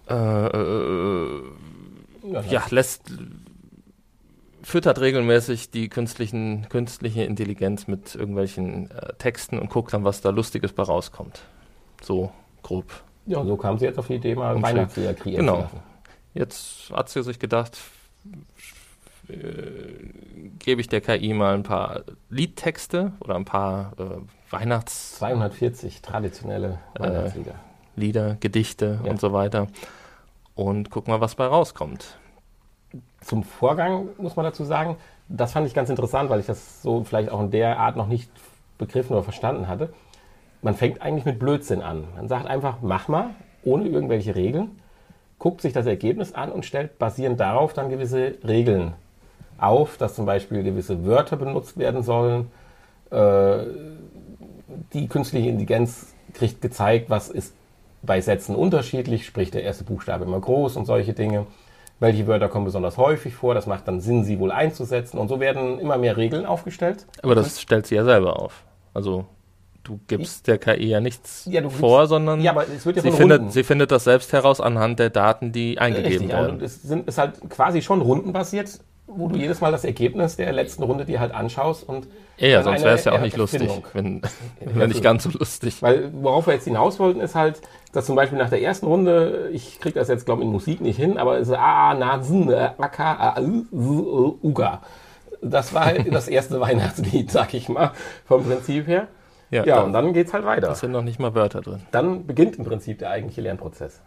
äh, 0.09 0.47
äh, 0.47 1.43
ja, 2.51 2.65
lässt 2.71 3.11
füttert 4.67 5.01
regelmäßig 5.01 5.71
die 5.71 5.89
künstlichen, 5.89 6.69
künstliche 6.69 7.23
Intelligenz 7.23 7.87
mit 7.87 8.15
irgendwelchen 8.17 8.91
äh, 8.91 9.15
Texten 9.15 9.59
und 9.61 9.71
guckt 9.71 9.93
dann, 9.93 10.03
was 10.05 10.21
da 10.23 10.31
Lustiges 10.31 10.73
bei 10.73 10.83
rauskommt. 10.83 11.41
So 12.03 12.33
grob. 12.63 12.87
ja, 13.27 13.45
so 13.45 13.57
kam 13.57 13.79
sie 13.79 13.85
jetzt 13.85 13.99
auf 13.99 14.09
die 14.09 14.15
Idee, 14.17 14.35
mal 14.35 14.61
Weihnachtslieder 14.61 15.15
kreieren 15.15 15.47
Genau. 15.47 15.57
zu 15.57 15.63
lassen. 15.63 15.81
Jetzt 16.35 16.91
hat 16.93 17.09
sie 17.09 17.23
sich 17.23 17.39
gedacht, 17.39 17.79
äh, 19.29 19.35
gebe 20.59 20.81
ich 20.81 20.89
der 20.89 21.01
KI 21.01 21.33
mal 21.33 21.55
ein 21.55 21.63
paar 21.63 22.03
Liedtexte 22.29 23.13
oder 23.21 23.37
ein 23.37 23.45
paar 23.45 23.93
äh, 23.99 24.05
Weihnachtslieder, 24.51 25.19
240 25.19 26.03
traditionelle 26.03 26.81
Weihnachtslieder. 26.99 28.35
Gedichte 28.41 29.01
Ja. 29.05 29.11
und 29.11 29.21
so 29.21 29.33
weiter 29.33 29.69
und 30.55 30.91
guck 30.91 31.09
mal, 31.09 31.21
was 31.21 31.35
bei 31.37 31.47
rauskommt. 31.47 32.19
Zum 33.21 33.43
Vorgang 33.43 34.09
muss 34.19 34.37
man 34.37 34.45
dazu 34.45 34.65
sagen, 34.65 34.97
das 35.29 35.53
fand 35.53 35.67
ich 35.67 35.75
ganz 35.75 35.91
interessant, 35.91 36.31
weil 36.31 36.41
ich 36.41 36.47
das 36.47 36.83
so 36.83 37.03
vielleicht 37.05 37.31
auch 37.31 37.41
in 37.41 37.51
der 37.51 37.79
Art 37.79 37.97
noch 37.97 38.07
nicht 38.07 38.31
begriffen 38.79 39.13
oder 39.13 39.23
verstanden 39.23 39.69
hatte. 39.69 39.93
Man 40.63 40.75
fängt 40.75 41.03
eigentlich 41.03 41.25
mit 41.25 41.39
Blödsinn 41.39 41.83
an. 41.83 42.05
Man 42.15 42.29
sagt 42.29 42.47
einfach, 42.47 42.79
mach 42.83 43.09
mal, 43.09 43.31
ohne 43.65 43.89
irgendwelche 43.89 44.35
Regeln, 44.35 44.81
guckt 45.39 45.61
sich 45.61 45.73
das 45.73 45.87
Ergebnis 45.87 46.33
an 46.33 46.51
und 46.51 46.65
stellt 46.65 46.99
basierend 46.99 47.41
darauf 47.41 47.73
dann 47.73 47.91
gewisse 47.91 48.35
Regeln 48.47 48.95
auf, 49.59 49.97
dass 49.97 50.15
zum 50.15 50.27
Beispiel 50.27 50.63
gewisse 50.63 51.05
Wörter 51.05 51.37
benutzt 51.37 51.79
werden 51.79 52.03
sollen. 52.03 52.51
Äh, 53.11 53.59
die 54.93 55.09
künstliche 55.09 55.49
Intelligenz 55.49 56.15
kriegt 56.35 56.61
gezeigt, 56.61 57.11
was 57.11 57.29
ist 57.29 57.55
bei 58.03 58.21
Sätzen 58.21 58.55
unterschiedlich, 58.55 59.27
sprich 59.27 59.51
der 59.51 59.63
erste 59.63 59.85
Buchstabe 59.85 60.25
immer 60.25 60.41
groß 60.41 60.77
und 60.77 60.87
solche 60.87 61.13
Dinge. 61.13 61.47
Welche 61.99 62.27
Wörter 62.27 62.49
kommen 62.49 62.67
besonders 62.67 62.99
häufig 62.99 63.35
vor? 63.35 63.55
Das 63.55 63.67
macht 63.67 63.89
dann 63.89 64.01
Sinn, 64.01 64.25
sie 64.25 64.39
wohl 64.39 64.53
einzusetzen. 64.53 65.19
Und 65.19 65.29
so 65.29 65.41
werden 65.41 65.79
immer 65.79 65.97
mehr 65.97 66.17
Regeln 66.17 66.45
aufgestellt. 66.45 67.07
Aber 67.23 67.35
das 67.35 67.61
stellt 67.61 67.87
sie 67.87 67.95
ja 67.95 68.05
selber 68.05 68.39
auf. 68.41 68.65
Also 68.93 69.25
du 69.83 69.99
gibst 70.07 70.47
der 70.47 70.59
KI 70.59 70.89
ja 70.89 71.01
nichts 71.01 71.47
Ja, 71.51 71.61
du 71.63 71.69
gibst- 71.69 71.81
vor, 71.81 72.07
sondern 72.07 72.41
Ja, 72.43 72.55
sie, 72.67 72.93
findet, 72.93 73.21
Runden. 73.41 73.51
sie 73.51 73.63
findet 73.63 73.91
das 73.93 74.05
selbst 74.05 74.33
heraus 74.33 74.61
anhand 74.61 74.99
der 74.99 75.11
Daten, 75.11 75.53
die 75.53 75.79
eingegeben 75.79 76.27
Richtig, 76.27 76.37
wurden. 76.37 76.51
und 76.57 76.63
es 76.63 76.83
sind, 76.83 77.07
ist 77.09 77.19
halt 77.19 77.35
quasi 77.49 77.81
schon 77.83 78.01
rundenbasiert, 78.03 78.81
wo 79.07 79.29
du 79.29 79.37
jedes 79.37 79.61
Mal 79.61 79.71
das 79.71 79.85
Ergebnis 79.85 80.37
der 80.37 80.53
letzten 80.53 80.83
Runde 80.83 81.05
dir 81.05 81.21
halt 81.21 81.33
anschaust 81.33 81.89
und 81.89 82.09
Ja, 82.39 82.63
sonst 82.65 82.83
wäre 82.83 82.97
es 82.97 83.05
ja 83.05 83.13
auch 83.13 83.21
nicht 83.21 83.37
lustig, 83.37 83.71
wenn, 83.93 84.21
wenn 84.61 84.89
nicht 84.89 85.03
ganz 85.05 85.23
so 85.23 85.31
lustig. 85.31 85.81
Weil 85.83 86.11
worauf 86.13 86.47
wir 86.49 86.55
jetzt 86.55 86.65
hinaus 86.65 86.99
wollten, 86.99 87.21
ist 87.21 87.37
halt, 87.37 87.61
dass 87.97 88.07
zum 88.07 88.15
Beispiel 88.17 88.39
nach 88.39 88.51
der 88.51 88.63
ersten 88.63 88.87
Runde, 88.87 89.49
ich 89.53 89.81
kriege 89.81 89.99
das 89.99 90.09
jetzt 90.09 90.25
glaube 90.27 90.43
ich 90.43 90.47
in 90.47 90.53
Musik 90.53 90.81
nicht 90.81 90.97
hin, 90.97 91.17
aber 91.19 91.39
es 91.39 91.49
ist 91.49 91.55
A, 91.55 91.91
A, 91.91 91.95
Na, 91.95 92.21
Zn, 92.23 92.53
A, 92.53 92.89
K, 92.89 93.13
A, 93.15 93.41
Ü, 93.41 93.61
S, 93.61 93.67
Ö, 93.73 94.33
Uga. 94.43 94.83
Das 95.43 95.75
war 95.75 95.87
halt 95.87 96.13
das 96.15 96.29
erste 96.29 96.61
Weihnachtslied, 96.61 97.31
sag 97.31 97.55
ich 97.55 97.69
mal, 97.69 97.93
vom 98.27 98.45
Prinzip 98.45 98.87
her. 98.87 99.09
Ja, 99.51 99.65
Ja, 99.65 99.77
da 99.77 99.83
und 99.83 99.93
dann 99.93 100.13
geht's 100.13 100.33
halt 100.33 100.45
weiter. 100.45 100.75
sind 100.75 100.93
noch 100.93 101.03
nicht 101.03 101.19
mal 101.21 101.35
Wörter 101.35 101.61
drin. 101.61 101.83
Dann 101.93 102.27
beginnt 102.27 102.57
im 102.57 102.65
Prinzip 102.65 102.99
der 102.99 103.11
eigentliche 103.11 103.41
Lernprozess. 103.43 104.01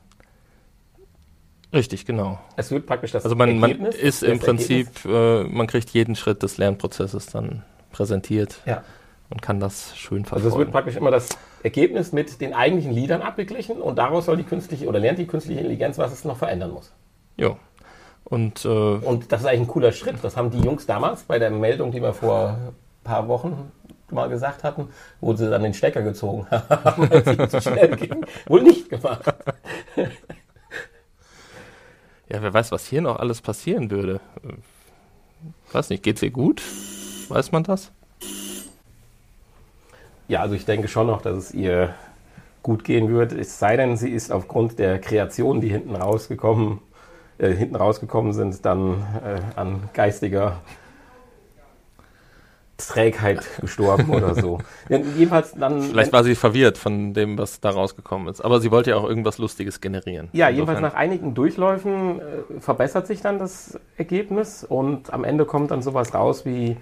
Richtig, 1.74 2.06
genau. 2.06 2.40
Es 2.56 2.72
wird 2.72 2.88
praktisch 2.88 3.12
das 3.12 3.24
Also 3.24 3.36
man, 3.36 3.60
man 3.60 3.70
Ergebnis, 3.72 3.96
ist 3.96 4.24
das 4.24 4.30
im 4.30 4.40
Prinzip, 4.40 4.88
äh, 5.06 5.44
man 5.44 5.68
kriegt 5.68 5.92
jeden 5.92 6.16
Schritt 6.16 6.42
des 6.42 6.58
Lernprozesses 6.58 7.28
dann 7.28 7.64
präsentiert 7.92 8.60
Ja. 8.66 8.84
und 9.30 9.42
kann 9.42 9.60
das 9.60 9.96
schön 9.96 10.26
verfolgen. 10.26 10.46
Also 10.46 10.56
es 10.56 10.60
wird 10.60 10.72
praktisch 10.72 10.96
immer 10.96 11.12
das 11.12 11.30
Ergebnis 11.64 12.12
mit 12.12 12.42
den 12.42 12.54
eigentlichen 12.54 12.92
Liedern 12.92 13.22
abgeglichen 13.22 13.82
und 13.82 13.98
daraus 13.98 14.26
soll 14.26 14.38
die 14.38 14.44
künstliche 14.44 14.88
oder 14.88 15.00
lernt 15.00 15.20
die 15.20 15.28
künstliche 15.28 15.60
Intelligenz, 15.60 15.98
was 15.98 16.12
es 16.12 16.26
noch 16.26 16.38
verändern 16.38 16.72
muss. 16.72 16.94
Ja. 17.38 17.58
Und, 18.24 18.64
äh, 18.66 18.68
und 18.68 19.32
das 19.32 19.42
ist 19.42 19.48
eigentlich 19.48 19.62
ein 19.62 19.68
cooler 19.68 19.92
Schritt. 19.92 20.18
Das 20.22 20.38
haben 20.38 20.52
die 20.52 20.60
Jungs 20.60 20.86
damals 20.86 21.24
bei 21.24 21.40
der 21.40 21.50
Meldung, 21.50 21.92
die 21.92 22.02
wir 22.02 22.14
vor 22.14 22.50
ein 22.50 22.76
paar 23.04 23.28
Wochen 23.28 23.72
mal 24.12 24.30
gesagt 24.30 24.64
hatten, 24.64 24.90
wo 25.20 25.34
sie 25.34 25.50
dann 25.50 25.64
den 25.64 25.74
Stecker 25.74 26.02
gezogen 26.02 26.48
haben, 26.52 27.10
weil 27.10 27.40
es 27.40 27.52
zu 27.52 27.62
schnell 27.62 27.96
ging, 27.96 28.26
wohl 28.48 28.64
nicht 28.64 28.90
gemacht. 28.90 29.34
ja, 32.28 32.42
wer 32.42 32.54
weiß, 32.54 32.72
was 32.72 32.86
hier 32.88 33.02
noch 33.02 33.18
alles 33.18 33.42
passieren 33.42 33.92
würde. 33.92 34.20
Weiß 35.72 35.90
nicht, 35.90 36.04
geht's 36.04 36.22
ihr 36.22 36.32
gut? 36.32 36.62
Weiß 37.30 37.52
man 37.52 37.64
das? 37.64 37.92
Ja, 40.30 40.42
also 40.42 40.54
ich 40.54 40.64
denke 40.64 40.88
schon 40.88 41.08
noch, 41.08 41.24
dass 41.24 41.36
es 41.36 41.54
ihr 41.56 41.96
gut 42.62 42.84
gehen 42.84 43.10
wird. 43.10 43.34
Es 43.34 43.58
sei 43.58 43.76
denn, 43.78 43.98
sie 43.98 44.12
ist 44.12 44.32
aufgrund 44.32 44.78
der 44.78 45.00
Kreationen, 45.00 45.60
die 45.60 45.70
hinten 45.70 45.96
rausgekommen, 45.96 46.80
äh, 47.40 47.50
hinten 47.52 47.76
rausgekommen 47.76 48.32
sind, 48.34 48.64
dann 48.64 49.04
äh, 49.26 49.40
an 49.60 49.90
geistiger 49.92 50.58
Trägheit 52.78 53.44
gestorben 53.60 54.10
oder 54.14 54.36
so. 54.36 54.60
jedenfalls 54.88 55.54
dann. 55.54 55.82
Vielleicht 55.82 56.14
war 56.14 56.24
sie 56.24 56.36
verwirrt 56.36 56.78
von 56.78 57.16
dem, 57.16 57.40
was 57.40 57.60
da 57.60 57.72
rausgekommen 57.72 58.28
ist. 58.28 58.42
Aber 58.42 58.60
sie 58.60 58.70
wollte 58.70 58.92
ja 58.92 58.98
auch 58.98 59.10
irgendwas 59.10 59.40
Lustiges 59.40 59.82
generieren. 59.82 60.30
Ja, 60.34 60.48
Insofern. 60.48 60.56
jedenfalls 60.56 60.94
nach 60.94 61.00
einigen 61.00 61.34
Durchläufen 61.34 62.20
äh, 62.20 62.60
verbessert 62.60 63.08
sich 63.08 63.22
dann 63.22 63.40
das 63.40 63.80
Ergebnis 63.98 64.64
und 64.64 65.12
am 65.12 65.24
Ende 65.24 65.46
kommt 65.46 65.72
dann 65.72 65.82
sowas 65.82 66.14
raus 66.14 66.46
wie 66.46 66.78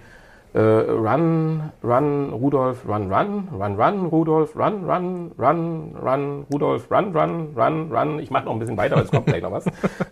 äh, 0.54 0.60
Run, 0.60 1.70
Run, 1.82 2.32
Rudolf, 2.32 2.86
Run, 2.88 3.12
Run, 3.12 3.48
Run, 3.52 3.80
Run, 3.80 4.06
Rudolf, 4.06 4.56
Run, 4.56 4.84
Run, 4.84 5.32
Run, 5.38 5.96
Run, 6.02 6.46
Rudolf, 6.52 6.90
Run, 6.90 7.16
Run, 7.16 7.54
Run, 7.56 7.92
Run. 7.92 8.18
Ich 8.18 8.30
mache 8.30 8.46
noch 8.46 8.52
ein 8.52 8.58
bisschen 8.58 8.76
weiter, 8.76 8.96
es 9.02 9.10
kommt 9.10 9.26
gleich 9.26 9.42
noch 9.42 9.52
was. 9.52 9.66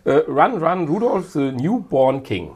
Äh, 0.04 0.22
run, 0.28 0.62
Run, 0.62 0.86
Rudolf, 0.88 1.30
the 1.30 1.52
Newborn 1.52 2.22
King. 2.22 2.52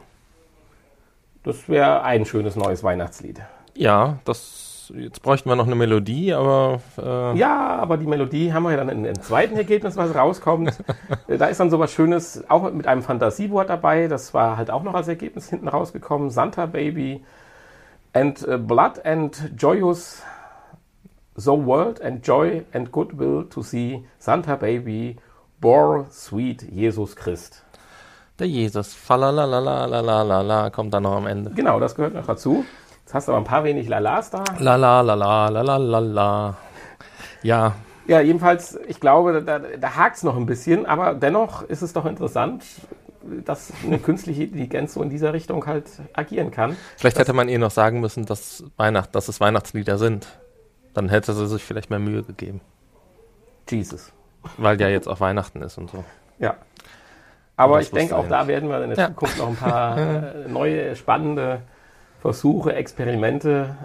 Das 1.43 1.67
wäre 1.67 2.03
ein 2.03 2.25
schönes 2.25 2.55
neues 2.55 2.83
Weihnachtslied. 2.83 3.41
Ja, 3.75 4.19
das. 4.25 4.69
Jetzt 4.93 5.21
bräuchten 5.21 5.47
wir 5.47 5.55
noch 5.55 5.67
eine 5.67 5.75
Melodie, 5.75 6.33
aber. 6.33 6.81
Äh 6.97 7.37
ja, 7.37 7.77
aber 7.77 7.97
die 7.97 8.05
Melodie 8.05 8.51
haben 8.51 8.63
wir 8.63 8.71
ja 8.71 8.77
dann 8.77 8.89
im, 8.89 9.05
im 9.05 9.21
zweiten 9.21 9.55
Ergebnis, 9.55 9.95
was 9.95 10.13
rauskommt. 10.13 10.83
da 11.27 11.45
ist 11.45 11.59
dann 11.59 11.69
sowas 11.69 11.93
Schönes, 11.93 12.43
auch 12.49 12.69
mit 12.71 12.87
einem 12.87 13.01
Fantasiewort 13.01 13.69
dabei. 13.69 14.07
Das 14.07 14.33
war 14.33 14.57
halt 14.57 14.69
auch 14.69 14.83
noch 14.83 14.93
als 14.93 15.07
Ergebnis 15.07 15.49
hinten 15.49 15.69
rausgekommen. 15.69 16.29
Santa 16.29 16.65
Baby 16.65 17.23
And 18.13 18.45
uh, 18.47 18.57
blood 18.57 18.99
and 19.05 19.51
joyous 19.55 20.21
the 21.35 21.53
world 21.53 22.01
and 22.01 22.21
joy 22.21 22.65
and 22.73 22.91
goodwill 22.91 23.45
to 23.45 23.63
see 23.63 24.03
Santa 24.19 24.57
Baby 24.57 25.17
bore 25.61 26.07
sweet 26.09 26.63
Jesus 26.63 27.15
Christ. 27.15 27.63
Der 28.39 28.47
Jesus, 28.47 28.93
falalalalala, 28.93 30.69
kommt 30.71 30.93
dann 30.93 31.03
noch 31.03 31.15
am 31.15 31.27
Ende. 31.27 31.51
Genau, 31.51 31.79
das 31.79 31.95
gehört 31.95 32.15
noch 32.15 32.25
dazu. 32.25 32.65
Jetzt 33.01 33.13
hast 33.13 33.27
du 33.27 33.33
aber 33.33 33.41
ein 33.41 33.45
paar 33.45 33.63
wenig 33.63 33.87
Lalas 33.87 34.29
da. 34.29 34.43
Lalalalalala. 34.57 36.57
Ja. 37.43 37.73
Ja, 38.07 38.19
jedenfalls, 38.19 38.77
ich 38.87 38.99
glaube, 38.99 39.43
da, 39.43 39.59
da 39.59 39.95
hakt 39.95 40.17
es 40.17 40.23
noch 40.23 40.35
ein 40.35 40.45
bisschen, 40.45 40.85
aber 40.85 41.13
dennoch 41.13 41.63
ist 41.63 41.81
es 41.81 41.93
doch 41.93 42.05
interessant, 42.05 42.63
dass 43.45 43.71
eine 43.85 43.99
künstliche 43.99 44.43
Intelligenz 44.43 44.93
so 44.93 45.03
in 45.03 45.09
dieser 45.09 45.33
Richtung 45.33 45.65
halt 45.65 45.85
agieren 46.13 46.51
kann. 46.51 46.75
Vielleicht 46.97 47.19
hätte 47.19 47.33
man 47.33 47.49
ihr 47.49 47.59
noch 47.59 47.71
sagen 47.71 47.99
müssen, 47.99 48.25
dass, 48.25 48.63
Weihnacht, 48.77 49.15
dass 49.15 49.27
es 49.27 49.39
Weihnachtslieder 49.39 49.97
sind. 49.97 50.27
Dann 50.93 51.09
hätte 51.09 51.33
sie 51.33 51.47
sich 51.47 51.63
vielleicht 51.63 51.89
mehr 51.89 51.99
Mühe 51.99 52.23
gegeben. 52.23 52.61
Jesus. 53.69 54.11
Weil 54.57 54.79
ja 54.81 54.89
jetzt 54.89 55.07
auch 55.07 55.19
Weihnachten 55.19 55.61
ist 55.61 55.77
und 55.77 55.91
so. 55.91 56.03
Ja. 56.39 56.55
Aber 57.55 57.79
ich 57.79 57.91
denke, 57.91 58.15
auch 58.15 58.27
da 58.27 58.47
werden 58.47 58.69
wir 58.69 58.83
in 58.83 58.89
der 58.89 58.97
ja. 58.97 59.07
Zukunft 59.09 59.37
noch 59.37 59.49
ein 59.49 59.55
paar 59.55 59.97
äh, 60.35 60.47
neue, 60.47 60.95
spannende 60.95 61.61
Versuche, 62.19 62.73
Experimente 62.73 63.75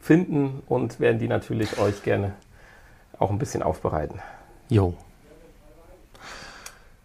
finden 0.00 0.62
und 0.66 1.00
werden 1.00 1.18
die 1.18 1.28
natürlich 1.28 1.78
euch 1.78 2.02
gerne 2.02 2.34
auch 3.18 3.30
ein 3.30 3.38
bisschen 3.38 3.62
aufbereiten. 3.62 4.20
Jo. 4.68 4.94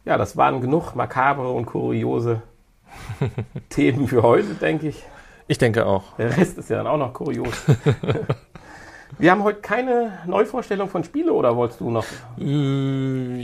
Ja, 0.07 0.17
das 0.17 0.37
waren 0.37 0.61
genug 0.61 0.95
makabre 0.95 1.49
und 1.49 1.65
kuriose 1.65 2.41
Themen 3.69 4.07
für 4.07 4.23
heute, 4.23 4.53
denke 4.53 4.87
ich. 4.87 5.03
Ich 5.49 5.57
denke 5.57 5.85
auch. 5.85 6.15
Der 6.17 6.37
Rest 6.37 6.57
ist 6.57 6.69
ja 6.69 6.77
dann 6.77 6.87
auch 6.87 6.97
noch 6.97 7.11
kurios. 7.11 7.53
Wir 9.19 9.31
haben 9.31 9.43
heute 9.43 9.59
keine 9.59 10.19
Neuvorstellung 10.25 10.87
von 10.87 11.03
Spiele 11.03 11.33
oder 11.33 11.57
wolltest 11.57 11.81
du 11.81 11.91
noch? 11.91 12.05
Äh, 12.39 13.41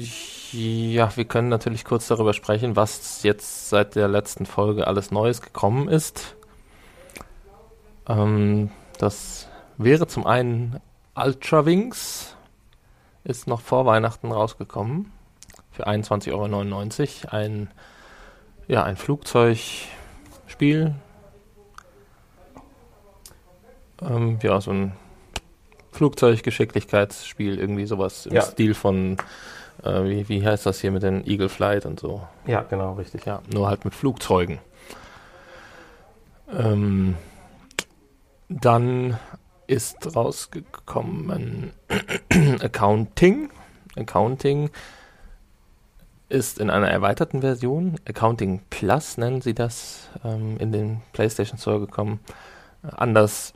ja, 0.54 1.16
wir 1.16 1.26
können 1.26 1.50
natürlich 1.50 1.84
kurz 1.84 2.08
darüber 2.08 2.34
sprechen, 2.34 2.76
was 2.76 3.24
jetzt 3.24 3.70
seit 3.70 3.96
der 3.96 4.08
letzten 4.08 4.46
Folge 4.46 4.88
alles 4.88 5.12
Neues 5.12 5.42
gekommen 5.42 5.90
ist. 5.90 6.36
Ähm, 8.08 8.72
das 9.00 9.50
wäre 9.78 10.08
zum 10.08 10.26
einen 10.26 10.80
Ultra 11.16 11.66
Wings, 11.66 12.38
ist 13.24 13.48
noch 13.48 13.62
vor 13.62 13.86
Weihnachten 13.86 14.32
rausgekommen. 14.32 15.12
Für 15.74 15.88
21,99 15.88 17.26
Euro. 17.26 17.36
Ein, 17.36 17.70
ja, 18.68 18.84
ein 18.84 18.96
Flugzeugspiel. 18.96 20.96
Ähm, 24.02 24.40
ja, 24.42 24.62
so 24.62 24.72
ein 24.72 24.94
Flugzeuggeschicklichkeitsspiel, 25.92 27.60
irgendwie 27.60 27.86
sowas 27.86 28.26
im 28.26 28.34
ja. 28.34 28.42
Stil 28.42 28.74
von 28.74 29.18
äh, 29.84 30.04
wie, 30.04 30.30
wie 30.30 30.46
heißt 30.46 30.66
das 30.66 30.80
hier 30.80 30.92
mit 30.92 31.04
den 31.04 31.26
Eagle 31.28 31.50
Flight 31.50 31.86
und 31.86 32.00
so? 32.00 32.26
Ja, 32.46 32.62
genau, 32.62 32.94
richtig. 32.94 33.26
Ja, 33.26 33.42
nur 33.52 33.68
halt 33.68 33.86
mit 33.86 33.96
Flugzeugen. 33.96 34.60
Ähm, 36.52 37.16
dann 38.50 39.18
ist 39.68 40.16
rausgekommen 40.16 41.74
Accounting. 42.62 43.50
Accounting 43.96 44.70
ist 46.34 46.60
in 46.60 46.70
einer 46.70 46.90
erweiterten 46.90 47.42
Version, 47.42 47.96
Accounting 48.08 48.62
Plus 48.70 49.18
nennen 49.18 49.42
sie 49.42 49.54
das, 49.54 50.10
ähm, 50.26 50.58
in 50.58 50.72
den 50.72 51.02
PlayStation 51.14 51.60
Store 51.60 51.80
gekommen. 51.80 52.20
Anders 52.82 53.54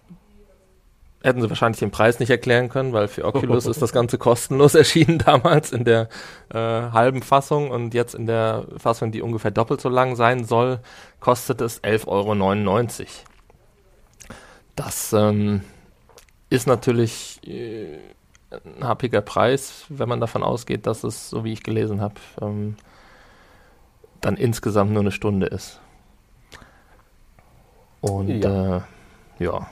hätten 1.23 1.41
sie 1.41 1.49
wahrscheinlich 1.49 1.79
den 1.79 1.91
Preis 1.91 2.19
nicht 2.19 2.29
erklären 2.29 2.69
können, 2.69 2.93
weil 2.93 3.07
für 3.07 3.25
Oculus 3.25 3.65
ist 3.67 3.81
das 3.81 3.91
Ganze 3.91 4.17
kostenlos 4.17 4.75
erschienen 4.83 5.17
damals 5.17 5.71
in 5.71 5.83
der 5.83 6.07
äh, 6.53 6.57
halben 6.57 7.23
Fassung 7.23 7.71
und 7.71 7.93
jetzt 7.93 8.13
in 8.13 8.27
der 8.27 8.65
Fassung, 8.77 9.11
die 9.11 9.21
ungefähr 9.21 9.51
doppelt 9.51 9.81
so 9.81 9.89
lang 9.89 10.15
sein 10.15 10.45
soll, 10.45 10.79
kostet 11.19 11.61
es 11.61 11.83
11,99 11.83 12.07
Euro. 12.07 13.07
Das 14.75 15.11
ähm, 15.13 15.61
ist 16.51 16.67
natürlich 16.67 17.39
äh, 17.43 17.97
ein 18.51 18.83
happiger 18.83 19.21
Preis, 19.21 19.85
wenn 19.89 20.09
man 20.09 20.21
davon 20.21 20.43
ausgeht, 20.43 20.87
dass 20.87 21.03
es, 21.03 21.29
so 21.29 21.43
wie 21.43 21.53
ich 21.53 21.63
gelesen 21.63 22.01
habe, 22.01 22.15
ähm, 22.41 22.77
dann 24.21 24.37
insgesamt 24.37 24.91
nur 24.91 25.01
eine 25.01 25.11
Stunde 25.11 25.47
ist. 25.47 25.79
Und 28.01 28.29
ja, 28.29 28.77
äh, 28.77 28.81
ja 29.39 29.67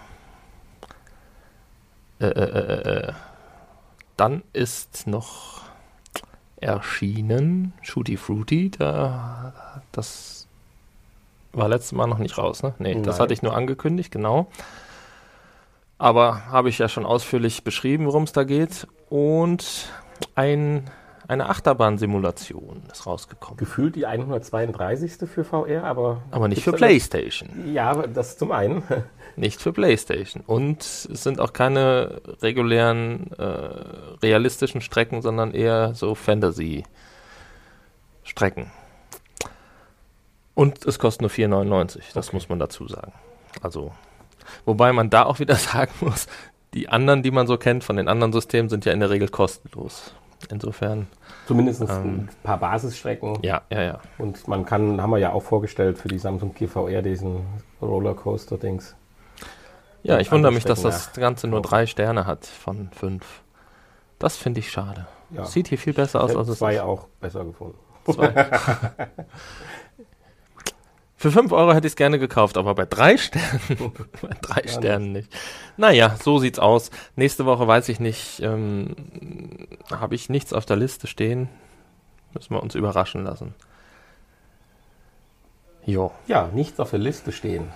äh, 2.20 2.28
äh, 2.28 2.30
äh, 2.30 3.08
äh, 3.10 3.14
dann 4.16 4.44
ist 4.54 5.06
noch 5.06 5.64
erschienen 6.58 7.74
Shooty 7.82 8.16
Fruity. 8.16 8.72
Da, 8.72 9.82
das 9.92 10.48
war 11.52 11.68
letztes 11.68 11.92
Mal 11.92 12.08
noch 12.08 12.20
nicht 12.20 12.38
raus, 12.38 12.64
ne? 12.64 12.74
Nee, 12.80 12.96
Nein. 12.96 13.04
das 13.04 13.20
hatte 13.20 13.34
ich 13.34 13.42
nur 13.42 13.56
angekündigt, 13.56 14.12
genau. 14.12 14.48
Aber 15.98 16.48
habe 16.48 16.70
ich 16.70 16.78
ja 16.78 16.90
schon 16.90 17.06
ausführlich 17.06 17.64
beschrieben, 17.64 18.06
worum 18.06 18.24
es 18.24 18.34
da 18.34 18.44
geht. 18.44 18.88
Und 19.10 19.90
ein 20.36 20.90
eine 21.28 21.50
Achterbahnsimulation 21.50 22.84
ist 22.92 23.08
rausgekommen. 23.08 23.58
Gefühlt 23.58 23.96
die 23.96 24.06
132. 24.06 25.28
für 25.28 25.44
VR, 25.44 25.84
aber. 25.84 26.22
Aber 26.30 26.48
nicht 26.48 26.62
für 26.62 26.72
PlayStation. 26.72 27.74
Ja, 27.74 28.06
das 28.06 28.38
zum 28.38 28.52
einen. 28.52 28.84
Nicht 29.38 29.62
für 29.62 29.74
PlayStation. 29.74 30.42
Und 30.48 30.84
es 30.84 31.24
sind 31.24 31.42
auch 31.42 31.52
keine 31.52 32.22
regulären, 32.42 33.32
äh, 33.38 33.44
realistischen 34.24 34.80
Strecken, 34.80 35.22
sondern 35.22 35.52
eher 35.52 35.94
so 35.94 36.16
Fantasy-Strecken. 36.16 38.72
Und 40.54 40.86
es 40.86 41.00
kostet 41.00 41.24
nur 41.24 41.32
4,99. 41.32 42.14
Das 42.14 42.30
okay. 42.30 42.38
muss 42.38 42.48
man 42.48 42.60
dazu 42.60 42.88
sagen. 42.88 43.12
Also, 43.62 43.92
wobei 44.66 44.94
man 44.94 45.10
da 45.10 45.24
auch 45.24 45.40
wieder 45.40 45.56
sagen 45.56 45.92
muss, 46.02 46.28
die 46.74 46.90
anderen, 46.90 47.24
die 47.24 47.32
man 47.32 47.48
so 47.48 47.58
kennt 47.58 47.84
von 47.84 47.96
den 47.96 48.08
anderen 48.08 48.34
Systemen, 48.34 48.70
sind 48.70 48.86
ja 48.86 48.92
in 48.92 49.00
der 49.00 49.10
Regel 49.10 49.30
kostenlos. 49.30 50.14
Insofern. 50.50 51.08
Zumindest 51.48 51.82
ähm, 51.82 51.88
ein 51.88 52.30
paar 52.44 52.58
Basisstrecken. 52.58 53.40
Ja, 53.42 53.62
ja, 53.70 53.82
ja. 53.82 54.00
Und 54.18 54.48
man 54.48 54.66
kann, 54.66 55.02
haben 55.02 55.10
wir 55.10 55.18
ja 55.18 55.32
auch 55.32 55.44
vorgestellt 55.44 55.98
für 55.98 56.08
die 56.10 56.20
Samsung 56.20 56.54
GVR 56.54 57.02
diesen 57.02 57.46
Rollercoaster-Dings. 57.82 58.96
Ja, 60.04 60.20
ich 60.20 60.32
wundere 60.32 60.52
mich, 60.52 60.66
dass 60.66 60.82
das 60.82 61.14
Ganze 61.14 61.48
nur 61.48 61.62
drei 61.62 61.88
Sterne 61.88 62.28
hat 62.28 62.46
von 62.46 62.90
fünf. 62.92 63.42
Das 64.20 64.38
finde 64.38 64.60
ich 64.60 64.70
schade. 64.70 65.08
Ja. 65.32 65.46
Sieht 65.46 65.68
hier 65.68 65.80
viel 65.80 65.94
besser 65.94 66.24
aus, 66.24 66.36
als 66.36 66.48
es 66.48 66.60
zwei 66.60 66.82
auch 66.82 67.08
besser 67.20 67.44
gefunden. 67.44 67.78
Für 71.26 71.32
5 71.32 71.52
Euro 71.54 71.74
hätte 71.74 71.88
ich 71.88 71.94
es 71.94 71.96
gerne 71.96 72.20
gekauft, 72.20 72.56
aber 72.56 72.76
bei 72.76 72.86
drei 72.86 73.18
Sternen, 73.18 73.94
bei 74.22 74.36
drei 74.42 74.62
ja, 74.62 74.68
Sternen 74.68 75.12
nicht. 75.12 75.36
Naja, 75.76 76.16
so 76.22 76.38
sieht's 76.38 76.60
aus. 76.60 76.92
Nächste 77.16 77.48
Woche 77.48 77.68
weiß 77.68 77.90
ich 77.90 78.00
nicht, 78.00 78.42
ähm, 78.44 78.96
habe 79.90 80.14
ich 80.14 80.30
nichts 80.30 80.54
auf 80.54 80.68
der 80.68 80.76
Liste 80.76 81.08
stehen. 81.08 81.50
Müssen 82.36 82.54
wir 82.54 82.62
uns 82.62 82.76
überraschen 82.76 83.24
lassen. 83.24 83.56
Jo. 85.84 86.12
Ja, 86.28 86.48
nichts 86.54 86.80
auf 86.80 86.92
der 86.92 87.00
Liste 87.00 87.32
stehen. 87.32 87.70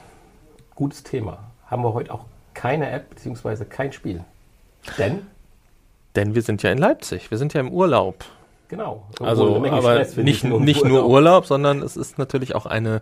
Gutes 0.75 1.01
Thema. 1.01 1.39
Haben 1.65 1.83
wir 1.83 1.95
heute 1.95 2.13
auch 2.13 2.25
keine 2.53 2.91
App 2.91 3.09
bzw. 3.09 3.65
kein 3.65 3.91
Spiel. 3.93 4.23
Denn? 4.99 5.25
Denn 6.15 6.35
wir 6.35 6.43
sind 6.43 6.61
ja 6.61 6.71
in 6.71 6.77
Leipzig. 6.77 7.31
Wir 7.31 7.39
sind 7.39 7.55
ja 7.55 7.61
im 7.61 7.71
Urlaub. 7.71 8.25
Genau. 8.69 9.07
Also, 9.19 9.55
aber 9.55 10.05
nicht, 10.17 10.43
nicht 10.43 10.85
nur 10.85 11.07
Urlaub, 11.07 11.47
sondern 11.47 11.81
es 11.81 11.97
ist 11.97 12.19
natürlich 12.19 12.53
auch 12.53 12.67
eine, 12.67 13.01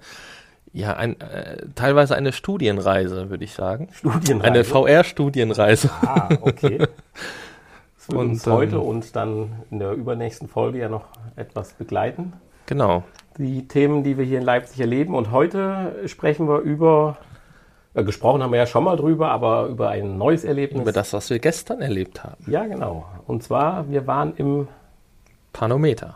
ja, 0.77 0.93
ein, 0.93 1.19
äh, 1.21 1.65
teilweise 1.73 2.15
eine 2.15 2.31
Studienreise, 2.31 3.31
würde 3.31 3.43
ich 3.43 3.53
sagen. 3.53 3.89
Studienreise? 3.93 4.43
Eine 4.43 4.63
VR-Studienreise. 4.63 5.89
Ah, 6.01 6.29
okay. 6.41 6.87
Das 7.97 8.13
wird 8.13 8.21
und, 8.21 8.29
uns 8.29 8.47
heute 8.47 8.75
ähm, 8.77 8.81
und 8.83 9.15
dann 9.17 9.63
in 9.69 9.79
der 9.79 9.91
übernächsten 9.91 10.47
Folge 10.47 10.79
ja 10.79 10.87
noch 10.87 11.07
etwas 11.35 11.73
begleiten. 11.73 12.31
Genau. 12.65 13.03
Die 13.37 13.67
Themen, 13.67 14.05
die 14.05 14.17
wir 14.17 14.23
hier 14.23 14.37
in 14.37 14.45
Leipzig 14.45 14.79
erleben. 14.79 15.13
Und 15.13 15.31
heute 15.31 15.93
sprechen 16.05 16.47
wir 16.47 16.59
über, 16.59 17.17
äh, 17.95 18.05
gesprochen 18.05 18.41
haben 18.41 18.51
wir 18.51 18.59
ja 18.59 18.65
schon 18.65 18.85
mal 18.85 18.95
drüber, 18.95 19.31
aber 19.31 19.65
über 19.65 19.89
ein 19.89 20.17
neues 20.17 20.45
Erlebnis. 20.45 20.83
Über 20.83 20.93
das, 20.93 21.11
was 21.11 21.29
wir 21.29 21.39
gestern 21.39 21.81
erlebt 21.81 22.23
haben. 22.23 22.41
Ja, 22.49 22.65
genau. 22.65 23.05
Und 23.25 23.43
zwar, 23.43 23.89
wir 23.89 24.07
waren 24.07 24.33
im 24.37 24.69
Panometer. 25.51 26.15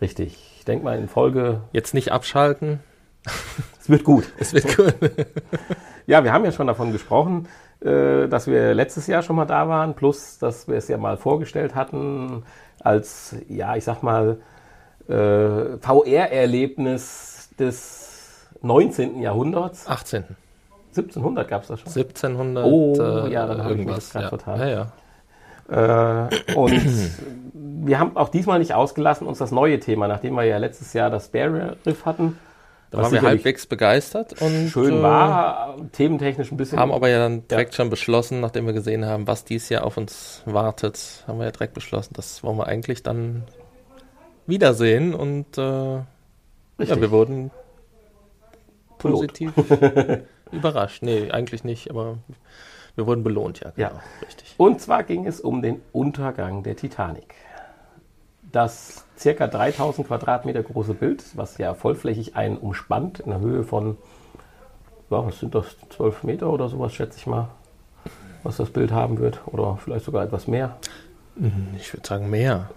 Richtig. 0.00 0.38
Ich 0.58 0.64
denke 0.64 0.84
mal 0.84 0.96
in 0.96 1.08
Folge. 1.08 1.62
Jetzt 1.72 1.94
nicht 1.94 2.12
abschalten. 2.12 2.78
es 3.80 3.88
wird 3.88 4.04
gut. 4.04 4.24
Es 4.38 4.52
wird 4.52 4.76
gut. 4.76 4.94
ja, 6.06 6.24
wir 6.24 6.32
haben 6.32 6.44
ja 6.44 6.52
schon 6.52 6.66
davon 6.66 6.92
gesprochen, 6.92 7.48
äh, 7.80 8.28
dass 8.28 8.46
wir 8.46 8.74
letztes 8.74 9.06
Jahr 9.06 9.22
schon 9.22 9.36
mal 9.36 9.46
da 9.46 9.68
waren, 9.68 9.94
plus 9.94 10.38
dass 10.38 10.68
wir 10.68 10.76
es 10.76 10.88
ja 10.88 10.96
mal 10.96 11.16
vorgestellt 11.16 11.74
hatten 11.74 12.42
als, 12.80 13.36
ja, 13.48 13.76
ich 13.76 13.84
sag 13.84 14.02
mal, 14.02 14.38
äh, 15.08 15.78
VR-Erlebnis 15.78 17.50
des 17.58 18.48
19. 18.62 19.20
Jahrhunderts. 19.20 19.86
18. 19.88 20.24
1700 20.96 21.48
gab 21.48 21.62
es 21.62 21.68
das 21.68 21.80
schon. 21.80 21.88
1700. 21.88 22.64
Oh, 22.64 22.94
äh, 22.98 23.32
ja, 23.32 23.46
dann 23.46 23.64
habe 23.64 23.74
ich 23.74 23.86
gerade 23.86 24.24
ja. 24.24 24.30
total. 24.30 24.58
Ja, 24.60 24.68
ja. 24.68 26.28
Äh, 26.28 26.54
und 26.54 26.80
wir 27.54 27.98
haben 27.98 28.16
auch 28.16 28.28
diesmal 28.28 28.58
nicht 28.58 28.74
ausgelassen, 28.74 29.26
uns 29.26 29.38
das 29.38 29.50
neue 29.50 29.80
Thema, 29.80 30.08
nachdem 30.08 30.34
wir 30.34 30.44
ja 30.44 30.58
letztes 30.58 30.92
Jahr 30.92 31.10
das 31.10 31.28
Barrier 31.28 31.76
Riff 31.84 32.06
hatten. 32.06 32.38
Da 32.94 33.02
waren 33.02 33.12
wir 33.12 33.22
halbwegs 33.22 33.66
begeistert 33.66 34.40
und 34.40 34.68
schön 34.68 35.02
war, 35.02 35.76
äh, 35.78 35.82
thementechnisch 35.92 36.52
ein 36.52 36.56
bisschen. 36.56 36.78
Haben 36.78 36.92
aber 36.92 37.08
ja 37.08 37.18
dann 37.18 37.48
direkt 37.48 37.72
ja. 37.72 37.76
schon 37.78 37.90
beschlossen, 37.90 38.40
nachdem 38.40 38.66
wir 38.66 38.72
gesehen 38.72 39.04
haben, 39.04 39.26
was 39.26 39.44
dies 39.44 39.68
Jahr 39.68 39.84
auf 39.84 39.96
uns 39.96 40.42
wartet, 40.44 41.24
haben 41.26 41.38
wir 41.38 41.46
ja 41.46 41.50
direkt 41.50 41.74
beschlossen, 41.74 42.14
das 42.14 42.44
wollen 42.44 42.56
wir 42.56 42.68
eigentlich 42.68 43.02
dann 43.02 43.44
wiedersehen 44.46 45.12
und 45.14 45.58
äh, 45.58 45.96
ja, 46.78 47.00
wir 47.00 47.10
wurden 47.10 47.50
positiv 48.98 49.52
überrascht. 50.52 51.02
Nee, 51.02 51.30
eigentlich 51.30 51.64
nicht, 51.64 51.90
aber 51.90 52.18
wir 52.94 53.06
wurden 53.06 53.24
belohnt, 53.24 53.60
ja, 53.60 53.70
genau, 53.70 53.88
ja. 53.88 54.02
richtig. 54.24 54.54
Und 54.56 54.80
zwar 54.80 55.02
ging 55.02 55.26
es 55.26 55.40
um 55.40 55.62
den 55.62 55.82
Untergang 55.92 56.62
der 56.62 56.76
Titanic. 56.76 57.34
Das 58.54 59.04
circa 59.18 59.48
3000 59.48 60.06
Quadratmeter 60.06 60.62
große 60.62 60.94
Bild, 60.94 61.24
was 61.34 61.58
ja 61.58 61.74
vollflächig 61.74 62.36
einen 62.36 62.56
umspannt, 62.56 63.18
in 63.18 63.30
der 63.30 63.40
Höhe 63.40 63.64
von, 63.64 63.96
ja, 65.10 65.26
was 65.26 65.40
sind 65.40 65.56
das, 65.56 65.76
12 65.90 66.22
Meter 66.22 66.50
oder 66.50 66.68
sowas, 66.68 66.94
schätze 66.94 67.18
ich 67.18 67.26
mal, 67.26 67.48
was 68.44 68.58
das 68.58 68.70
Bild 68.70 68.92
haben 68.92 69.18
wird. 69.18 69.40
Oder 69.46 69.76
vielleicht 69.82 70.04
sogar 70.04 70.22
etwas 70.22 70.46
mehr. 70.46 70.76
Mhm, 71.34 71.74
ich 71.76 71.92
würde 71.92 72.06
sagen 72.06 72.30
mehr. 72.30 72.70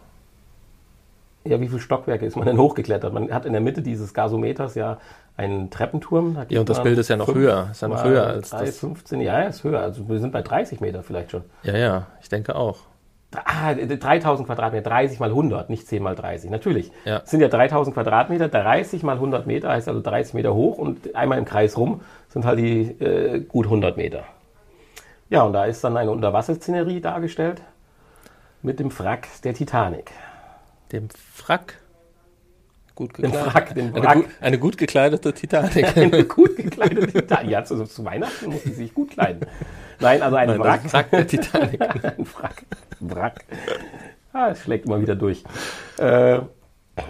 Ja, 1.43 1.61
wie 1.61 1.67
viele 1.67 1.79
Stockwerke 1.79 2.25
ist 2.25 2.35
man 2.35 2.47
denn 2.47 2.57
hochgeklettert? 2.57 3.13
Man 3.13 3.31
hat 3.31 3.45
in 3.45 3.53
der 3.53 3.61
Mitte 3.61 3.83
dieses 3.83 4.15
Gasometers 4.15 4.73
ja 4.73 4.97
einen 5.37 5.69
Treppenturm. 5.69 6.43
ja, 6.49 6.59
und 6.59 6.69
das 6.69 6.81
Bild 6.81 6.97
ist 6.97 7.09
ja 7.09 7.17
noch 7.17 7.31
höher. 7.31 7.69
Ist 7.71 7.83
ja 7.83 7.87
noch 7.87 8.03
höher 8.03 8.25
als 8.25 8.49
3, 8.49 8.65
das. 8.65 8.79
15, 8.79 9.21
ja, 9.21 9.43
ist 9.43 9.63
höher. 9.63 9.81
Also 9.81 10.09
wir 10.09 10.17
sind 10.17 10.31
bei 10.31 10.41
30 10.41 10.81
Meter 10.81 11.03
vielleicht 11.03 11.29
schon. 11.29 11.43
Ja, 11.61 11.77
ja, 11.77 12.07
ich 12.19 12.29
denke 12.29 12.55
auch. 12.55 12.79
Ah, 13.35 13.73
3000 13.73 14.47
Quadratmeter, 14.47 14.89
30 14.89 15.19
mal 15.19 15.29
100, 15.29 15.69
nicht 15.69 15.85
10 15.85 16.01
mal 16.01 16.15
30. 16.15 16.49
Natürlich. 16.49 16.91
Ja. 17.03 17.21
Es 17.23 17.29
sind 17.29 17.41
ja 17.41 17.49
3000 17.49 17.93
Quadratmeter, 17.93 18.47
30 18.47 19.03
mal 19.03 19.15
100 19.15 19.45
Meter 19.45 19.69
heißt 19.69 19.89
also 19.89 20.01
30 20.01 20.33
Meter 20.33 20.53
hoch 20.53 20.77
und 20.77 21.13
einmal 21.13 21.37
im 21.37 21.45
Kreis 21.45 21.77
rum 21.77 22.01
sind 22.29 22.45
halt 22.45 22.59
die 22.59 22.83
äh, 23.03 23.41
gut 23.41 23.65
100 23.65 23.97
Meter. 23.97 24.23
Ja, 25.29 25.43
und 25.43 25.53
da 25.53 25.65
ist 25.65 25.83
dann 25.83 25.97
eine 25.97 26.11
Unterwasserszenerie 26.11 27.01
dargestellt 27.01 27.61
mit 28.61 28.79
dem 28.79 28.97
Wrack 28.97 29.27
der 29.43 29.53
Titanic. 29.53 30.11
Dem 30.93 31.09
Wrack? 31.45 31.79
Gut 32.97 33.13
gekleidet. 33.13 33.45
Den 33.45 33.53
Wrack, 33.53 33.75
den 33.75 33.93
Wrack. 33.93 34.07
Eine, 34.07 34.21
gut, 34.23 34.31
eine 34.41 34.57
gut 34.57 34.77
gekleidete 34.79 35.31
Titanic. 35.31 35.97
eine 35.97 36.23
gut 36.25 36.55
gekleidete 36.55 37.11
Titanic. 37.11 37.51
Ja, 37.51 37.63
zu, 37.63 37.85
zu 37.85 38.03
Weihnachten 38.03 38.49
muss 38.49 38.63
sie 38.63 38.73
sich 38.73 38.91
gut 38.91 39.11
kleiden. 39.11 39.45
Nein, 39.99 40.23
also 40.23 40.35
ein 40.35 40.47
Nein, 40.47 40.59
Wrack. 40.59 40.91
Wrack 40.91 41.11
der 41.11 41.27
Titanic. 41.27 41.79
ein 42.03 42.25
Wrack. 42.35 42.63
Wrack. 42.99 43.45
Ah, 44.33 44.49
es 44.49 44.63
schlägt 44.63 44.87
immer 44.87 44.99
wieder 44.99 45.15
durch. 45.15 45.43
Äh, 45.99 46.39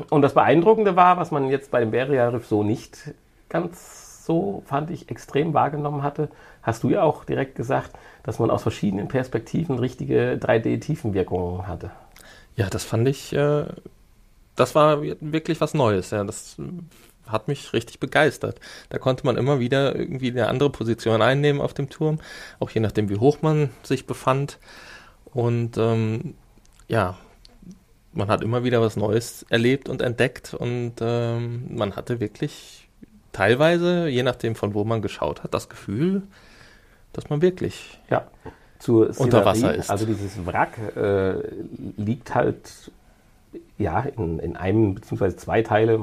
und 0.09 0.23
das 0.23 0.33
Beeindruckende 0.33 0.97
war, 0.97 1.15
was 1.15 1.31
man 1.31 1.49
jetzt 1.49 1.71
bei 1.71 1.79
dem 1.79 1.91
Beria-Riff 1.91 2.47
so 2.47 2.63
nicht 2.63 3.13
ganz 3.47 4.25
so, 4.25 4.63
fand 4.65 4.91
ich, 4.91 5.09
extrem 5.09 5.53
wahrgenommen 5.53 6.03
hatte, 6.03 6.27
hast 6.63 6.83
du 6.83 6.89
ja 6.89 7.01
auch 7.01 7.23
direkt 7.23 7.55
gesagt, 7.55 7.91
dass 8.23 8.39
man 8.39 8.49
aus 8.49 8.61
verschiedenen 8.61 9.07
Perspektiven 9.07 9.79
richtige 9.79 10.37
3D-Tiefenwirkungen 10.41 11.65
hatte. 11.65 11.91
Ja, 12.57 12.67
das 12.69 12.83
fand 12.83 13.07
ich 13.07 13.31
äh, 13.31 13.63
das 14.57 14.75
war 14.75 15.01
wirklich 15.01 15.61
was 15.61 15.73
Neues. 15.73 16.09
Ja, 16.11 16.23
das 16.23 16.57
hat 17.25 17.47
mich 17.47 17.73
richtig 17.73 17.99
begeistert. 17.99 18.59
Da 18.89 18.97
konnte 18.97 19.25
man 19.25 19.37
immer 19.37 19.59
wieder 19.59 19.95
irgendwie 19.95 20.31
eine 20.31 20.47
andere 20.47 20.69
Position 20.69 21.21
einnehmen 21.21 21.61
auf 21.61 21.73
dem 21.73 21.89
Turm, 21.89 22.19
auch 22.59 22.69
je 22.69 22.81
nachdem, 22.81 23.09
wie 23.09 23.17
hoch 23.17 23.41
man 23.41 23.69
sich 23.83 24.05
befand. 24.05 24.59
Und 25.25 25.77
ähm, 25.77 26.35
ja, 26.87 27.17
man 28.13 28.29
hat 28.29 28.41
immer 28.41 28.63
wieder 28.63 28.81
was 28.81 28.95
Neues 28.95 29.45
erlebt 29.49 29.89
und 29.89 30.01
entdeckt 30.01 30.53
und 30.53 30.93
ähm, 31.01 31.67
man 31.69 31.95
hatte 31.95 32.19
wirklich 32.19 32.89
teilweise, 33.31 34.07
je 34.07 34.23
nachdem 34.23 34.55
von 34.55 34.73
wo 34.73 34.83
man 34.83 35.01
geschaut 35.01 35.43
hat, 35.43 35.53
das 35.53 35.69
Gefühl, 35.69 36.23
dass 37.13 37.29
man 37.29 37.41
wirklich 37.41 37.99
ja, 38.09 38.27
unter 38.87 39.45
Wasser 39.45 39.75
ist. 39.75 39.89
Also 39.91 40.05
dieses 40.05 40.45
Wrack 40.45 40.77
äh, 40.95 41.33
liegt 41.97 42.33
halt 42.33 42.91
ja, 43.77 44.01
in, 44.01 44.39
in 44.39 44.55
einem 44.55 44.95
bzw. 44.95 45.35
zwei 45.35 45.61
Teile, 45.61 45.99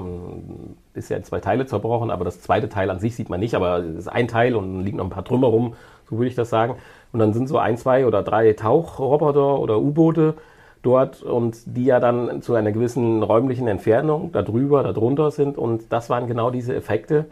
ist 0.95 1.11
ja 1.11 1.17
in 1.17 1.25
zwei 1.25 1.41
Teile 1.41 1.67
zerbrochen, 1.67 2.11
aber 2.11 2.25
das 2.25 2.41
zweite 2.41 2.69
Teil 2.69 2.91
an 2.91 3.01
sich 3.01 3.17
sieht 3.17 3.29
man 3.29 3.41
nicht, 3.41 3.55
aber 3.55 3.79
es 3.79 3.97
ist 3.97 4.09
ein 4.09 4.29
Teil 4.29 4.55
und 4.55 4.85
liegen 4.85 4.99
noch 4.99 5.05
ein 5.05 5.11
paar 5.11 5.25
Trümmer 5.25 5.49
rum, 5.49 5.75
so 6.09 6.19
würde 6.19 6.29
ich 6.29 6.35
das 6.35 6.51
sagen. 6.51 6.77
Und 7.13 7.21
dann 7.21 7.33
sind 7.33 7.49
so 7.49 7.59
ein, 7.59 7.77
zwei 7.77 8.07
oder 8.07 8.23
drei 8.23 8.53
Tauchroboter 8.53 9.59
oder 9.59 9.81
U-Boote 9.81 10.35
dort 10.83 11.23
und 11.23 11.57
die 11.65 11.85
ja 11.85 12.01
dann 12.01 12.43
zu 12.43 12.55
einer 12.55 12.73
gewissen 12.73 13.23
räumlichen 13.23 13.69
Entfernung 13.69 14.33
darüber, 14.33 14.83
darunter 14.83 15.31
sind 15.31 15.57
und 15.57 15.93
das 15.93 16.11
waren 16.11 16.27
genau 16.27 16.51
diese 16.51 16.75
Effekte 16.75 17.27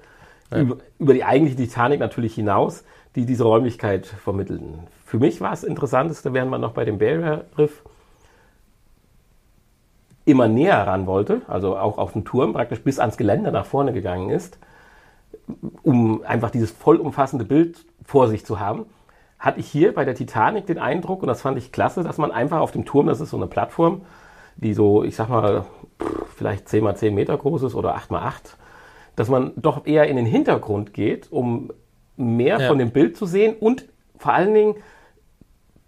ja. 0.50 0.58
über, 0.58 0.76
über 0.98 1.14
die 1.14 1.24
eigentliche 1.24 1.56
Titanic 1.56 2.00
natürlich 2.00 2.34
hinaus, 2.34 2.84
die 3.14 3.26
diese 3.26 3.44
Räumlichkeit 3.44 4.06
vermittelten. 4.06 4.80
Für 5.04 5.18
mich 5.18 5.40
war 5.40 5.52
es 5.52 5.64
interessanteste, 5.64 6.32
während 6.32 6.50
man 6.50 6.60
noch 6.60 6.72
bei 6.72 6.84
dem 6.84 6.98
Barrier 6.98 7.44
Riff 7.58 7.82
immer 10.24 10.48
näher 10.48 10.86
ran 10.86 11.06
wollte, 11.06 11.42
also 11.48 11.76
auch 11.76 11.98
auf 11.98 12.12
dem 12.12 12.24
Turm 12.24 12.52
praktisch 12.52 12.82
bis 12.82 12.98
ans 12.98 13.16
Geländer 13.16 13.50
nach 13.50 13.66
vorne 13.66 13.92
gegangen 13.92 14.30
ist, 14.30 14.58
um 15.82 16.22
einfach 16.24 16.50
dieses 16.50 16.70
vollumfassende 16.70 17.44
Bild 17.44 17.84
vor 18.04 18.28
sich 18.28 18.44
zu 18.44 18.60
haben, 18.60 18.86
hatte 19.38 19.58
ich 19.58 19.68
hier 19.68 19.92
bei 19.92 20.04
der 20.04 20.14
Titanic 20.14 20.66
den 20.66 20.78
Eindruck, 20.78 21.22
und 21.22 21.28
das 21.28 21.42
fand 21.42 21.58
ich 21.58 21.72
klasse, 21.72 22.04
dass 22.04 22.18
man 22.18 22.30
einfach 22.30 22.60
auf 22.60 22.70
dem 22.70 22.84
Turm, 22.84 23.06
das 23.06 23.20
ist 23.20 23.30
so 23.30 23.36
eine 23.36 23.48
Plattform, 23.48 24.02
die 24.56 24.74
so, 24.74 25.02
ich 25.02 25.16
sag 25.16 25.28
mal, 25.28 25.64
vielleicht 26.36 26.68
10 26.68 26.84
mal 26.84 26.96
10 26.96 27.14
Meter 27.14 27.36
groß 27.36 27.64
ist 27.64 27.74
oder 27.74 27.96
8 27.96 28.12
mal 28.12 28.22
8, 28.22 28.56
dass 29.16 29.28
man 29.28 29.52
doch 29.56 29.86
eher 29.86 30.06
in 30.06 30.16
den 30.16 30.26
Hintergrund 30.26 30.94
geht, 30.94 31.32
um 31.32 31.72
mehr 32.16 32.60
ja. 32.60 32.68
von 32.68 32.78
dem 32.78 32.92
Bild 32.92 33.16
zu 33.16 33.26
sehen 33.26 33.56
und 33.58 33.86
vor 34.16 34.32
allen 34.32 34.54
Dingen 34.54 34.76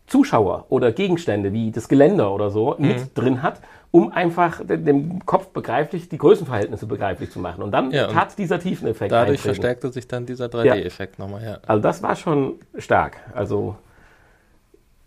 Zuschauer 0.06 0.66
oder 0.68 0.92
Gegenstände 0.92 1.52
wie 1.52 1.70
das 1.70 1.88
Geländer 1.88 2.32
oder 2.32 2.50
so 2.50 2.74
Mhm. 2.78 2.86
mit 2.88 3.18
drin 3.18 3.42
hat, 3.42 3.60
um 3.90 4.12
einfach 4.12 4.64
de- 4.64 4.76
dem 4.76 5.24
Kopf 5.24 5.48
begreiflich 5.48 6.08
die 6.08 6.18
Größenverhältnisse 6.18 6.86
begreiflich 6.86 7.30
zu 7.30 7.38
machen. 7.38 7.62
Und 7.62 7.70
dann 7.72 7.90
Ja, 7.90 8.08
und 8.08 8.12
tat 8.14 8.36
dieser 8.36 8.58
Tiefeneffekt 8.58 9.12
Dadurch 9.12 9.38
eintreten. 9.38 9.42
verstärkte 9.54 9.92
sich 9.92 10.06
dann 10.08 10.26
dieser 10.26 10.46
3D-Effekt 10.48 11.18
nochmal, 11.18 11.42
ja. 11.44 11.58
Also 11.66 11.82
das 11.82 12.02
war 12.02 12.16
schon 12.16 12.54
stark. 12.76 13.16
Also 13.34 13.76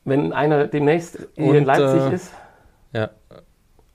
wenn 0.06 0.32
einer 0.34 0.68
demnächst 0.68 1.18
Und, 1.36 1.54
in 1.56 1.66
Leipzig 1.66 2.02
äh, 2.12 2.16
ist, 2.16 2.32
Ja. 2.94 3.10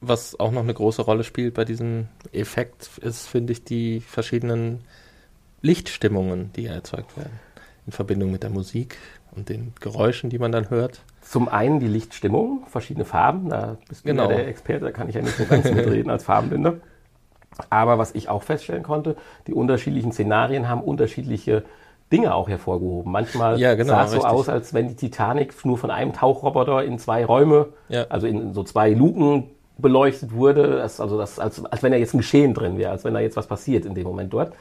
Was 0.04 0.38
auch 0.40 0.50
noch 0.50 0.62
eine 0.62 0.74
große 0.74 1.00
Rolle 1.02 1.22
spielt 1.22 1.54
bei 1.54 1.64
diesem 1.64 2.08
Effekt, 2.32 2.90
ist, 3.02 3.28
finde 3.28 3.52
ich, 3.52 3.62
die 3.64 4.00
verschiedenen 4.00 4.80
Lichtstimmungen, 5.62 6.52
die 6.54 6.66
erzeugt 6.66 7.16
werden. 7.16 7.38
In 7.86 7.92
Verbindung 7.92 8.32
mit 8.32 8.42
der 8.42 8.50
Musik 8.50 8.98
und 9.34 9.48
den 9.48 9.72
Geräuschen, 9.80 10.30
die 10.30 10.38
man 10.38 10.52
dann 10.52 10.70
hört. 10.70 11.02
zum 11.22 11.48
einen 11.48 11.80
die 11.80 11.88
Lichtstimmung, 11.88 12.64
verschiedene 12.66 13.04
Farben, 13.04 13.48
da 13.48 13.76
bist 13.88 14.04
du 14.04 14.08
Genau. 14.08 14.24
ja 14.30 14.36
der 14.36 14.48
Experte, 14.48 14.84
da 14.86 14.90
kann 14.90 15.08
ich 15.08 15.14
ja 15.14 15.22
nicht 15.22 15.36
so 15.36 15.44
ganz 15.44 15.70
mitreden 15.70 16.10
als 16.10 16.24
Farbenblinder. 16.24 16.74
Aber 17.70 17.98
was 17.98 18.14
ich 18.14 18.28
auch 18.28 18.42
feststellen 18.42 18.82
konnte, 18.82 19.16
die 19.46 19.52
unterschiedlichen 19.54 20.12
Szenarien 20.12 20.68
haben 20.68 20.80
unterschiedliche 20.82 21.64
Dinge 22.10 22.34
auch 22.34 22.48
hervorgehoben. 22.48 23.10
Manchmal 23.12 23.58
Ja, 23.58 23.74
genau, 23.74 23.90
sah 23.94 24.04
es 24.04 24.10
so 24.10 24.16
richtig. 24.18 24.32
aus, 24.32 24.48
als 24.48 24.74
wenn 24.74 24.88
die 24.88 24.96
Titanic 24.96 25.54
nur 25.64 25.78
von 25.78 25.90
einem 25.90 26.12
Tauchroboter 26.12 26.84
in 26.84 26.98
zwei 26.98 27.24
Räume, 27.24 27.68
Ja. 27.88 28.06
also 28.08 28.26
in 28.26 28.52
so 28.52 28.64
zwei 28.64 28.90
Luken 28.90 29.44
beleuchtet 29.78 30.32
wurde, 30.34 30.76
das, 30.78 31.00
also 31.00 31.16
das, 31.16 31.38
als, 31.38 31.64
als 31.64 31.82
wenn 31.82 31.92
da 31.92 31.98
jetzt 31.98 32.14
ein 32.14 32.18
Geschehen 32.18 32.52
drin 32.52 32.76
wäre, 32.78 32.90
als 32.90 33.04
wenn 33.04 33.14
da 33.14 33.20
jetzt 33.20 33.36
was 33.36 33.46
passiert 33.46 33.86
in 33.86 33.94
dem 33.94 34.04
Moment 34.04 34.32
dort. 34.32 34.52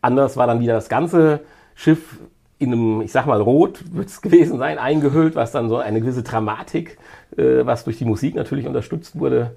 Anders 0.00 0.36
war 0.36 0.46
dann 0.46 0.60
wieder 0.60 0.74
das 0.74 0.88
ganze 0.88 1.40
Schiff 1.74 2.18
in 2.62 2.72
einem, 2.72 3.00
ich 3.02 3.12
sag 3.12 3.26
mal, 3.26 3.40
Rot 3.40 3.84
wird 3.94 4.08
es 4.08 4.22
gewesen 4.22 4.58
sein, 4.58 4.78
eingehüllt, 4.78 5.34
was 5.34 5.52
dann 5.52 5.68
so 5.68 5.76
eine 5.78 6.00
gewisse 6.00 6.22
Dramatik, 6.22 6.98
äh, 7.36 7.66
was 7.66 7.84
durch 7.84 7.98
die 7.98 8.04
Musik 8.04 8.34
natürlich 8.34 8.66
unterstützt 8.66 9.18
wurde, 9.18 9.56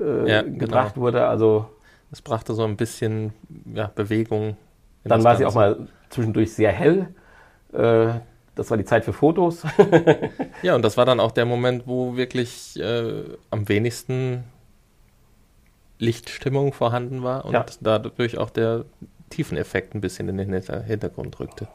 äh, 0.00 0.28
Ja, 0.30 0.42
gebracht 0.42 0.94
genau. 0.94 1.06
wurde. 1.06 1.26
Also 1.26 1.66
Es 2.12 2.22
brachte 2.22 2.54
so 2.54 2.64
ein 2.64 2.76
bisschen 2.76 3.32
ja, 3.74 3.90
Bewegung. 3.94 4.56
dann 5.04 5.24
war 5.24 5.36
sie 5.36 5.46
auch 5.46 5.54
mal 5.54 5.88
zwischendurch 6.10 6.52
sehr 6.52 6.72
hell. 6.72 7.08
Äh, 7.72 8.20
das 8.56 8.70
war 8.70 8.76
die 8.76 8.84
Zeit 8.84 9.04
für 9.04 9.12
Fotos. 9.12 9.62
Ja, 10.62 10.74
und 10.74 10.82
das 10.82 10.96
war 10.96 11.06
dann 11.06 11.20
auch 11.20 11.32
der 11.32 11.46
Moment, 11.46 11.86
wo 11.86 12.16
wirklich 12.16 12.78
äh, 12.78 13.24
am 13.50 13.68
wenigsten 13.68 14.44
Lichtstimmung 15.98 16.72
vorhanden 16.72 17.22
war 17.22 17.44
und 17.44 17.52
Ja. 17.54 17.66
dadurch 17.80 18.38
auch 18.38 18.50
der 18.50 18.84
Tiefeneffekt 19.30 19.94
ein 19.94 20.00
bisschen 20.00 20.28
in 20.28 20.38
den 20.38 20.52
Hinter 20.52 20.82
Hintergrund 20.82 21.38
rückte. 21.40 21.68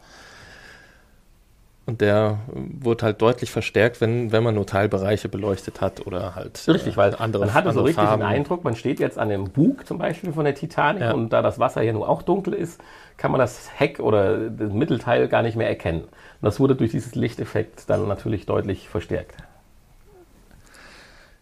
Und 1.88 2.02
der 2.02 2.40
äh, 2.54 2.60
wurde 2.84 3.06
halt 3.06 3.22
deutlich 3.22 3.52
verstärkt, 3.52 4.02
wenn, 4.02 4.32
wenn 4.32 4.42
man 4.44 4.56
nur 4.56 4.66
Teilbereiche 4.66 5.30
beleuchtet 5.30 5.82
hat 5.82 6.06
oder 6.08 6.34
halt 6.36 6.68
Richtig, 6.68 6.98
weil 6.98 7.14
äh, 7.14 7.18
andere 7.18 7.46
man 7.46 7.54
hatte 7.54 7.72
so 7.74 7.82
richtig 7.84 8.04
Farben. 8.04 8.22
den 8.22 8.28
Eindruck, 8.28 8.64
man 8.64 8.76
steht 8.76 9.00
jetzt 9.00 9.20
an 9.20 9.30
dem 9.30 9.52
Bug 9.52 9.86
zum 9.86 10.00
Beispiel 10.00 10.34
von 10.34 10.46
der 10.46 10.56
Titanic 10.56 11.04
Ja. 11.04 11.14
und 11.14 11.30
da 11.32 11.42
das 11.44 11.60
Wasser 11.60 11.84
ja 11.84 11.94
nur 11.94 12.10
auch 12.10 12.24
dunkel 12.24 12.54
ist, 12.54 12.82
kann 13.18 13.30
man 13.32 13.40
das 13.40 13.70
Heck 13.80 14.00
oder 14.00 14.50
das 14.50 14.72
Mittelteil 14.74 15.28
gar 15.28 15.44
nicht 15.44 15.56
mehr 15.58 15.70
erkennen. 15.70 16.02
Und 16.02 16.10
das 16.42 16.60
wurde 16.60 16.76
durch 16.76 16.92
dieses 16.92 17.14
Lichteffekt 17.16 17.88
dann 17.90 18.08
natürlich 18.08 18.46
deutlich 18.48 18.90
verstärkt. 18.90 19.36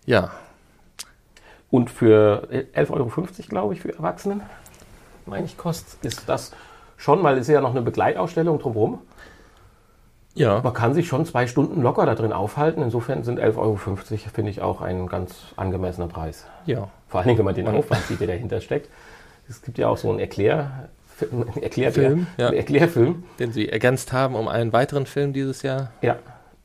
Ja, 0.06 0.32
Und 1.72 1.89
für 1.89 2.48
11,50 2.76 2.89
Euro, 2.91 3.10
glaube 3.48 3.74
ich, 3.74 3.82
für 3.82 3.94
Erwachsenen, 3.94 4.41
meine 5.26 5.46
ich, 5.46 5.58
kostet, 5.58 6.04
ist 6.04 6.28
das 6.28 6.52
schon, 6.98 7.24
weil 7.24 7.36
es 7.38 7.48
ist 7.48 7.54
ja 7.54 7.62
noch 7.62 7.72
eine 7.72 7.82
Begleitausstellung 7.82 8.60
drumherum. 8.60 9.00
Ja, 10.36 10.61
Man 10.63 10.73
kann 10.73 10.93
sich 10.93 11.07
schon 11.07 11.25
zwei 11.25 11.47
Stunden 11.47 11.81
locker 11.81 12.05
da 12.05 12.15
drin 12.15 12.34
aufhalten. 12.34 12.81
Insofern 12.81 13.23
sind 13.23 13.39
11,50 13.39 13.57
Euro, 13.57 13.75
finde 13.77 14.49
ich, 14.51 14.61
auch 14.61 14.81
ein 14.81 15.07
ganz 15.07 15.36
angemessener 15.55 16.07
Preis. 16.07 16.45
ja. 16.65 16.89
Vor 17.07 17.21
allem, 17.21 17.38
wenn 17.38 17.45
man 17.45 17.53
den 17.53 17.67
Aufwand 17.67 18.01
sieht, 18.07 18.21
der 18.21 18.27
dahinter 18.27 18.59
steckt. 18.59 18.89
Es 19.47 19.61
gibt 19.61 19.77
ja 19.77 19.88
auch 19.88 19.97
so 19.97 20.09
einen 20.09 20.17
Erklär, 20.17 20.89
einen 21.31 21.61
Erklärbär, 21.61 22.09
Film, 22.09 22.27
ja. 22.38 22.51
Erklärfilm. 22.51 23.23
Den 23.38 23.51
sie 23.51 23.69
ergänzt 23.69 24.13
haben 24.13 24.34
um 24.34 24.47
einen 24.47 24.73
weiteren 24.73 25.05
Film 25.05 25.31
dieses 25.31 25.61
Jahr. 25.61 25.91
Ja. 26.01 26.15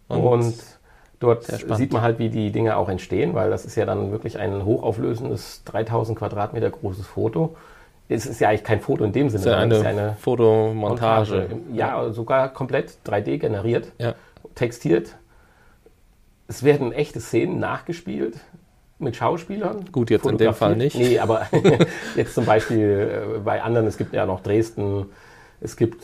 Und 0.08 0.22
Und, 0.24 0.54
dort 1.20 1.44
sieht 1.44 1.92
man 1.92 2.00
halt, 2.00 2.18
wie 2.18 2.30
die 2.30 2.50
Dinge 2.50 2.76
auch 2.78 2.88
entstehen, 2.88 3.34
weil 3.34 3.50
das 3.50 3.66
ist 3.66 3.74
ja 3.76 3.84
dann 3.84 4.10
wirklich 4.10 4.38
ein 4.38 4.64
hochauflösendes 4.64 5.64
3000 5.66 6.18
Quadratmeter 6.18 6.70
großes 6.70 7.06
Foto. 7.06 7.56
Es 8.09 8.24
ist 8.26 8.40
ja 8.40 8.48
eigentlich 8.48 8.64
kein 8.64 8.80
Foto 8.80 9.04
in 9.04 9.12
dem 9.12 9.28
Sinne, 9.28 9.44
Das 9.44 9.52
ist 9.54 9.61
sondern 9.61 9.82
eine, 9.82 9.90
es 9.90 9.98
ist 9.98 10.06
ja 10.09 10.16
Fotomontage. 10.20 11.48
Ja, 11.74 12.11
sogar 12.11 12.48
komplett 12.52 12.96
3D 13.06 13.38
generiert, 13.38 13.92
Ja. 13.98 14.14
textiert. 14.54 15.16
Es 16.46 16.62
werden 16.62 16.92
echte 16.92 17.20
Szenen 17.20 17.59
nachgespielt 17.59 18.38
mit 18.98 19.16
Schauspielern. 19.16 19.84
Gut, 19.92 20.11
jetzt 20.11 20.26
in 20.26 20.38
dem 20.38 20.54
Fall 20.54 20.76
nicht. 20.76 20.96
Nee, 20.96 21.18
aber 21.18 21.46
jetzt 22.16 22.34
zum 22.34 22.46
Beispiel 22.46 23.34
äh, 23.36 23.38
bei 23.40 23.62
anderen, 23.62 23.86
es 23.86 23.98
gibt 23.98 24.14
ja 24.14 24.24
noch 24.24 24.40
Dresden, 24.40 25.06
es 25.61 25.76
gibt, 25.76 26.02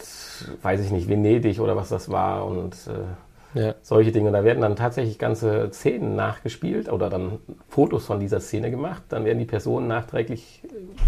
weiß 0.63 0.81
ich 0.81 0.91
nicht, 0.91 1.09
Venedig 1.09 1.61
oder 1.61 1.77
was 1.77 1.89
das 1.89 2.11
war 2.11 2.45
und 2.47 2.75
äh, 2.87 2.91
Ja. 3.55 3.75
solche 3.83 4.11
Dinge. 4.13 4.33
Da 4.33 4.43
werden 4.45 4.61
dann 4.61 4.75
tatsächlich 4.77 5.19
ganze 5.19 5.71
Szenen 5.73 6.17
nachgespielt 6.17 6.91
oder 6.91 7.09
dann 7.09 7.39
Fotos 7.69 8.05
von 8.07 8.19
dieser 8.21 8.41
Szene 8.41 8.71
gemacht. 8.71 9.03
Dann 9.09 9.25
werden 9.25 9.39
die 9.39 9.45
Personen 9.45 9.87
nachträglich, 9.87 10.63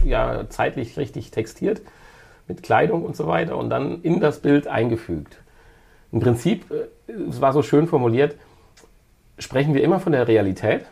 äh, 0.04 0.08
ja, 0.08 0.44
zeitlich 0.48 0.96
richtig 0.96 1.30
textiert 1.32 1.82
mit 2.48 2.62
Kleidung 2.62 3.04
und 3.04 3.16
so 3.16 3.26
weiter 3.26 3.56
und 3.56 3.68
dann 3.70 4.00
in 4.02 4.20
das 4.20 4.38
Bild 4.40 4.68
eingefügt. 4.68 5.38
Im 6.12 6.20
Prinzip, 6.20 6.70
äh, 6.70 7.12
es 7.28 7.40
war 7.40 7.52
so 7.52 7.62
schön 7.62 7.88
formuliert, 7.88 8.36
sprechen 9.38 9.74
wir 9.74 9.82
immer 9.82 9.98
von 10.00 10.12
der 10.12 10.28
Realität, 10.28 10.84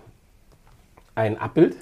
ein 1.15 1.39
Abbild 1.39 1.77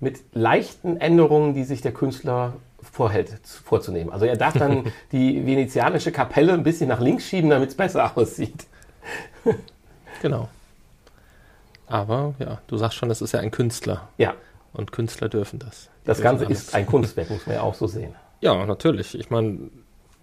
mit 0.00 0.20
leichten 0.32 0.96
Änderungen, 0.96 1.54
die 1.54 1.62
sich 1.64 1.80
der 1.80 1.92
Künstler 1.92 2.54
vorhält, 2.82 3.46
zu- 3.46 3.62
vorzunehmen. 3.62 4.12
Also 4.12 4.26
er 4.26 4.36
darf 4.36 4.54
dann 4.54 4.84
die 5.12 5.46
venezianische 5.46 6.10
Kapelle 6.10 6.52
ein 6.52 6.64
bisschen 6.64 6.88
nach 6.88 7.00
links 7.00 7.24
schieben, 7.24 7.50
damit 7.50 7.68
es 7.70 7.76
besser 7.76 8.10
aussieht. 8.16 8.66
Genau. 10.20 10.48
Aber 11.86 12.34
ja, 12.38 12.60
du 12.68 12.76
sagst 12.76 12.96
schon, 12.96 13.10
es 13.10 13.20
ist 13.20 13.32
ja 13.32 13.40
ein 13.40 13.50
Künstler 13.50 14.08
Ja, 14.18 14.34
und 14.72 14.92
Künstler 14.92 15.28
dürfen 15.28 15.58
das. 15.58 15.90
Die 16.02 16.06
das 16.06 16.18
dürfen 16.18 16.22
Ganze 16.22 16.46
alles. 16.46 16.62
ist 16.62 16.74
ein 16.74 16.86
Kunstwerk, 16.86 17.30
muss 17.30 17.46
man 17.46 17.56
ja 17.56 17.62
auch 17.62 17.74
so 17.74 17.86
sehen. 17.86 18.14
Ja, 18.40 18.64
natürlich. 18.66 19.18
Ich 19.18 19.30
meine, 19.30 19.70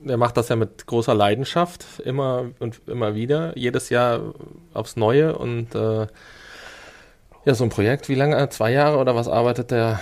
er 0.05 0.17
macht 0.17 0.37
das 0.37 0.49
ja 0.49 0.55
mit 0.55 0.85
großer 0.87 1.13
Leidenschaft 1.13 1.85
immer 2.03 2.45
und 2.59 2.81
immer 2.87 3.15
wieder, 3.15 3.57
jedes 3.57 3.89
Jahr 3.89 4.33
aufs 4.73 4.95
Neue 4.95 5.37
und 5.37 5.75
äh, 5.75 6.07
ja, 7.45 7.53
so 7.53 7.63
ein 7.63 7.69
Projekt, 7.69 8.09
wie 8.09 8.15
lange? 8.15 8.49
Zwei 8.49 8.71
Jahre 8.71 8.97
oder 8.97 9.15
was 9.15 9.27
arbeitet 9.27 9.71
der? 9.71 9.99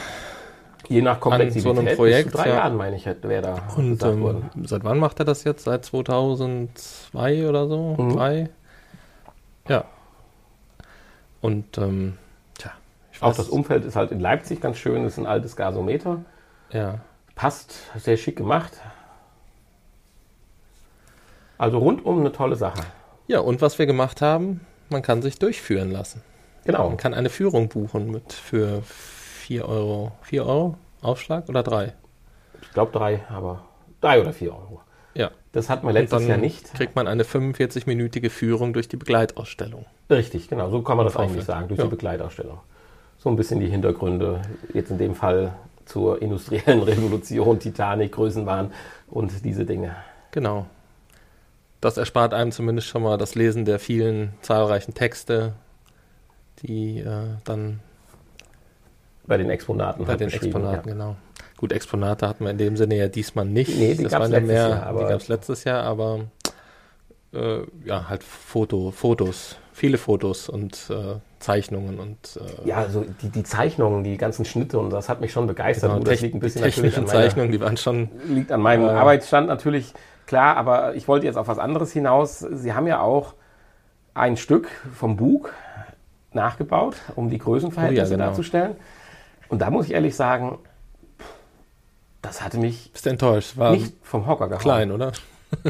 Je 0.89 1.01
nach 1.01 1.19
Komplexität 1.19 1.63
so 1.63 1.69
einem 1.71 1.95
Projekt, 1.95 2.33
drei 2.33 2.47
ja. 2.47 2.55
Jahren, 2.55 2.77
meine 2.77 2.95
ich, 2.95 3.05
wäre 3.05 3.41
da 3.41 3.61
Und 3.75 4.01
ähm, 4.03 4.49
seit 4.63 4.83
wann 4.83 4.99
macht 4.99 5.19
er 5.19 5.25
das 5.25 5.43
jetzt? 5.43 5.65
Seit 5.65 5.83
2002 5.85 7.47
oder 7.47 7.67
so? 7.67 7.95
Mhm. 7.97 8.15
Drei? 8.15 8.49
Ja. 9.69 9.85
Und 11.41 11.77
ähm, 11.77 12.17
tja, 12.57 12.71
Auch 13.21 13.35
das 13.35 13.49
Umfeld 13.49 13.85
ist 13.85 13.95
halt 13.95 14.11
in 14.11 14.19
Leipzig 14.19 14.61
ganz 14.61 14.77
schön, 14.77 15.03
das 15.03 15.13
ist 15.13 15.19
ein 15.19 15.25
altes 15.25 15.55
Gasometer. 15.55 16.23
Ja, 16.71 16.99
Passt, 17.35 17.75
sehr 17.95 18.17
schick 18.17 18.35
gemacht. 18.35 18.73
Also 21.59 21.77
rundum 21.77 22.19
eine 22.19 22.31
tolle 22.31 22.55
Sache. 22.55 22.81
Ja, 23.27 23.41
und 23.41 23.61
was 23.61 23.77
wir 23.77 23.85
gemacht 23.85 24.21
haben, 24.21 24.61
man 24.89 25.03
kann 25.03 25.21
sich 25.21 25.37
durchführen 25.37 25.91
lassen. 25.91 26.23
Genau. 26.65 26.89
Man 26.89 26.97
kann 26.97 27.13
eine 27.13 27.29
Führung 27.29 27.69
buchen 27.69 28.09
mit 28.09 28.33
für 28.33 28.81
4 28.81 29.67
Euro. 29.69 30.11
4 30.23 30.45
Euro 30.45 30.77
Aufschlag 31.01 31.47
oder 31.47 31.61
3? 31.61 31.93
Ich 32.61 32.71
glaube 32.73 32.91
drei, 32.91 33.21
aber 33.29 33.63
drei 34.01 34.19
oder 34.19 34.33
vier 34.33 34.51
Euro. 34.51 34.81
Ja. 35.17 35.31
Das 35.51 35.67
wir 35.83 35.89
Und 35.89 35.93
letztes 35.95 36.27
Jahr 36.27 36.37
nicht. 36.37 36.73
kriegt 36.75 36.95
man 36.95 37.07
eine 37.07 37.23
45-minütige 37.23 38.29
Führung 38.29 38.73
durch 38.73 38.87
die 38.87 38.97
Begleitausstellung. 38.97 39.85
Richtig, 40.09 40.47
genau. 40.47 40.69
So 40.69 40.83
kann 40.83 40.95
man 40.97 41.05
das 41.05 41.15
Auf 41.15 41.23
eigentlich 41.23 41.43
sagen, 41.43 41.67
durch 41.67 41.79
Ja. 41.79 41.85
die 41.85 41.89
Begleitausstellung. 41.89 42.59
So 43.17 43.29
ein 43.29 43.35
bisschen 43.35 43.59
die 43.59 43.67
Hintergründe, 43.67 44.41
jetzt 44.73 44.91
in 44.91 44.99
dem 44.99 45.15
Fall 45.15 45.53
zur 45.85 46.21
industriellen 46.21 46.83
Revolution, 46.83 47.59
Titanic, 47.59 48.11
Größenwahn 48.11 48.71
und 49.07 49.43
diese 49.43 49.65
Dinge. 49.65 49.95
Genau. 50.31 50.67
Das 51.81 51.97
erspart 51.97 52.33
einem 52.33 52.51
zumindest 52.51 52.87
schon 52.87 53.01
mal 53.03 53.17
das 53.17 53.33
Lesen 53.35 53.65
der 53.65 53.79
vielen 53.79 54.33
zahlreichen 54.41 54.93
Texte, 54.93 55.53
die 56.61 56.99
äh, 56.99 57.25
dann 57.43 57.79
Bei 59.25 59.37
den 59.37 59.49
Exponaten 59.49 60.03
bei 60.05 60.11
halt 60.11 60.21
den 60.21 60.29
Exponaten, 60.29 60.89
genau. 60.91 61.15
Gut, 61.57 61.71
Exponate 61.71 62.27
hatten 62.27 62.43
wir 62.43 62.51
in 62.51 62.57
dem 62.57 62.77
Sinne 62.77 62.95
ja 62.95 63.07
diesmal 63.07 63.45
nicht. 63.45 63.75
Nee, 63.77 63.95
die 63.95 64.03
das 64.03 64.11
gab's 64.13 64.23
waren 64.23 64.31
ja 64.31 64.37
letztes 64.37 64.53
mehr, 64.53 64.69
Jahr, 64.69 64.83
aber- 64.85 64.99
die 65.03 65.09
gab 65.09 65.21
es 65.21 65.27
letztes 65.27 65.63
Jahr, 65.63 65.83
aber 65.83 66.19
äh, 67.33 67.59
ja, 67.83 68.07
halt 68.09 68.23
Foto, 68.23 68.91
Fotos, 68.91 69.57
viele 69.73 69.97
Fotos 69.97 70.49
und 70.49 70.89
äh, 70.89 71.15
Zeichnungen 71.39 71.99
und 71.99 72.39
äh, 72.63 72.67
Ja, 72.69 72.77
also 72.77 73.05
die, 73.21 73.29
die 73.29 73.43
Zeichnungen, 73.43 74.03
die 74.03 74.17
ganzen 74.17 74.45
Schnitte 74.45 74.79
und 74.79 74.91
das 74.91 75.09
hat 75.09 75.19
mich 75.19 75.31
schon 75.31 75.45
begeistert. 75.47 75.91
genau, 75.91 76.03
das 76.03 76.21
liegt 76.21 76.35
ein 76.35 76.39
bisschen 76.39 76.61
die 76.61 76.67
natürlich 76.69 76.93
technischen 76.93 77.09
an 77.09 77.13
meiner, 77.15 77.19
Zeichnungen, 77.29 77.51
die 77.51 77.59
waren 77.59 77.77
schon 77.77 78.09
liegt 78.27 78.51
an 78.51 78.61
meinem 78.61 78.85
Äh. 78.87 78.91
Arbeitsstand 78.91 79.47
natürlich 79.47 79.93
klar, 80.25 80.57
aber 80.57 80.95
ich 80.95 81.07
wollte 81.07 81.25
jetzt 81.25 81.37
auf 81.37 81.47
was 81.47 81.57
anderes 81.59 81.91
hinaus. 81.91 82.39
Sie 82.39 82.73
haben 82.73 82.87
ja 82.87 83.01
auch 83.01 83.33
ein 84.13 84.37
Stück 84.37 84.67
vom 84.95 85.15
Bug 85.17 85.53
nachgebaut, 86.33 86.95
um 87.15 87.29
die 87.29 87.37
Größenverhältnisse 87.37 88.05
Oh 88.07 88.11
ja, 88.11 88.15
genau. 88.17 88.25
darzustellen. 88.29 88.75
Und 89.49 89.61
da 89.61 89.69
muss 89.69 89.85
ich 89.85 89.93
ehrlich 89.93 90.15
sagen, 90.15 90.59
das 92.27 92.43
hatte 92.43 92.57
mich 92.59 92.91
Bist 92.91 93.07
enttäuscht? 93.07 93.57
War 93.57 93.71
nicht 93.71 93.93
vom 94.03 94.27
Hocker 94.27 94.47
gehauen. 94.47 94.61
klein, 94.61 94.91
oder? 94.91 95.11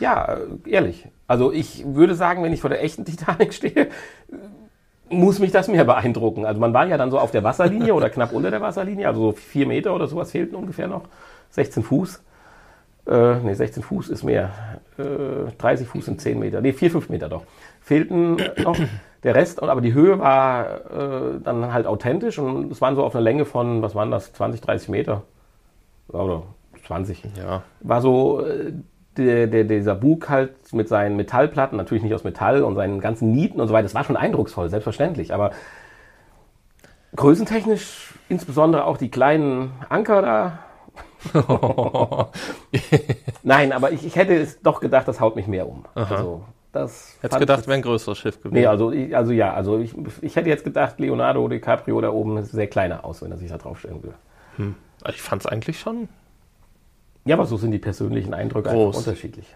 Ja, 0.00 0.34
äh, 0.34 0.70
ehrlich. 0.70 1.08
Also 1.26 1.52
ich 1.52 1.84
würde 1.84 2.14
sagen, 2.14 2.42
wenn 2.42 2.52
ich 2.52 2.60
vor 2.60 2.70
der 2.70 2.82
echten 2.82 3.04
Titanic 3.04 3.52
stehe, 3.52 3.88
muss 5.10 5.38
mich 5.38 5.50
das 5.50 5.68
mehr 5.68 5.84
beeindrucken. 5.84 6.44
Also 6.44 6.60
man 6.60 6.72
war 6.72 6.86
ja 6.86 6.96
dann 6.96 7.10
so 7.10 7.18
auf 7.18 7.30
der 7.30 7.42
Wasserlinie 7.42 7.94
oder 7.94 8.10
knapp 8.10 8.32
unter 8.32 8.50
der 8.50 8.60
Wasserlinie, 8.60 9.08
also 9.08 9.20
so 9.20 9.32
vier 9.32 9.66
Meter 9.66 9.94
oder 9.94 10.06
sowas 10.06 10.30
fehlten 10.30 10.54
ungefähr 10.54 10.86
noch. 10.86 11.02
16 11.50 11.82
Fuß. 11.82 12.22
Äh, 13.08 13.34
nee, 13.36 13.54
16 13.54 13.82
Fuß 13.82 14.10
ist 14.10 14.22
mehr. 14.22 14.52
Äh, 14.98 15.50
30 15.58 15.88
Fuß 15.88 16.04
sind 16.04 16.20
10 16.20 16.38
Meter. 16.38 16.60
Nee, 16.60 16.72
4, 16.74 16.90
5 16.90 17.08
Meter 17.08 17.28
doch. 17.28 17.42
Fehlten 17.80 18.36
noch. 18.62 18.78
Der 19.24 19.34
Rest, 19.34 19.60
aber 19.60 19.80
die 19.80 19.94
Höhe 19.94 20.20
war 20.20 20.76
äh, 20.92 21.40
dann 21.42 21.72
halt 21.72 21.88
authentisch 21.88 22.38
und 22.38 22.70
es 22.70 22.80
waren 22.80 22.94
so 22.94 23.02
auf 23.02 23.16
einer 23.16 23.22
Länge 23.24 23.44
von, 23.44 23.82
was 23.82 23.96
waren 23.96 24.12
das, 24.12 24.32
20, 24.32 24.60
30 24.60 24.88
Meter. 24.90 25.22
Oder 26.08 26.42
20 26.86 27.22
Ja. 27.36 27.62
war 27.80 28.00
so 28.00 28.44
äh, 28.44 28.72
der, 29.16 29.46
der, 29.46 29.64
dieser 29.64 29.94
Bug 29.94 30.28
halt 30.28 30.72
mit 30.72 30.88
seinen 30.88 31.16
Metallplatten, 31.16 31.76
natürlich 31.76 32.02
nicht 32.02 32.14
aus 32.14 32.24
Metall 32.24 32.62
und 32.62 32.76
seinen 32.76 33.00
ganzen 33.00 33.32
Nieten 33.32 33.60
und 33.60 33.68
so 33.68 33.74
weiter. 33.74 33.82
Das 33.82 33.94
war 33.94 34.04
schon 34.04 34.16
eindrucksvoll, 34.16 34.70
selbstverständlich. 34.70 35.34
Aber 35.34 35.50
größentechnisch, 37.16 38.14
insbesondere 38.28 38.84
auch 38.84 38.96
die 38.96 39.10
kleinen 39.10 39.72
Anker 39.88 40.22
da. 40.22 40.58
Nein, 43.42 43.72
aber 43.72 43.92
ich, 43.92 44.06
ich 44.06 44.16
hätte 44.16 44.36
es 44.36 44.60
doch 44.60 44.80
gedacht, 44.80 45.08
das 45.08 45.20
haut 45.20 45.36
mich 45.36 45.46
mehr 45.46 45.68
um. 45.68 45.84
Also, 45.94 46.44
das 46.72 47.16
Hättest 47.20 47.40
gedacht, 47.40 47.66
wäre 47.66 47.76
ein 47.76 47.82
größeres 47.82 48.18
Schiff 48.18 48.40
gewesen. 48.40 48.54
Nee, 48.54 48.66
also, 48.66 48.92
ich, 48.92 49.16
also 49.16 49.32
ja, 49.32 49.52
also 49.52 49.78
ich, 49.78 49.94
ich 50.22 50.36
hätte 50.36 50.48
jetzt 50.48 50.64
gedacht, 50.64 51.00
Leonardo 51.00 51.48
DiCaprio 51.48 52.00
da 52.00 52.10
oben 52.10 52.40
sieht 52.42 52.52
sehr 52.52 52.66
kleiner 52.68 53.04
aus, 53.04 53.22
wenn 53.22 53.32
er 53.32 53.38
sich 53.38 53.50
da 53.50 53.58
draufstellen 53.58 54.02
will. 54.02 54.14
Ich 55.08 55.22
fand 55.22 55.42
es 55.42 55.46
eigentlich 55.46 55.78
schon. 55.78 56.08
Ja, 57.24 57.36
aber 57.36 57.46
so 57.46 57.56
sind 57.56 57.72
die 57.72 57.78
persönlichen 57.78 58.34
Eindrücke 58.34 58.70
Groß. 58.70 58.96
einfach 58.96 59.06
unterschiedlich. 59.06 59.46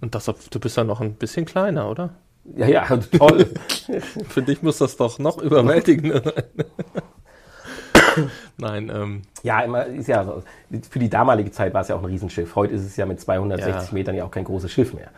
Und 0.00 0.14
das, 0.14 0.24
du 0.24 0.60
bist 0.60 0.76
ja 0.76 0.84
noch 0.84 1.00
ein 1.00 1.14
bisschen 1.14 1.44
kleiner, 1.44 1.88
oder? 1.88 2.10
Ja, 2.56 2.66
ja, 2.66 2.84
toll. 2.96 3.46
Für 4.28 4.42
dich 4.42 4.62
muss 4.62 4.78
das 4.78 4.96
doch 4.96 5.18
noch 5.18 5.38
überwältigender 5.38 6.22
sein. 6.22 6.44
Nein, 8.58 8.90
ähm, 8.94 9.22
Ja, 9.42 9.60
immer 9.60 9.86
ist 9.86 10.08
ja 10.08 10.24
so. 10.24 10.42
Für 10.90 10.98
die 10.98 11.08
damalige 11.08 11.50
Zeit 11.50 11.72
war 11.72 11.82
es 11.82 11.88
ja 11.88 11.96
auch 11.96 12.00
ein 12.00 12.06
Riesenschiff. 12.06 12.54
Heute 12.56 12.74
ist 12.74 12.82
es 12.84 12.96
ja 12.96 13.06
mit 13.06 13.20
260 13.20 13.88
Ja. 13.88 13.94
Metern 13.94 14.14
ja 14.16 14.24
auch 14.24 14.30
kein 14.30 14.44
großes 14.44 14.70
Schiff 14.70 14.92
mehr. 14.92 15.08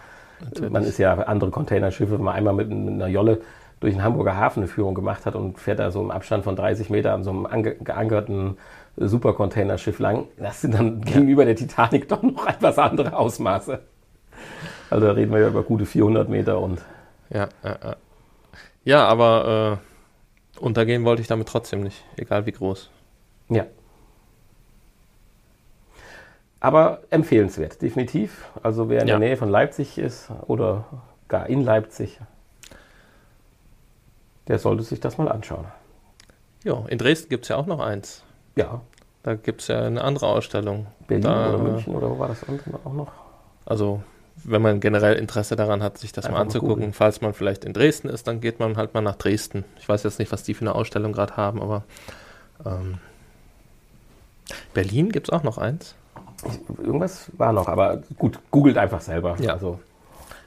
Natürlich. 0.41 0.71
Man 0.71 0.85
ist 0.85 0.99
ja 0.99 1.15
andere 1.15 1.51
Containerschiffe, 1.51 2.13
wenn 2.13 2.25
man 2.25 2.35
einmal 2.35 2.55
mit, 2.55 2.71
einer 2.71 3.07
Jolle 3.07 3.41
durch 3.81 3.95
den 3.95 4.03
Hamburger 4.03 4.37
Hafen 4.37 4.61
eine 4.61 4.69
Führung 4.69 4.95
gemacht 4.95 5.27
hat 5.27 5.35
und 5.35 5.59
fährt 5.59 5.79
da 5.79 5.91
so 5.91 6.01
im 6.01 6.11
Abstand 6.11 6.45
von 6.45 6.57
30 6.57 6.91
Meter 6.91 7.13
an 7.15 7.25
so 7.25 7.31
einem 7.31 7.47
ange 7.47 7.75
geankerten 7.77 8.51
äh, 8.51 8.57
Supercontainerschiff 8.97 9.99
lang. 9.99 10.27
Das 10.37 10.61
sind 10.61 10.75
dann 10.75 11.01
gegenüber 11.01 11.45
der 11.45 11.57
Titanic 11.57 12.09
doch 12.09 12.23
noch 12.23 12.47
etwas 12.47 12.79
andere 12.79 13.17
Ausmaße. 13.17 13.81
Also 14.91 15.07
da 15.07 15.13
reden 15.13 15.33
wir 15.33 15.41
ja 15.41 15.49
über 15.49 15.63
gute 15.63 15.87
400 15.87 16.29
Meter 16.29 16.61
und 16.61 16.81
ja, 17.31 17.49
ja, 17.65 17.79
ja. 17.83 17.97
ja, 18.85 19.05
aber 19.07 19.81
äh, 20.59 20.61
untergehen 20.61 21.05
wollte 21.05 21.23
ich 21.23 21.29
damit 21.29 21.49
trotzdem 21.49 21.81
nicht, 21.83 22.05
egal 22.17 22.47
wie 22.47 22.53
groß. 22.53 22.91
Ja. 23.49 23.67
Aber 26.61 27.03
empfehlenswert, 27.11 27.83
definitiv. 27.83 28.51
Also 28.63 28.89
wer 28.89 29.03
in 29.03 29.09
Ja. 29.09 29.19
der 29.19 29.29
Nähe 29.29 29.37
von 29.37 29.49
Leipzig 29.51 29.99
ist 29.99 30.31
oder 30.47 30.85
gar 31.29 31.47
in 31.49 31.63
Leipzig, 31.63 32.21
der 34.49 34.59
sollte 34.59 34.83
sich 34.83 35.01
das 35.01 35.19
mal 35.19 35.29
anschauen. 35.29 35.67
Ja, 36.63 36.85
in 36.89 36.99
Dresden 36.99 37.29
gibt 37.29 37.45
es 37.45 37.49
ja 37.51 37.57
auch 37.57 37.67
noch 37.67 37.81
eins. 37.81 38.23
Ja, 38.57 38.81
Da 39.23 39.35
gibt 39.35 39.63
es 39.63 39.69
ja 39.69 39.81
eine 39.83 40.03
andere 40.03 40.27
Ausstellung. 40.27 40.87
Berlin 41.07 41.25
da, 41.25 41.49
oder 41.55 41.59
München 41.59 41.95
oder 41.95 42.11
wo 42.11 42.19
war 42.19 42.29
das 42.29 42.47
andere 42.49 42.79
auch 42.85 42.93
noch? 42.93 43.13
Also, 43.67 44.03
wenn 44.43 44.61
man 44.63 44.81
generell 44.81 45.15
Interesse 45.17 45.57
daran 45.57 45.83
hat, 45.83 45.99
sich 45.99 46.13
das 46.13 46.25
Einfach 46.27 46.39
mal 46.39 46.39
mal 46.41 46.47
anzugucken, 46.47 46.75
googeln. 46.77 46.93
falls 46.93 47.21
man 47.21 47.33
vielleicht 47.35 47.65
in 47.65 47.73
Dresden 47.73 48.09
ist, 48.09 48.27
dann 48.29 48.41
geht 48.41 48.61
man 48.61 48.77
halt 48.77 48.95
mal 48.95 49.01
nach 49.01 49.17
Dresden. 49.17 49.65
Ich 49.79 49.89
weiß 49.89 50.03
jetzt 50.03 50.19
nicht, 50.19 50.31
was 50.33 50.43
die 50.43 50.55
für 50.55 50.63
eine 50.63 50.75
Ausstellung 50.75 51.13
gerade 51.13 51.37
haben, 51.37 51.63
aber 51.63 51.85
ähm, 52.67 52.99
Berlin 54.75 55.11
gibt 55.11 55.29
es 55.29 55.33
auch 55.33 55.43
noch 55.43 55.59
eins. 55.59 55.95
Irgendwas 56.83 57.31
war 57.39 57.53
noch, 57.53 57.69
aber 57.69 58.03
gut, 58.19 58.39
googelt 58.51 58.77
einfach 58.77 59.01
selber. 59.01 59.37
Ja. 59.41 59.55
Also, 59.55 59.81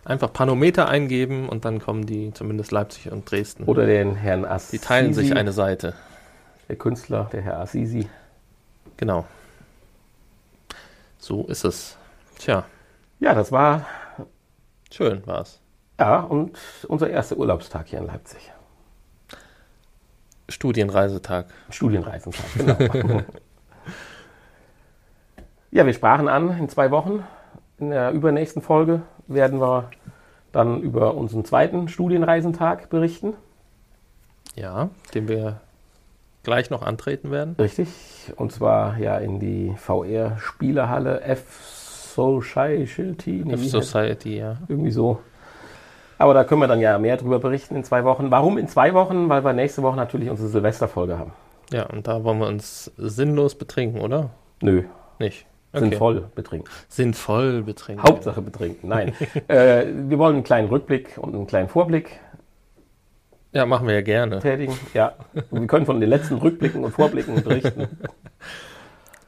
Einfach 0.05 0.31
Panometer 0.31 0.87
eingeben 0.87 1.49
und 1.49 1.65
dann 1.65 1.79
kommen 1.79 2.05
die 2.05 2.31
zumindest 2.33 2.71
Leipzig 2.71 3.11
und 3.11 3.29
Dresden. 3.29 3.65
oder 3.65 3.85
den 3.85 4.15
Herrn 4.15 4.45
Assisi, 4.45 4.77
die 4.77 4.85
teilen 4.85 5.13
sich 5.13 5.35
eine 5.35 5.51
Seite. 5.51 5.95
Der 6.67 6.75
Künstler, 6.75 7.29
der 7.31 7.41
Herr 7.41 7.59
Assisi. 7.59 8.07
Genau. 8.97 9.25
So 11.17 11.45
ist 11.47 11.63
es. 11.63 11.97
Tja, 12.37 12.65
Ja, 13.19 13.33
das 13.33 13.51
war 13.51 13.85
schön 14.91 15.25
war's. 15.25 15.59
ja 15.99 16.19
und 16.21 16.57
unser 16.87 17.09
erster 17.09 17.37
Urlaubstag 17.37 17.87
hier 17.87 17.99
in 17.99 18.05
Leipzig. 18.07 18.51
Studienreisetag. 20.49 21.47
Studienreisentag, 21.69 22.45
genau. 22.55 22.77
ja, 25.71 25.85
wir 25.85 25.93
sprachen 25.93 26.29
an, 26.29 26.57
in 26.57 26.69
zwei 26.69 26.89
Wochen, 26.91 27.23
in 27.79 27.89
der 27.89 28.11
übernächsten 28.11 28.61
Folge, 28.61 29.01
werden 29.27 29.59
wir 29.59 29.89
dann 30.53 30.81
über 30.81 31.15
unseren 31.15 31.43
zweiten 31.43 31.89
Studienreisentag 31.89 32.89
berichten. 32.89 33.33
Ja, 34.55 34.89
den 35.13 35.27
wir 35.27 35.59
gleich 36.47 36.69
noch 36.69 36.81
antreten 36.81 37.29
werden. 37.29 37.55
Richtig. 37.59 37.89
Und 38.37 38.53
zwar 38.53 38.97
ja 38.99 39.17
in 39.17 39.37
die 39.41 39.73
VR-Spielehalle 39.77 41.19
F 41.21 41.43
Society. 42.15 43.43
nee, 43.45 43.53
F 43.53 43.61
wie 43.61 43.65
heißt- 43.65 43.69
Society, 43.81 44.37
ja. 44.37 44.55
Irgendwie 44.69 44.91
so. 44.91 45.19
Aber 46.17 46.33
da 46.33 46.45
können 46.45 46.61
wir 46.61 46.67
dann 46.69 46.79
ja 46.79 46.97
mehr 46.97 47.17
drüber 47.17 47.39
berichten 47.39 47.75
in 47.75 47.83
zwei 47.83 48.03
Wochen. 48.05 48.31
Warum 48.31 48.57
in 48.57 48.67
zwei 48.69 48.93
Wochen? 48.93 49.27
Weil 49.29 49.43
wir 49.43 49.51
nächste 49.53 49.83
Woche 49.83 49.97
natürlich 49.97 50.29
unsere 50.29 50.47
Silvesterfolge 50.47 51.19
haben. 51.19 51.33
Ja, 51.71 51.85
und 51.87 52.07
da 52.07 52.23
wollen 52.23 52.39
wir 52.39 52.47
uns 52.47 52.91
sinnlos 52.97 53.55
betrinken, 53.55 53.99
oder? 53.99 54.29
Nö, 54.61 54.83
Nicht. 55.19 55.45
sinnvoll 55.73 56.29
betrinken. 56.33 56.69
Sinnvoll 56.87 57.61
betrinken. 57.61 58.01
Hauptsache 58.03 58.41
betrinken. 58.41 58.87
Nein. 58.87 59.13
äh, 59.49 59.85
wir 59.85 60.17
wollen 60.17 60.35
einen 60.35 60.43
kleinen 60.45 60.69
Rückblick 60.69 61.17
und 61.17 61.35
einen 61.35 61.45
kleinen 61.45 61.67
Vorblick 61.67 62.19
Ja, 63.57 63.65
machen 63.65 63.87
wir 63.87 63.95
ja 63.95 64.01
gerne. 64.01 64.37
tätigen. 64.39 64.77
Ja, 64.93 65.13
wir 65.49 65.65
können 65.65 65.87
von 65.87 65.99
den 65.99 66.09
letzten 66.09 66.35
Rückblicken 66.35 66.83
und 66.83 66.91
Vorblicken 66.91 67.43
berichten. 67.43 67.87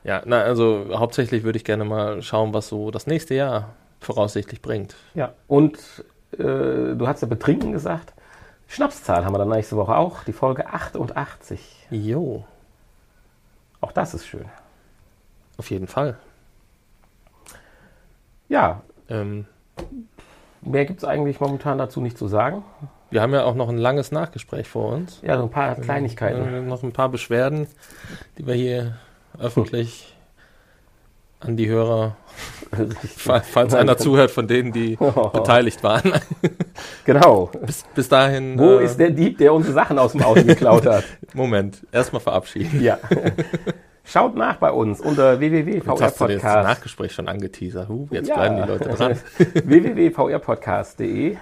Ja, 0.05 0.21
na, 0.25 0.41
also 0.43 0.85
hauptsächlich 0.93 1.43
würde 1.43 1.57
ich 1.57 1.65
gerne 1.65 1.83
mal 1.83 2.21
schauen, 2.21 2.53
was 2.53 2.69
so 2.69 2.89
das 2.89 3.05
nächste 3.05 3.33
Jahr 3.35 3.73
voraussichtlich 3.99 4.61
bringt. 4.61 4.95
Ja, 5.13 5.33
und 5.47 5.77
äh, 6.31 6.37
du 6.37 7.05
hast 7.05 7.21
ja 7.21 7.27
betrinken 7.27 7.73
gesagt. 7.73 8.13
Schnapszahl 8.69 9.25
haben 9.25 9.33
wir 9.33 9.39
dann 9.39 9.49
nächste 9.49 9.75
Woche 9.75 9.97
auch. 9.97 10.23
Die 10.23 10.31
Folge 10.31 10.67
88. 10.67 11.87
Jo, 11.91 12.45
Auch 13.81 13.91
das 13.91 14.13
ist 14.13 14.25
schön. 14.25 14.45
auf 15.57 15.69
jeden 15.69 15.87
Fall. 15.87 16.17
Ja, 18.47 18.81
Ähm, 19.09 19.45
mehr 20.61 20.85
gibt 20.85 20.99
es 20.99 21.03
eigentlich 21.07 21.41
momentan 21.41 21.77
dazu 21.77 21.99
nicht 21.99 22.17
zu 22.17 22.27
sagen. 22.29 22.63
Wir 23.11 23.21
haben 23.21 23.33
ja 23.33 23.43
auch 23.43 23.55
noch 23.55 23.69
ein 23.69 23.77
langes 23.77 24.11
Nachgespräch 24.11 24.67
vor 24.67 24.93
uns. 24.93 25.19
Ja, 25.21 25.37
so 25.37 25.43
ein 25.43 25.49
paar 25.51 25.75
Kleinigkeiten. 25.75 26.67
Noch 26.67 26.83
ein 26.83 26.91
paar 26.91 27.09
Beschwerden, 27.09 27.67
die 28.37 28.45
wir 28.47 28.53
hier 28.55 28.97
öffentlich 29.39 30.15
an 31.41 31.55
die 31.55 31.69
Hörer, 31.69 32.17
fa- 33.15 33.39
falls 33.39 33.73
einer 33.73 33.97
zuhört 33.97 34.29
von 34.29 34.47
denen, 34.47 34.73
die 34.73 34.97
beteiligt 35.33 35.81
waren. 35.83 36.11
Genau. 37.05 37.49
bis, 37.65 37.85
bis 37.95 38.09
dahin. 38.09 38.59
Wo 38.59 38.77
äh, 38.79 38.83
ist 38.83 38.97
der 38.99 39.11
Dieb, 39.11 39.37
der 39.37 39.53
unsere 39.53 39.73
Sachen 39.73 39.97
aus 39.99 40.11
dem 40.11 40.21
Auto 40.23 40.43
geklaut 40.43 40.85
hat? 40.85 41.05
Moment, 41.33 41.85
erstmal 41.93 42.19
verabschieden. 42.21 42.81
Ja. 42.83 42.97
Schaut 44.03 44.35
nach 44.35 44.57
bei 44.57 44.71
uns 44.71 44.99
unter 44.99 45.37
dir 45.37 45.49
das 45.51 45.65
www.vrpodcast. 45.85 46.43
Nachgespräch 46.43 47.13
schon 47.13 47.27
angeteasert. 47.29 47.87
Huh, 47.87 48.07
jetzt 48.11 48.27
Ja. 48.27 48.35
bleiben 48.35 48.55
die 48.57 48.67
Leute 48.67 48.89
dran. 48.89 49.17
www.vrpodcast.de. 49.63 51.37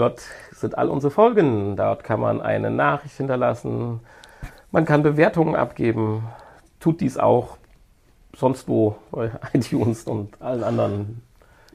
Dort 0.00 0.22
sind 0.52 0.78
all 0.78 0.88
unsere 0.88 1.10
Folgen. 1.10 1.76
Dort 1.76 2.04
kann 2.04 2.20
man 2.20 2.40
eine 2.40 2.70
Nachricht 2.70 3.16
hinterlassen. 3.18 4.00
Man 4.70 4.86
kann 4.86 5.02
Bewertungen 5.02 5.54
abgeben. 5.54 6.26
Tut 6.78 7.02
dies 7.02 7.18
auch 7.18 7.58
sonst 8.34 8.66
wo 8.66 8.96
bei 9.10 9.30
iTunes 9.52 10.04
und 10.04 10.40
allen 10.40 10.64
anderen. 10.64 11.20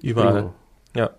Überall. 0.02 0.34
Dingen. 0.34 0.50
Ja. 0.96 1.10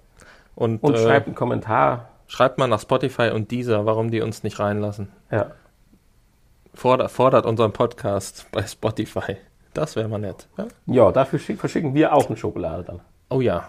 Und, 0.56 0.82
Und 0.82 0.94
äh, 0.94 0.98
schreibt 0.98 1.26
einen 1.28 1.36
Kommentar. 1.36 2.08
schreibt 2.26 2.58
mal 2.58 2.66
nach 2.66 2.80
Spotify 2.80 3.30
und 3.32 3.52
dieser, 3.52 3.86
warum 3.86 4.10
die 4.10 4.20
uns 4.20 4.42
nicht 4.42 4.58
reinlassen. 4.58 5.12
Ja. 5.30 5.52
Fordert, 6.74 7.12
fordert 7.12 7.46
unseren 7.46 7.72
Podcast 7.72 8.46
bei 8.50 8.64
Spotify. 8.66 9.36
Das 9.74 9.94
wäre 9.94 10.08
mal 10.08 10.18
nett. 10.18 10.48
Ja? 10.58 10.66
ja, 10.86 11.12
dafür 11.12 11.38
schick, 11.38 11.60
verschicken 11.60 11.94
wir 11.94 12.12
auch 12.12 12.26
eine 12.26 12.36
Schokolade 12.36 12.82
dann. 12.82 13.00
Oh 13.28 13.40
ja. 13.40 13.68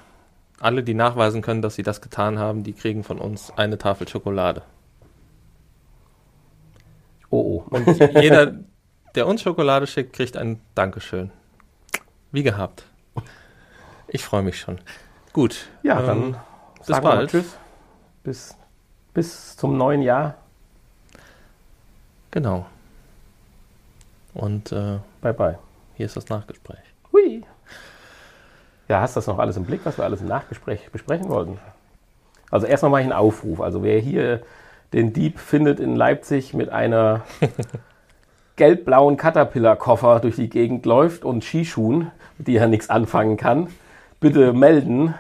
Alle, 0.60 0.84
die 0.84 0.94
nachweisen 0.94 1.42
können, 1.42 1.62
dass 1.62 1.76
sie 1.76 1.84
das 1.84 2.02
getan 2.02 2.40
haben, 2.40 2.64
die 2.64 2.74
kriegen 2.74 3.04
von 3.04 3.20
uns 3.20 3.52
eine 3.56 3.78
Tafel 3.78 4.08
Schokolade. 4.08 4.64
Oh, 7.30 7.64
oh. 7.70 7.76
Und 7.76 7.88
jeder, 8.22 8.54
der 9.16 9.28
uns 9.28 9.42
Schokolade 9.42 9.88
schickt, 9.88 10.14
kriegt 10.14 10.38
ein 10.38 10.60
Dankeschön. 10.76 11.32
Wie 12.32 12.44
gehabt. 12.44 12.86
Ich 14.08 14.24
freue 14.24 14.42
mich 14.42 14.60
schon. 14.60 14.80
Gut. 15.34 15.68
Ja, 15.84 16.00
ähm, 16.00 16.06
dann 16.06 16.38
bis 16.78 16.88
wir 16.88 17.02
mal 17.02 17.02
bald. 17.02 17.32
Tschüss. 17.32 17.58
Bis, 18.24 18.58
bis 19.14 19.56
zum 19.58 19.78
neuen 19.78 20.02
Jahr. 20.02 20.36
Genau. 22.32 22.66
Und 24.34 24.72
äh, 24.72 25.00
Bye, 25.22 25.34
bye. 25.34 25.60
hier 25.96 26.06
ist 26.06 26.16
das 26.16 26.30
Nachgespräch. 26.30 26.80
Hui. 27.12 27.44
Ja, 28.88 29.02
hast 29.02 29.16
du 29.16 29.20
das 29.20 29.28
noch 29.28 29.40
alles 29.40 29.58
im 29.58 29.66
Blick, 29.66 29.82
was 29.84 29.98
wir 29.98 30.06
alles 30.06 30.22
im 30.22 30.28
Nachgespräch 30.28 30.90
besprechen 30.92 31.30
wollten? 31.30 31.60
Also 32.50 32.68
erstmal 32.68 32.92
mache 32.92 33.02
ich 33.02 33.06
einen 33.08 33.14
Aufruf. 33.14 33.60
Also 33.60 33.84
wer 33.84 34.00
hier 34.00 34.42
den 34.94 35.12
Dieb 35.12 35.40
findet 35.40 35.80
in 35.80 35.96
Leipzig 35.96 36.54
mit 36.54 36.70
einer 36.70 37.22
gelb-blauen 38.56 39.18
Caterpillar-Koffer 39.18 40.22
durch 40.22 40.36
die 40.36 40.50
Gegend 40.50 40.86
läuft 40.86 41.26
und 41.26 41.44
Skischuhen, 41.44 42.12
mit 42.38 42.48
die 42.48 42.56
er 42.56 42.68
nichts 42.68 42.90
anfangen 42.90 43.36
kann, 43.38 43.68
bitte 44.20 44.54
melden. 44.54 45.14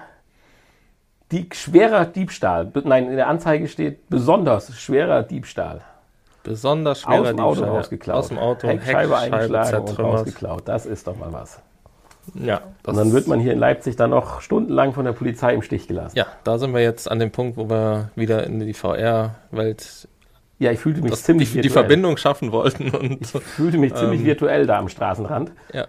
Die, 1.31 1.49
schwerer 1.51 2.05
Diebstahl. 2.05 2.71
Nein, 2.85 3.09
in 3.09 3.17
der 3.17 3.27
Anzeige 3.27 3.67
steht 3.67 4.09
besonders 4.09 4.79
schwerer 4.79 5.23
Diebstahl. 5.23 5.81
Besonders 6.43 7.01
schwerer 7.01 7.19
Aus 7.19 7.27
dem 7.27 7.39
Auto 7.41 7.55
Diebstahl. 7.55 7.75
rausgeklaut. 7.77 8.15
Aus 8.17 8.27
dem 8.29 8.37
Auto, 8.37 8.67
Heckscheibe 8.69 9.17
eingeschlagen 9.17 9.79
und 9.79 9.87
zertrümmert. 9.87 10.13
rausgeklaut. 10.19 10.61
Das 10.65 10.85
ist 10.85 11.05
doch 11.05 11.17
mal 11.17 11.33
was. 11.33 11.59
Ja, 12.35 12.61
Und 12.85 12.97
dann 12.97 13.11
wird 13.13 13.27
man 13.27 13.39
hier 13.39 13.53
in 13.53 13.59
Leipzig 13.59 13.95
dann 13.95 14.09
noch 14.11 14.41
stundenlang 14.41 14.93
von 14.93 15.05
der 15.05 15.13
Polizei 15.13 15.53
im 15.53 15.61
Stich 15.61 15.87
gelassen. 15.87 16.17
Ja, 16.17 16.25
da 16.43 16.57
sind 16.57 16.73
wir 16.73 16.81
jetzt 16.81 17.09
an 17.09 17.19
dem 17.19 17.31
Punkt, 17.31 17.57
wo 17.57 17.69
wir 17.69 18.09
wieder 18.15 18.45
in 18.45 18.59
die 18.59 18.73
VR-Welt 18.73 20.07
Ja, 20.59 20.71
ich 20.71 20.79
fühlte 20.79 21.01
mich 21.01 21.13
ziemlich 21.15 21.49
die, 21.51 21.61
die 21.61 21.63
virtuell. 21.65 21.83
Verbindung 21.85 22.17
schaffen 22.17 22.51
wollten. 22.51 22.89
Und 22.89 23.21
Ich 23.21 23.43
fühlte 23.43 23.77
mich 23.77 23.93
ziemlich 23.95 24.21
Ähm, 24.21 24.25
virtuell 24.25 24.65
da 24.65 24.77
am 24.79 24.89
Straßenrand. 24.89 25.51
ja, 25.73 25.87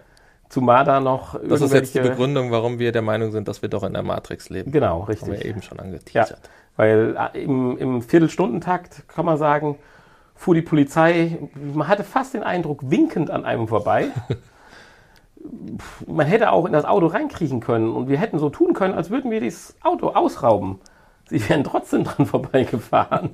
Zumal 0.49 0.83
da 0.83 0.99
noch 0.99 1.39
das 1.47 1.61
ist 1.61 1.73
jetzt 1.73 1.93
die 1.93 1.99
Begründung, 1.99 2.49
warum 2.51 2.79
wir 2.79 2.91
der 2.91 3.03
Meinung 3.03 3.31
sind, 3.31 3.47
dass 3.47 3.61
wir 3.61 3.69
doch 3.69 3.83
in 3.83 3.93
der 3.93 4.01
Matrix 4.01 4.49
leben. 4.49 4.71
Genau, 4.71 5.01
Haben 5.01 5.07
wir 5.07 5.13
richtig. 5.33 5.45
eben 5.45 5.61
schon 5.61 5.79
angeteasert. 5.79 6.39
Weil 6.75 7.15
äh, 7.33 7.43
im, 7.43 7.77
im 7.77 8.01
Viertelstundentakt 8.01 9.07
kann 9.07 9.25
man 9.25 9.37
sagen, 9.37 9.77
fuhr 10.35 10.55
die 10.55 10.61
Polizei, 10.63 11.37
man 11.73 11.87
hatte 11.87 12.03
fast 12.03 12.33
den 12.33 12.41
Eindruck, 12.43 12.89
winkend 12.89 13.29
an 13.29 13.45
einem 13.45 13.67
vorbei. 13.67 14.07
man 16.07 16.27
hätte 16.27 16.51
auch 16.51 16.65
in 16.65 16.73
das 16.73 16.85
Auto 16.85 17.07
reinkriechen 17.07 17.59
können 17.59 17.91
und 17.91 18.09
wir 18.09 18.17
hätten 18.17 18.39
so 18.39 18.49
tun 18.49 18.73
können, 18.73 18.93
als 18.93 19.09
würden 19.09 19.31
wir 19.31 19.41
das 19.41 19.75
Auto 19.81 20.09
ausrauben. 20.09 20.79
Sie 21.29 21.47
wären 21.49 21.63
trotzdem 21.63 22.03
dran 22.05 22.25
vorbeigefahren. 22.25 23.31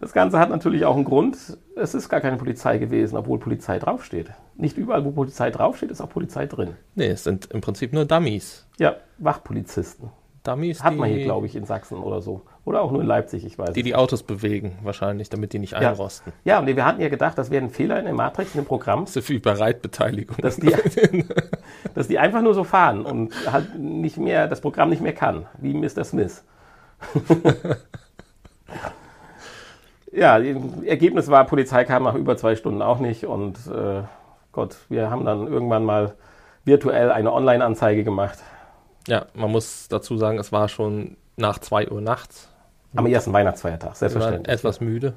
Das 0.00 0.12
Ganze 0.12 0.38
hat 0.38 0.50
natürlich 0.50 0.84
auch 0.84 0.94
einen 0.94 1.04
Grund. 1.04 1.58
Es 1.74 1.94
ist 1.94 2.08
gar 2.08 2.20
keine 2.20 2.36
Polizei 2.36 2.78
gewesen, 2.78 3.16
obwohl 3.16 3.38
Polizei 3.38 3.78
draufsteht. 3.78 4.30
Nicht 4.56 4.76
überall, 4.78 5.04
wo 5.04 5.10
Polizei 5.10 5.50
draufsteht, 5.50 5.90
ist 5.90 6.00
auch 6.00 6.08
Polizei 6.08 6.46
drin. 6.46 6.76
Nee, 6.94 7.08
es 7.08 7.24
sind 7.24 7.50
im 7.50 7.60
Prinzip 7.60 7.92
nur 7.92 8.04
Dummies. 8.04 8.66
Ja, 8.78 8.96
Wachpolizisten. 9.18 10.10
Dummies, 10.44 10.82
Hat 10.82 10.96
man 10.96 11.10
hier, 11.10 11.24
glaube 11.24 11.46
ich, 11.46 11.56
in 11.56 11.64
Sachsen 11.64 11.98
oder 11.98 12.22
so. 12.22 12.42
Oder 12.64 12.82
auch 12.82 12.90
nur 12.92 13.00
in 13.00 13.06
Leipzig, 13.06 13.46
ich 13.46 13.58
weiß 13.58 13.72
die 13.72 13.82
die 13.82 13.94
Autos 13.94 14.22
bewegen, 14.22 14.78
wahrscheinlich, 14.82 15.30
damit 15.30 15.52
die 15.54 15.58
nicht 15.58 15.72
Ja. 15.72 15.78
einrosten. 15.90 16.32
Ja, 16.44 16.58
und 16.58 16.66
wir 16.66 16.84
hatten 16.84 17.00
ja 17.00 17.08
gedacht, 17.08 17.38
das 17.38 17.50
wäre 17.50 17.64
ein 17.64 17.70
Fehler 17.70 17.98
in 17.98 18.04
der 18.04 18.12
Matrix, 18.14 18.54
in 18.54 18.60
dem 18.62 18.66
Programm, 18.66 19.06
Das 19.06 19.16
ist 19.16 19.28
wie 19.30 19.38
bei 19.38 19.52
Reitbeteiligung. 19.52 20.36
dass 20.42 20.56
die, 20.56 20.74
dass 21.94 22.08
die 22.08 22.18
einfach 22.18 22.42
nur 22.42 22.52
so 22.54 22.64
fahren 22.64 23.06
und 23.06 23.32
halt 23.50 23.78
nicht 23.78 24.18
mehr, 24.18 24.46
das 24.48 24.60
Programm 24.60 24.90
nicht 24.90 25.00
mehr 25.00 25.14
kann, 25.14 25.46
wie 25.58 25.72
Mr. 25.72 26.04
Smith. 26.04 26.44
ja, 30.12 30.38
das 30.38 30.82
Ergebnis 30.84 31.28
war, 31.28 31.44
Polizei 31.46 31.84
kam 31.84 32.04
nach 32.04 32.14
über 32.14 32.36
zwei 32.36 32.56
Stunden 32.56 32.82
auch 32.82 32.98
nicht 32.98 33.24
und 33.24 33.56
äh, 33.68 34.02
Gott, 34.52 34.76
wir 34.88 35.10
haben 35.10 35.24
dann 35.24 35.46
irgendwann 35.46 35.84
mal 35.84 36.14
virtuell 36.64 37.10
eine 37.12 37.32
Online-Anzeige 37.32 38.04
gemacht. 38.04 38.38
ja, 39.06 39.26
man 39.34 39.50
muss 39.50 39.88
dazu 39.88 40.16
sagen, 40.16 40.38
es 40.38 40.52
war 40.52 40.68
schon 40.68 41.16
nach 41.38 41.58
2 41.58 41.88
Uhr 41.90 42.00
nachts. 42.00 42.48
Am 42.96 43.06
ersten 43.06 43.32
Weihnachtsfeiertag, 43.32 43.96
selbstverständlich. 43.96 44.52
etwas 44.54 44.80
müde 44.80 45.12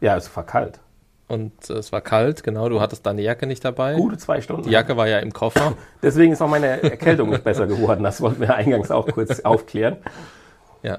Ja, 0.00 0.16
es 0.16 0.34
war 0.36 0.44
kalt. 0.44 0.78
und 1.26 1.52
äh, 1.68 1.74
es 1.74 1.90
war 1.92 2.00
kalt, 2.00 2.42
genau. 2.44 2.68
Du 2.68 2.80
hattest 2.80 3.04
deine 3.06 3.22
Jacke 3.22 3.46
nicht 3.46 3.64
dabei. 3.64 3.94
Gute 3.94 4.16
zwei 4.18 4.40
Stunden. 4.40 4.62
Die 4.62 4.70
Jacke 4.70 4.96
war 4.96 5.08
ja 5.08 5.18
im 5.18 5.32
Koffer. 5.32 5.74
Deswegen 6.02 6.32
ist 6.32 6.40
auch 6.40 6.48
meine 6.48 6.80
Erkältung 6.82 7.30
nicht 7.30 7.42
besser 7.44 7.66
geworden. 7.66 8.02
Das 8.04 8.20
wollten 8.20 8.40
wir 8.40 8.54
eingangs 8.54 8.90
auch 8.90 9.06
kurz 9.08 9.40
aufklären. 9.44 9.96
Ja, 10.82 10.98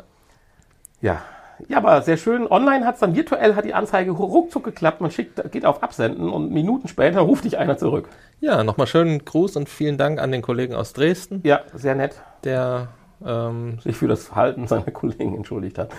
Ja. 1.01 1.21
Ja, 1.67 1.77
aber 1.77 2.01
sehr 2.03 2.15
schön. 2.15 2.49
Online 2.49 2.85
hat 2.85 2.93
es 2.95 3.01
dann 3.01 3.15
virtuell, 3.15 3.53
hat 3.55 3.65
die 3.65 3.73
Anzeige 3.73 4.11
ruckzuck 4.11 4.63
geklappt. 4.63 5.01
Man 5.01 5.11
schickt, 5.11 5.51
geht 5.51 5.65
auf 5.65 5.83
Absenden 5.83 6.29
und 6.29 6.51
Minuten 6.51 6.87
später 6.87 7.19
ruft 7.19 7.43
dich 7.43 7.57
einer 7.57 7.77
zurück. 7.77 8.07
ja 8.39 8.63
nochmal 8.63 8.87
schönen 8.87 9.25
Gruß 9.25 9.57
und 9.57 9.67
vielen 9.67 9.97
Dank 9.97 10.21
an 10.21 10.31
den 10.31 10.41
Kollegen 10.41 10.73
aus 10.73 10.93
Dresden, 10.93 11.41
Ja, 11.43 11.59
sehr 11.73 11.95
nett. 11.95 12.15
der 12.45 12.87
ähm, 13.25 13.79
Sich 13.79 13.95
für 13.95 14.07
das 14.07 14.25
Verhalten 14.25 14.67
seiner 14.67 14.83
Kollegen 14.91 15.35
entschuldigt 15.35 15.77
hat. 15.77 15.91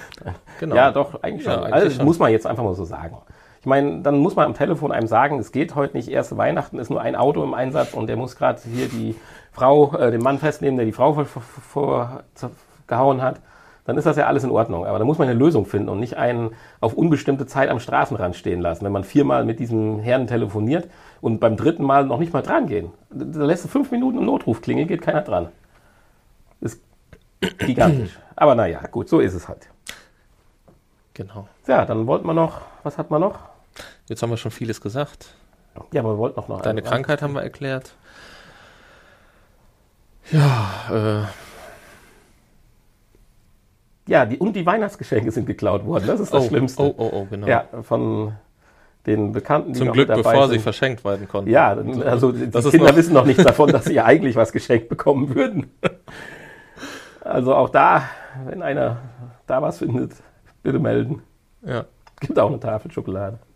genau. 0.58 0.76
Ja, 0.76 0.90
doch, 0.90 1.22
eigentlich 1.22 1.44
schon. 1.44 1.52
Ja, 1.52 1.62
eigentlich 1.62 1.74
also, 1.74 1.96
schon. 1.96 2.04
muss 2.04 2.18
man 2.18 2.32
jetzt 2.32 2.46
einfach 2.46 2.64
mal 2.64 2.74
so 2.74 2.84
sagen. 2.84 3.16
Ich 3.60 3.66
meine, 3.66 4.00
dann 4.00 4.18
muss 4.18 4.36
man 4.36 4.46
am 4.46 4.54
Telefon 4.54 4.90
einem 4.90 5.06
sagen, 5.06 5.38
es 5.38 5.52
geht 5.52 5.74
heute 5.74 5.94
nicht, 5.96 6.08
erste 6.08 6.38
Weihnachten 6.38 6.78
ist 6.78 6.88
nur 6.88 7.02
ein 7.02 7.14
Auto 7.14 7.42
im 7.44 7.52
Einsatz 7.52 7.92
und 7.92 8.06
der 8.06 8.16
muss 8.16 8.36
gerade 8.36 8.58
hier 8.64 8.88
die 8.88 9.14
Frau, 9.52 9.94
äh, 9.96 10.10
den 10.10 10.22
Mann 10.22 10.38
festnehmen, 10.38 10.78
der 10.78 10.86
die 10.86 10.92
Frau 10.92 11.12
vor, 11.12 11.26
vor, 11.26 11.42
vor, 11.42 12.22
vor, 12.34 12.50
gehauen 12.86 13.20
hat. 13.20 13.40
Dann 13.84 13.98
ist 13.98 14.06
das 14.06 14.16
ja 14.16 14.26
alles 14.26 14.44
in 14.44 14.50
Ordnung. 14.50 14.86
Aber 14.86 14.98
da 14.98 15.04
muss 15.04 15.18
man 15.18 15.28
eine 15.28 15.38
Lösung 15.38 15.66
finden 15.66 15.88
und 15.88 16.00
nicht 16.00 16.16
einen 16.16 16.50
auf 16.80 16.94
unbestimmte 16.94 17.46
Zeit 17.46 17.68
am 17.68 17.80
Straßenrand 17.80 18.36
stehen 18.36 18.60
lassen. 18.60 18.84
Wenn 18.84 18.92
man 18.92 19.04
viermal 19.04 19.44
mit 19.44 19.58
diesem 19.58 19.98
Herrn 19.98 20.26
telefoniert 20.26 20.88
und 21.20 21.40
beim 21.40 21.56
dritten 21.56 21.82
Mal 21.82 22.06
noch 22.06 22.18
nicht 22.18 22.32
mal 22.32 22.42
dran 22.42 22.66
gehen. 22.66 22.90
Da 23.10 23.44
lässt 23.44 23.64
du 23.64 23.68
fünf 23.68 23.90
Minuten 23.90 24.18
im 24.18 24.26
Notruf 24.26 24.60
klingeln, 24.60 24.86
geht 24.86 25.02
keiner 25.02 25.22
dran. 25.22 25.48
Gigantisch. 27.59 28.18
Aber 28.36 28.55
naja, 28.55 28.80
gut, 28.91 29.09
so 29.09 29.20
ist 29.20 29.34
es 29.34 29.49
halt. 29.49 29.68
genau. 31.14 31.49
Ja, 31.66 31.84
dann 31.84 32.07
wollten 32.07 32.26
wir 32.26 32.34
noch, 32.34 32.61
was 32.82 32.99
hat 32.99 33.11
man 33.11 33.20
noch? 33.20 33.38
Jetzt 34.09 34.22
haben 34.22 34.30
wir 34.30 34.36
schon 34.36 34.51
vieles 34.51 34.80
gesagt. 34.80 35.34
Ja, 35.93 36.01
aber 36.03 36.14
wir 36.14 36.18
wollten 36.18 36.41
noch 36.41 36.49
noch 36.49 36.61
Deine 36.62 36.80
eine- 36.80 36.88
Krankheit 36.88 37.22
haben 37.22 37.34
wir 37.34 37.43
erklärt. 37.43 37.95
Ja, 40.32 40.70
äh, 40.91 41.24
Ja, 44.07 44.26
die, 44.26 44.38
und 44.38 44.55
die 44.55 44.66
Weihnachtsgeschenke 44.66 45.30
sind 45.30 45.47
geklaut 45.47 45.84
worden. 45.86 46.07
Das 46.07 46.18
ist 46.20 46.34
das 46.34 46.45
oh, 46.45 46.49
Schlimmste. 46.49 46.82
oh, 46.82 46.95
oh, 46.97 47.11
oh, 47.12 47.26
genau. 47.30 47.47
Ja, 47.47 47.64
von 47.82 48.34
den 49.07 49.32
Bekannten, 49.32 49.72
die 49.72 49.78
Zum 49.78 49.93
Glück, 49.93 50.09
bevor 50.09 50.47
sie 50.49 50.55
sind. 50.55 50.62
verschenkt 50.62 51.05
werden 51.05 51.28
konnten. 51.28 51.51
Ja, 51.51 51.68
also 52.05 52.32
die 52.32 52.51
Das 52.51 52.64
ist 52.64 52.72
Kinder 52.72 52.95
wissen 52.97 53.14
noch 53.14 53.24
nichts 53.24 53.45
davon, 53.45 53.70
dass 53.70 53.84
sie 53.84 54.01
eigentlich 54.01 54.36
was 54.36 54.53
geschenkt 54.53 54.88
bekommen 54.88 55.34
würden. 55.34 55.70
Also 57.31 57.55
auch 57.55 57.68
da, 57.68 58.03
wenn 58.45 58.62
einer 58.62 58.99
da 59.47 59.62
was 59.62 59.78
findet, 59.78 60.14
bitte 60.62 60.78
melden. 60.78 61.22
ja. 61.62 61.85
Gibt 62.20 62.39
auch 62.39 62.49
eine 62.49 62.61
Tafel 62.61 62.91
Schokolade. 62.91 63.39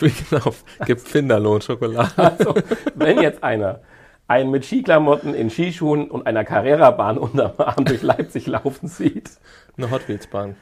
Genau, 0.00 0.54
gibt 0.86 1.02
Finderlohn-Schokolade. 1.02 2.12
Also, 2.16 2.54
wenn 2.94 3.20
jetzt 3.20 3.42
einer 3.42 3.80
einen 4.28 4.50
mit 4.50 4.64
Skiklamotten 4.64 5.34
in 5.34 5.50
Skischuhen 5.50 6.10
und 6.10 6.26
einer 6.26 6.44
Carrera-Bahn 6.44 7.18
unterm 7.18 7.52
Arm 7.58 7.84
durch 7.84 8.02
Leipzig 8.02 8.46
laufen 8.46 8.88
sieht, 8.88 9.32
Eine 9.76 9.90
Hot 9.90 10.08
Wheels-Bahn 10.08 10.56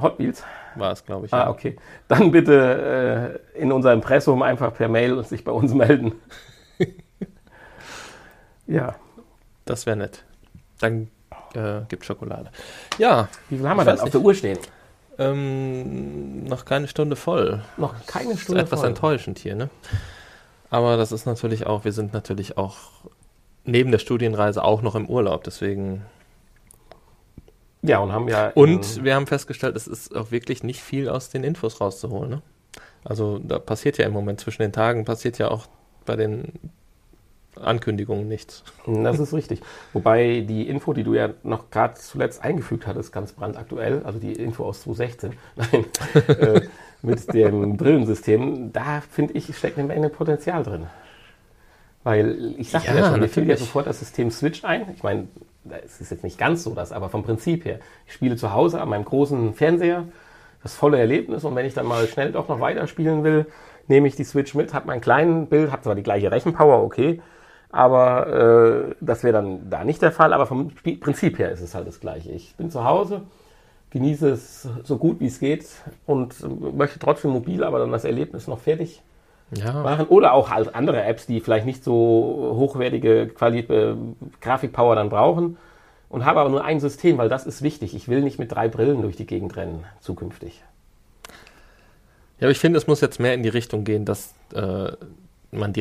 Hot 0.00 0.18
Wheels, 0.20 0.44
war 0.76 0.92
es, 0.92 1.04
glaube 1.04 1.26
ich. 1.26 1.32
Ah, 1.32 1.44
ja. 1.44 1.50
okay. 1.50 1.76
Dann 2.06 2.30
bitte 2.30 3.40
äh, 3.54 3.60
in 3.60 3.72
unser 3.72 3.92
Impressum 3.92 4.42
einfach 4.42 4.72
per 4.72 4.88
Mail 4.88 5.14
und 5.14 5.26
sich 5.26 5.42
bei 5.42 5.50
uns 5.50 5.74
melden. 5.74 6.12
ja. 8.66 8.94
Das 9.64 9.86
wäre 9.86 9.96
nett. 9.96 10.24
Dann 10.78 11.08
äh, 11.54 11.80
gibt 11.88 12.04
Schokolade. 12.04 12.50
Ja, 12.98 13.28
Wie 13.48 13.56
viel 13.58 13.68
haben 13.68 13.76
wir 13.78 13.84
denn 13.84 14.00
auf 14.00 14.10
der 14.10 14.20
Uhr 14.20 14.34
stehen? 14.34 14.58
ähm, 15.18 16.44
noch 16.44 16.64
keine 16.64 16.86
Stunde 16.88 17.16
voll. 17.16 17.60
Noch 17.76 17.94
keine 18.06 18.26
Das 18.30 18.34
ist 18.38 18.42
Stunde. 18.44 18.62
etwas 18.62 18.80
voll. 18.80 18.88
enttäuschend 18.90 19.38
hier, 19.38 19.54
ne? 19.56 19.68
Aber 20.70 20.96
das 20.96 21.12
ist 21.12 21.26
natürlich 21.26 21.66
auch, 21.66 21.84
wir 21.84 21.92
sind 21.92 22.12
natürlich 22.12 22.56
auch 22.58 22.76
neben 23.64 23.90
der 23.90 23.98
Studienreise 23.98 24.62
auch 24.62 24.82
noch 24.82 24.94
im 24.94 25.08
Urlaub, 25.08 25.44
deswegen. 25.44 26.04
Ja, 27.82 27.98
und 27.98 28.12
haben 28.12 28.28
ja. 28.28 28.50
Und 28.54 29.02
wir 29.04 29.14
haben 29.14 29.26
festgestellt, 29.26 29.76
es 29.76 29.86
ist 29.86 30.14
auch 30.14 30.30
wirklich 30.30 30.62
nicht 30.62 30.80
viel 30.82 31.08
aus 31.08 31.30
den 31.30 31.44
Infos 31.44 31.80
rauszuholen, 31.80 32.30
ne? 32.30 32.42
Also 33.04 33.38
da 33.38 33.58
passiert 33.58 33.96
ja 33.98 34.06
im 34.06 34.12
Moment 34.12 34.40
zwischen 34.40 34.62
den 34.62 34.72
Tagen, 34.72 35.04
passiert 35.04 35.38
ja 35.38 35.48
auch 35.50 35.66
bei 36.04 36.16
den 36.16 36.52
Ankündigungen 37.62 38.28
nichts. 38.28 38.64
das 38.86 39.18
ist 39.18 39.32
richtig. 39.32 39.60
Wobei 39.92 40.40
die 40.40 40.68
Info, 40.68 40.92
die 40.92 41.04
du 41.04 41.14
ja 41.14 41.30
noch 41.42 41.70
gerade 41.70 41.94
zuletzt 41.94 42.42
eingefügt 42.42 42.86
hattest, 42.86 43.12
ganz 43.12 43.32
brandaktuell, 43.32 44.02
also 44.04 44.18
die 44.18 44.32
Info 44.32 44.64
aus 44.64 44.82
2016, 44.82 45.32
nein, 45.56 45.84
äh, 46.28 46.60
mit 47.02 47.32
dem 47.32 47.76
Brillensystem, 47.76 48.72
da 48.72 49.02
finde 49.10 49.34
ich, 49.34 49.56
steckt 49.56 49.78
eine 49.78 49.86
Menge 49.86 50.08
Potenzial 50.08 50.62
drin. 50.62 50.86
Weil 52.04 52.54
ich 52.58 52.70
sagte 52.70 52.88
Ja, 52.88 52.96
ja, 52.96 53.10
schon, 53.10 53.20
mir 53.20 53.28
fiel 53.28 53.48
ja 53.48 53.56
sofort 53.56 53.86
das 53.86 53.98
System 53.98 54.30
Switch 54.30 54.64
ein. 54.64 54.86
Ich 54.94 55.02
meine, 55.02 55.28
es 55.84 56.00
ist 56.00 56.10
jetzt 56.10 56.24
nicht 56.24 56.38
ganz 56.38 56.64
so 56.64 56.74
das, 56.74 56.92
aber 56.92 57.08
vom 57.08 57.22
Prinzip 57.22 57.64
her. 57.64 57.80
Ich 58.06 58.14
spiele 58.14 58.36
zu 58.36 58.52
Hause 58.52 58.80
an 58.80 58.88
meinem 58.88 59.04
großen 59.04 59.54
Fernseher, 59.54 60.04
das 60.62 60.74
volle 60.74 60.98
Erlebnis 60.98 61.44
und 61.44 61.54
wenn 61.54 61.66
ich 61.66 61.74
dann 61.74 61.86
mal 61.86 62.06
schnell 62.08 62.32
doch 62.32 62.48
noch 62.48 62.60
weiterspielen 62.60 63.24
will, 63.24 63.46
nehme 63.86 64.08
ich 64.08 64.16
die 64.16 64.24
Switch 64.24 64.54
mit, 64.54 64.74
habe 64.74 64.86
mein 64.86 65.00
kleinen 65.00 65.46
Bild, 65.46 65.72
habe 65.72 65.82
zwar 65.82 65.94
die 65.94 66.02
gleiche 66.02 66.30
Rechenpower, 66.30 66.82
okay, 66.82 67.20
aber 67.70 68.90
äh, 68.90 68.94
das 69.00 69.22
wäre 69.24 69.34
dann 69.34 69.70
da 69.70 69.84
nicht 69.84 70.02
der 70.02 70.12
Fall, 70.12 70.32
aber 70.32 70.46
vom 70.46 70.72
Prinzip 71.00 71.38
her 71.38 71.52
ist 71.52 71.60
es 71.60 71.74
halt 71.74 71.86
das 71.86 72.00
gleiche. 72.00 72.30
Ich 72.32 72.56
bin 72.56 72.70
zu 72.70 72.84
Hause, 72.84 73.22
genieße 73.90 74.30
es 74.30 74.68
so 74.84 74.98
gut 74.98 75.20
wie 75.20 75.26
es 75.26 75.40
geht 75.40 75.66
und 76.06 76.34
möchte 76.76 76.98
trotzdem 76.98 77.32
mobil, 77.32 77.64
aber 77.64 77.78
dann 77.80 77.92
das 77.92 78.04
Erlebnis 78.04 78.46
noch 78.48 78.60
fertig 78.60 79.02
Ja, 79.50 79.72
machen. 79.82 80.06
Oder 80.08 80.32
auch 80.34 80.50
halt 80.50 80.74
andere 80.74 81.02
Apps, 81.04 81.26
die 81.26 81.40
vielleicht 81.40 81.66
nicht 81.66 81.84
so 81.84 81.92
hochwertige 82.56 83.28
Quali 83.28 83.60
äh, 83.60 83.96
Grafikpower 84.40 84.94
dann 84.96 85.10
brauchen. 85.10 85.58
Und 86.10 86.24
habe 86.24 86.40
aber 86.40 86.50
nur 86.50 86.64
ein 86.64 86.80
System, 86.80 87.18
weil 87.18 87.28
das 87.28 87.46
ist 87.46 87.62
wichtig. 87.62 87.94
Ich 87.94 88.08
will 88.08 88.22
nicht 88.22 88.38
mit 88.38 88.52
drei 88.52 88.68
Brillen 88.68 89.02
durch 89.02 89.16
die 89.16 89.26
Gegend 89.26 89.56
rennen 89.56 89.84
zukünftig. 90.00 90.62
ja 92.38 92.46
aber 92.46 92.50
ich 92.50 92.58
finde, 92.58 92.78
es 92.78 92.86
muss 92.86 93.00
jetzt 93.00 93.20
mehr 93.20 93.34
in 93.34 93.42
die 93.42 93.48
Richtung 93.48 93.84
gehen, 93.84 94.04
dass 94.04 94.34
äh, 94.54 94.92
man 95.50 95.72
die 95.72 95.80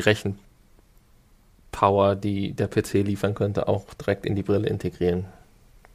Rechenpower, 1.77 2.15
die 2.15 2.53
der 2.53 2.67
PC 2.67 3.05
liefern 3.05 3.33
könnte, 3.33 3.67
auch 3.67 3.83
direkt 3.93 4.25
in 4.25 4.35
die 4.35 4.43
Brille 4.43 4.67
integrieren 4.67 5.25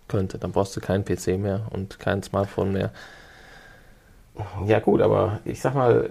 könnte. 0.09 0.39
Dann 0.39 0.53
brauchst 0.53 0.77
du 0.77 0.81
keinen 0.81 1.05
PC 1.05 1.39
mehr 1.39 1.63
und 1.71 1.99
kein 1.99 2.23
Smartphone 2.23 2.73
mehr. 2.73 2.91
Ja 4.67 4.81
gut, 4.81 5.03
aber 5.03 5.41
ich 5.45 5.61
sag 5.61 5.75
mal, 5.75 6.09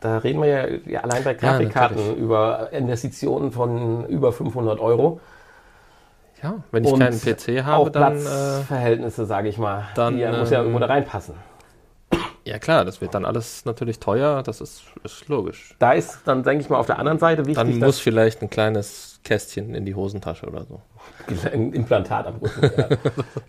da 0.00 0.18
reden 0.18 0.42
wir 0.42 0.48
ja, 0.48 0.66
ja 0.86 1.00
allein 1.00 1.24
bei 1.24 1.32
Grafikkarten 1.32 1.96
natürlich. 1.96 2.18
über 2.18 2.68
Investitionen 2.72 3.50
von 3.50 4.06
über 4.06 4.32
500 4.32 4.78
Euro. 4.78 5.20
Ja, 6.42 6.56
wenn 6.70 6.84
ich 6.84 6.92
Und 6.92 6.98
keinen 6.98 7.18
PC 7.18 7.60
auch 7.60 7.64
habe, 7.64 7.90
dann. 7.90 8.16
Äh, 8.16 8.20
Platzverhältnisse, 8.20 9.24
sage 9.24 9.48
ich 9.48 9.58
mal. 9.58 9.84
dann, 9.94 10.18
die 10.18 10.26
muss 10.26 10.50
ja 10.50 10.58
ähm, 10.58 10.66
irgendwo 10.66 10.80
da 10.80 10.86
reinpassen. 10.86 11.34
ja, 12.44 12.58
klar, 12.58 12.84
das 12.84 13.00
wird 13.00 13.14
dann 13.14 13.24
alles 13.24 13.64
natürlich 13.64 14.00
teuer, 14.00 14.42
das 14.42 14.60
ist, 14.60 14.82
ist 15.02 15.28
logisch. 15.28 15.74
Da 15.78 15.92
ist 15.92 16.18
dann, 16.26 16.42
denke 16.42 16.64
ich 16.64 16.68
mal, 16.68 16.76
auf 16.76 16.86
der 16.86 16.98
anderen 16.98 17.18
Seite 17.18 17.46
wichtig, 17.46 17.56
Dann 17.56 17.78
muss 17.78 18.00
vielleicht 18.00 18.42
ein 18.42 18.50
kleines 18.50 19.11
Kästchen 19.24 19.74
in 19.74 19.84
die 19.84 19.94
Hosentasche 19.94 20.46
oder 20.46 20.64
so. 20.64 20.80
ein 21.52 21.72
Implantat 21.72 22.26
am 22.26 22.36
Rücken. 22.36 22.70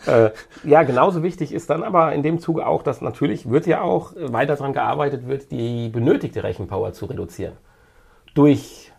ja. 0.06 0.26
äh, 0.26 0.32
ja, 0.64 0.84
genauso 0.84 1.24
wichtig 1.24 1.52
ist 1.52 1.70
dann 1.70 1.84
aber 1.84 2.14
in 2.14 2.24
dem 2.24 2.40
Zuge 2.40 2.68
auch, 2.68 2.84
dass 2.84 3.02
natürlich 3.02 3.50
wird 3.50 3.66
ja 3.66 3.82
auch 3.82 4.16
äh, 4.16 4.32
weiter 4.32 4.56
daran 4.56 4.74
gearbeitet 4.74 5.28
wird, 5.28 5.52
die 5.52 5.90
benötigte 5.90 6.44
Rechenpower 6.44 6.94
zu 6.94 7.06
reduzieren. 7.06 7.54
Durch, 8.36 8.92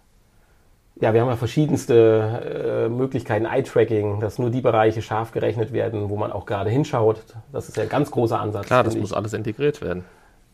ja, 1.00 1.14
wir 1.14 1.20
haben 1.20 1.28
ja 1.28 1.36
verschiedenste 1.36 2.86
äh, 2.86 2.88
Möglichkeiten, 2.88 3.46
Eye-Tracking, 3.46 4.20
dass 4.20 4.38
nur 4.38 4.50
die 4.50 4.60
Bereiche 4.60 5.02
scharf 5.02 5.32
gerechnet 5.32 5.72
werden, 5.72 6.08
wo 6.08 6.16
man 6.16 6.32
auch 6.32 6.46
gerade 6.46 6.70
hinschaut. 6.70 7.20
Das 7.52 7.68
ist 7.68 7.76
ja 7.76 7.84
ein 7.84 7.88
ganz 7.88 8.10
großer 8.10 8.40
Ansatz. 8.40 8.66
Klar, 8.66 8.84
das 8.84 8.96
muss 8.96 9.10
ich. 9.10 9.16
alles 9.16 9.32
integriert 9.32 9.80
werden. 9.80 10.04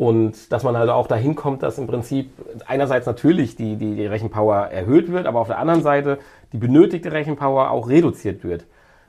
Und 0.01 0.51
dass 0.51 0.63
man 0.63 0.77
also 0.77 0.95
auch 0.95 1.09
dahin 1.09 1.35
kommt, 1.35 1.63
dass 1.63 1.77
im 1.77 1.87
Prinzip 1.87 2.31
einerseits 2.67 3.05
natürlich 3.05 3.55
die, 3.55 3.77
die, 3.77 3.97
die 3.97 4.07
Rechenpower 4.07 4.69
erhöht 4.69 5.13
wird, 5.13 5.27
aber 5.27 5.41
auf 5.41 5.49
der 5.49 5.59
anderen 5.59 5.83
Seite 5.83 6.19
die 6.55 6.57
benötigte 6.57 7.13
Rechenpower 7.13 7.71
auch 7.71 7.87
reduziert 7.87 8.43
wird. 8.43 8.65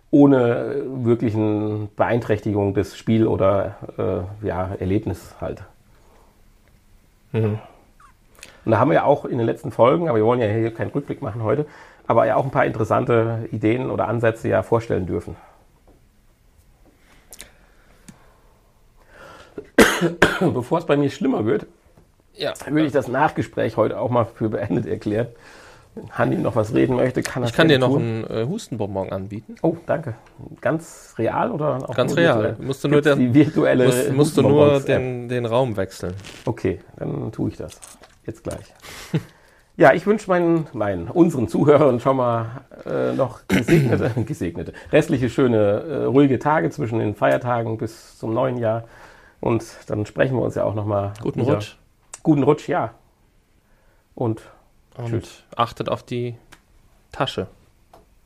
Ohne 0.10 0.84
wirklichen 0.86 1.88
Beeinträchtigung 1.96 2.74
des 2.74 2.98
Spiel- 2.98 3.26
oder 3.26 4.26
äh, 4.44 4.46
ja, 4.46 4.72
Erlebnis 4.82 5.34
halt. 5.39 5.64
Mhm. 7.32 7.60
Und 8.66 8.72
da 8.74 8.78
haben 8.78 8.89
wir 8.89 8.96
ja 8.96 9.04
auch 9.06 9.24
in 9.24 9.38
den 9.38 9.48
letzten 9.48 9.72
Folgen, 9.72 10.10
aber 10.10 10.18
wir 10.18 10.26
wollen 10.26 10.42
ja 10.42 10.48
hier 10.48 10.74
keinen 10.74 10.92
Rückblick 10.92 11.22
machen 11.22 11.42
heute, 11.42 11.68
aber 12.06 12.26
ja 12.26 12.36
auch 12.36 12.44
ein 12.44 12.52
paar 12.52 12.66
interessante 12.66 13.48
Ideen 13.54 13.89
oder 13.89 14.10
Ansätze 14.10 14.50
ja 14.50 14.62
vorstellen 14.62 15.06
dürfen. 15.06 15.38
Bevor 20.39 20.80
es 20.80 20.86
bei 20.86 20.97
mir 20.97 21.10
schlimmer 21.10 21.45
wird, 21.45 21.66
Ja, 22.36 22.54
würde 22.68 22.86
ich 22.86 22.91
das 22.93 23.08
Nachgespräch 23.08 23.78
heute 23.78 23.99
auch 23.99 24.10
mal 24.10 24.26
für 24.26 24.49
beendet 24.49 24.86
erklären. 24.86 25.28
Wenn 25.95 26.10
Hanni 26.12 26.38
noch 26.38 26.56
was 26.56 26.74
reden 26.74 26.95
möchte, 26.95 27.22
kann 27.22 27.43
er 27.43 27.49
ich 27.49 27.54
kann 27.54 27.68
dir 27.68 27.78
noch 27.78 27.89
tun. 27.89 28.02
einen 28.02 28.43
äh, 28.43 28.45
Hustenbonbon 28.47 29.12
anbieten. 29.12 29.56
Oh, 29.62 29.76
danke. 29.86 30.16
Ganz 30.62 31.16
real 31.18 31.52
oder 31.52 31.80
auch 31.89 31.95
Ganz 31.95 32.16
real. 32.16 32.56
Musst 32.62 32.84
du 32.84 32.88
nur 32.88 33.02
die 33.02 33.34
virtuelle 33.34 33.86
Musst, 33.86 34.14
musst 34.14 34.38
du 34.38 34.41
nur 34.41 34.80
den, 34.80 35.28
den 35.28 35.45
Raum 35.45 35.76
wechseln. 35.76 36.14
Okay, 36.45 36.80
dann 36.97 37.32
tue 37.34 37.49
ich 37.49 37.58
das. 37.58 37.78
Jetzt 38.26 38.43
gleich. 38.43 38.74
Ja, 39.76 39.93
ich 39.93 40.06
wünsche 40.06 40.30
meinen, 40.30 40.68
meinen, 40.74 41.08
unseren 41.08 41.47
Zuhörern 41.47 41.99
schon 41.99 42.18
mal 42.18 42.62
äh, 42.86 43.14
noch 43.14 43.39
gesegnete, 43.47 44.12
gesegnete, 44.26 44.74
restliche 44.91 45.30
schöne, 45.30 45.58
äh, 45.58 46.04
ruhige 46.04 46.39
Tage 46.39 46.70
zwischen 46.70 46.99
den 46.99 47.16
Feiertagen 47.16 47.78
bis 47.78 48.18
zum 48.18 48.34
neuen 48.34 48.58
Jahr. 48.58 48.84
Und 49.42 49.66
dann 49.88 50.06
sprechen 50.06 50.38
wir 50.38 50.44
uns 50.44 50.56
ja 50.56 50.64
auch 50.64 50.76
nochmal. 50.76 51.14
Guten 51.22 51.42
Rutsch. 51.42 51.76
Guten 52.24 52.44
Rutsch, 52.44 52.70
ja. 52.70 52.94
Und 54.16 54.42
Und 54.96 55.08
Tschüss. 55.10 55.44
achtet 55.56 55.89
auf 55.89 56.04
die 56.04 56.36
Tasche. 57.12 57.48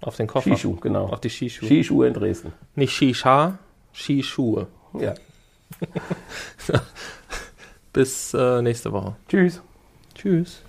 Auf 0.01 0.17
den 0.17 0.27
Koffer. 0.27 0.51
Skischuh, 0.51 0.75
genau. 0.75 1.05
Auf 1.07 1.21
die 1.21 1.29
Skischuhe. 1.29 1.67
Skischuhe 1.67 2.07
in 2.07 2.13
Dresden. 2.13 2.53
Nicht 2.75 2.93
Skischa, 2.93 3.57
Skischuhe. 3.93 4.67
Ja. 4.99 5.13
Bis 7.93 8.33
äh, 8.33 8.61
nächste 8.61 8.91
Woche. 8.91 9.15
Tschüss. 9.29 9.61
Tschüss. 10.13 10.61